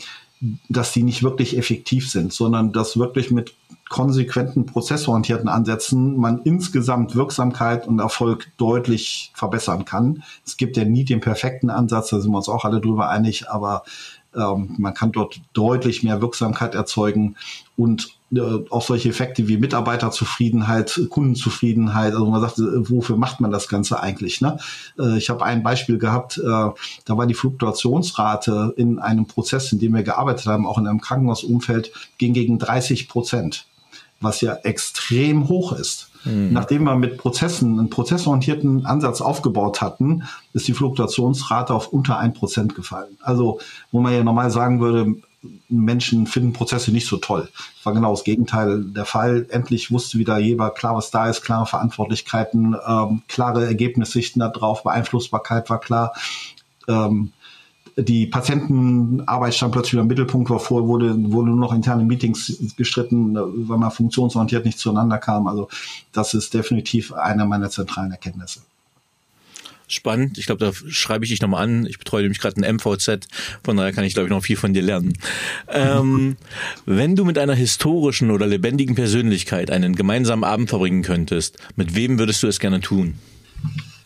[0.70, 3.54] dass die nicht wirklich effektiv sind, sondern dass wirklich mit
[3.92, 10.24] konsequenten prozessorientierten Ansätzen man insgesamt Wirksamkeit und Erfolg deutlich verbessern kann.
[10.46, 13.50] Es gibt ja nie den perfekten Ansatz, da sind wir uns auch alle drüber einig,
[13.50, 13.84] aber
[14.34, 17.36] ähm, man kann dort deutlich mehr Wirksamkeit erzeugen
[17.76, 18.40] und äh,
[18.70, 22.14] auch solche Effekte wie Mitarbeiterzufriedenheit, Kundenzufriedenheit.
[22.14, 24.40] Also man sagt, äh, wofür macht man das Ganze eigentlich?
[24.40, 24.58] Ne?
[24.98, 26.74] Äh, ich habe ein Beispiel gehabt, da
[27.06, 31.92] war die Fluktuationsrate in einem Prozess, in dem wir gearbeitet haben, auch in einem Krankenhausumfeld,
[32.18, 33.66] ging gegen 30 Prozent
[34.22, 36.10] was ja extrem hoch ist.
[36.24, 36.54] Mhm.
[36.54, 40.24] Nachdem wir mit Prozessen einen prozessorientierten Ansatz aufgebaut hatten,
[40.54, 43.18] ist die Fluktuationsrate auf unter ein Prozent gefallen.
[43.22, 43.60] Also,
[43.92, 45.16] wo man ja normal sagen würde,
[45.70, 47.50] Menschen finden Prozesse nicht so toll.
[47.78, 49.48] Das war genau das Gegenteil der Fall.
[49.50, 54.84] Endlich wusste wieder jeder klar, was da ist, klare Verantwortlichkeiten, ähm, klare Ergebnissichten da drauf,
[54.84, 56.14] Beeinflussbarkeit war klar.
[56.88, 57.32] Ähm,
[57.98, 62.74] die Patientenarbeit stand plötzlich wieder im Mittelpunkt, war vor, wurde, wurde nur noch interne Meetings
[62.78, 65.48] gestritten, weil man funktionsorientiert nicht zueinander kam.
[65.48, 65.68] Also
[66.12, 68.62] das ist definitiv eine meiner zentralen Erkenntnisse
[69.94, 70.38] spannend.
[70.38, 71.86] Ich glaube, da schreibe ich dich nochmal an.
[71.86, 73.28] Ich betreue nämlich gerade ein MVZ,
[73.64, 75.14] von daher kann ich, glaube ich, noch viel von dir lernen.
[75.68, 76.38] Ähm,
[76.86, 82.20] wenn du mit einer historischen oder lebendigen Persönlichkeit einen gemeinsamen Abend verbringen könntest, mit wem
[82.20, 83.16] würdest du es gerne tun?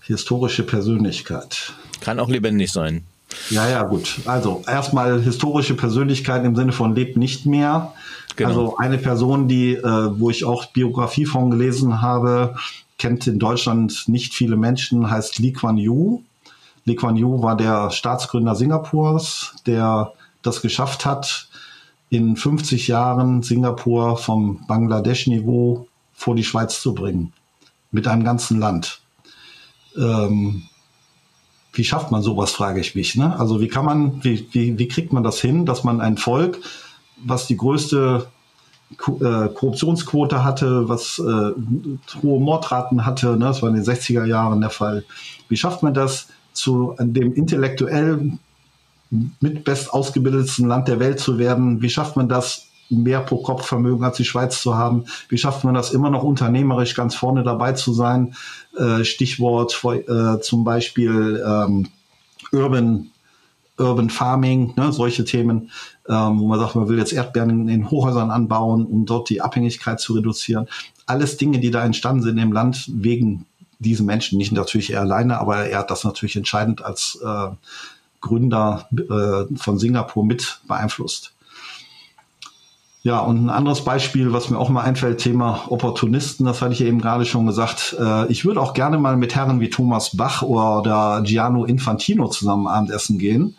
[0.01, 1.73] Historische Persönlichkeit.
[2.01, 3.03] Kann auch lebendig sein.
[3.49, 4.19] Ja, ja, gut.
[4.25, 7.93] Also erstmal historische Persönlichkeiten im Sinne von lebt nicht mehr.
[8.35, 8.49] Genau.
[8.49, 12.55] Also eine Person, die, äh, wo ich auch Biografie von gelesen habe,
[12.97, 16.21] kennt in Deutschland nicht viele Menschen, heißt Lee Kuan Yew.
[16.85, 21.47] Lee Kuan Yew war der Staatsgründer Singapurs, der das geschafft hat,
[22.09, 27.33] in 50 Jahren Singapur vom Bangladesch-Niveau vor die Schweiz zu bringen.
[27.91, 29.01] Mit einem ganzen Land.
[29.97, 30.63] Ähm,
[31.75, 33.15] wie schafft man sowas, frage ich mich.
[33.15, 33.37] Ne?
[33.39, 36.59] Also wie kann man, wie, wie, wie kriegt man das hin, dass man ein Volk,
[37.23, 38.27] was die größte
[38.91, 43.45] äh, Korruptionsquote hatte, was äh, hohe Mordraten hatte, ne?
[43.45, 45.03] das war in den 60er Jahren der Fall.
[45.49, 48.31] Wie schafft man das, zu dem intellektuell
[49.41, 51.81] mit best ausgebildetsten Land der Welt zu werden?
[51.81, 55.05] Wie schafft man das, mehr pro Kopf Vermögen als die Schweiz zu haben?
[55.29, 58.35] Wie schafft man das immer noch unternehmerisch ganz vorne dabei zu sein?
[58.77, 61.87] Äh, Stichwort äh, zum Beispiel ähm,
[62.51, 63.11] Urban
[63.77, 65.69] Urban Farming, ne, solche Themen,
[66.07, 69.99] ähm, wo man sagt, man will jetzt Erdbeeren in Hochhäusern anbauen, um dort die Abhängigkeit
[69.99, 70.67] zu reduzieren.
[71.05, 73.45] Alles Dinge, die da entstanden sind im Land wegen
[73.79, 77.49] diesen Menschen, nicht natürlich er alleine, aber er hat das natürlich entscheidend als äh,
[78.21, 81.34] Gründer äh, von Singapur mit beeinflusst.
[83.05, 86.81] Ja, und ein anderes Beispiel, was mir auch mal einfällt, Thema Opportunisten, das hatte ich
[86.81, 87.95] eben gerade schon gesagt.
[87.99, 92.65] Äh, ich würde auch gerne mal mit Herren wie Thomas Bach oder Gianno Infantino zusammen
[92.65, 93.57] Abendessen gehen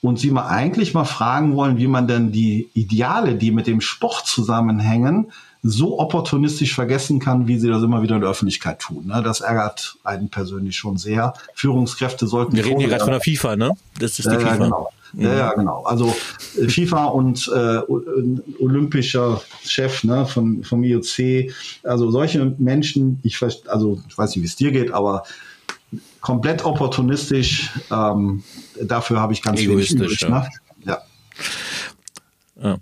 [0.00, 3.80] und sie mal eigentlich mal fragen wollen, wie man denn die Ideale, die mit dem
[3.80, 5.32] Sport zusammenhängen,
[5.62, 9.06] so opportunistisch vergessen kann, wie sie das immer wieder in der Öffentlichkeit tun.
[9.06, 9.22] Ne?
[9.22, 11.34] Das ärgert einen persönlich schon sehr.
[11.54, 12.56] Führungskräfte sollten.
[12.56, 13.72] Wir reden hier gerade von der FIFA, ne?
[13.98, 14.56] Das ist die ja, FIFA.
[14.56, 14.88] Genau.
[15.14, 15.82] Ja, ja, genau.
[15.84, 16.14] Also
[16.58, 17.80] äh, FIFA und äh,
[18.58, 21.52] olympischer Chef ne, von, vom IOC,
[21.82, 25.24] also solche Menschen, ich, also, ich weiß nicht, wie es dir geht, aber
[26.20, 28.42] komplett opportunistisch, ähm,
[28.80, 30.48] dafür habe ich ganz Egoistisch, wenig übrig.
[30.84, 30.94] Ja.
[30.94, 30.98] Ne?
[32.62, 32.78] ja.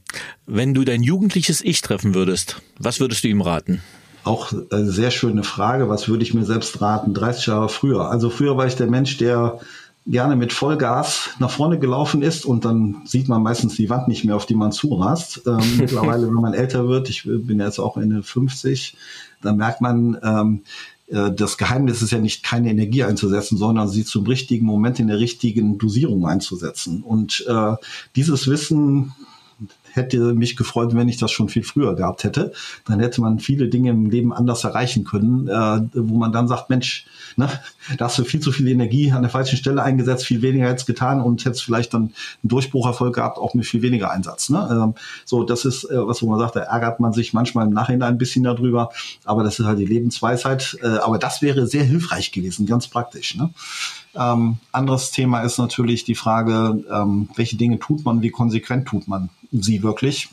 [0.52, 3.82] Wenn du dein jugendliches Ich treffen würdest, was würdest du ihm raten?
[4.24, 5.88] Auch eine sehr schöne Frage.
[5.88, 7.14] Was würde ich mir selbst raten?
[7.14, 8.10] 30 Jahre früher.
[8.10, 9.60] Also früher war ich der Mensch, der
[10.06, 14.24] gerne mit Vollgas nach vorne gelaufen ist und dann sieht man meistens die Wand nicht
[14.24, 15.42] mehr, auf die man zurast.
[15.46, 18.96] Ähm, mittlerweile, wenn man älter wird, ich bin jetzt auch Ende 50,
[19.42, 20.62] dann merkt man, ähm,
[21.06, 25.06] äh, das Geheimnis ist ja nicht, keine Energie einzusetzen, sondern sie zum richtigen Moment in
[25.06, 27.04] der richtigen Dosierung einzusetzen.
[27.04, 27.76] Und äh,
[28.16, 29.12] dieses Wissen
[29.92, 32.52] hätte mich gefreut, wenn ich das schon viel früher gehabt hätte.
[32.86, 36.70] Dann hätte man viele Dinge im Leben anders erreichen können, äh, wo man dann sagt,
[36.70, 37.06] Mensch,
[37.36, 37.48] ne,
[37.98, 40.86] da hast du viel zu viel Energie an der falschen Stelle eingesetzt, viel weniger jetzt
[40.86, 42.12] getan und hättest vielleicht dann einen
[42.44, 44.50] Durchbrucherfolg gehabt, auch mit viel weniger Einsatz.
[44.50, 44.68] Ne?
[44.70, 44.94] Ähm,
[45.24, 48.14] so, das ist äh, was, wo man sagt, da ärgert man sich manchmal im Nachhinein
[48.14, 48.90] ein bisschen darüber,
[49.24, 50.78] aber das ist halt die Lebensweisheit.
[50.82, 53.36] Äh, aber das wäre sehr hilfreich gewesen, ganz praktisch.
[53.36, 53.50] Ne?
[54.20, 59.08] Ähm, anderes Thema ist natürlich die Frage, ähm, welche Dinge tut man, wie konsequent tut
[59.08, 60.28] man sie wirklich.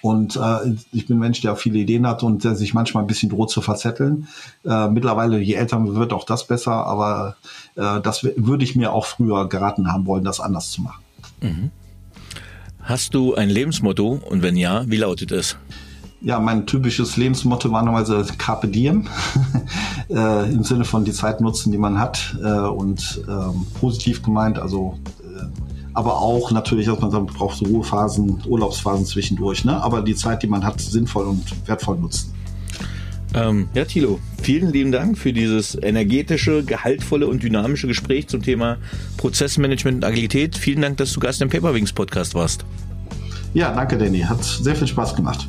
[0.00, 3.06] Und äh, ich bin ein Mensch, der viele Ideen hat und der sich manchmal ein
[3.06, 4.28] bisschen droht zu verzetteln.
[4.64, 7.36] Äh, mittlerweile, je älter man wird, auch das besser, aber
[7.76, 11.02] äh, das würde ich mir auch früher geraten haben wollen, das anders zu machen.
[11.40, 11.70] Mhm.
[12.80, 15.56] Hast du ein Lebensmotto und wenn ja, wie lautet es?
[16.24, 19.06] Ja, mein typisches Lebensmotto war normalerweise Carpe Diem,
[20.08, 24.58] äh, im Sinne von die Zeit nutzen, die man hat äh, und ähm, positiv gemeint,
[24.58, 25.44] also äh,
[25.92, 29.82] aber auch natürlich, dass man sagt, man braucht so Ruhephasen, Urlaubsphasen zwischendurch, ne?
[29.82, 32.32] aber die Zeit, die man hat, sinnvoll und wertvoll nutzen.
[33.34, 38.78] Ähm, ja, Thilo, vielen lieben Dank für dieses energetische, gehaltvolle und dynamische Gespräch zum Thema
[39.18, 40.56] Prozessmanagement und Agilität.
[40.56, 42.64] Vielen Dank, dass du Gast im Paperwings Podcast warst.
[43.52, 44.20] Ja, danke, Danny.
[44.20, 45.48] Hat sehr viel Spaß gemacht.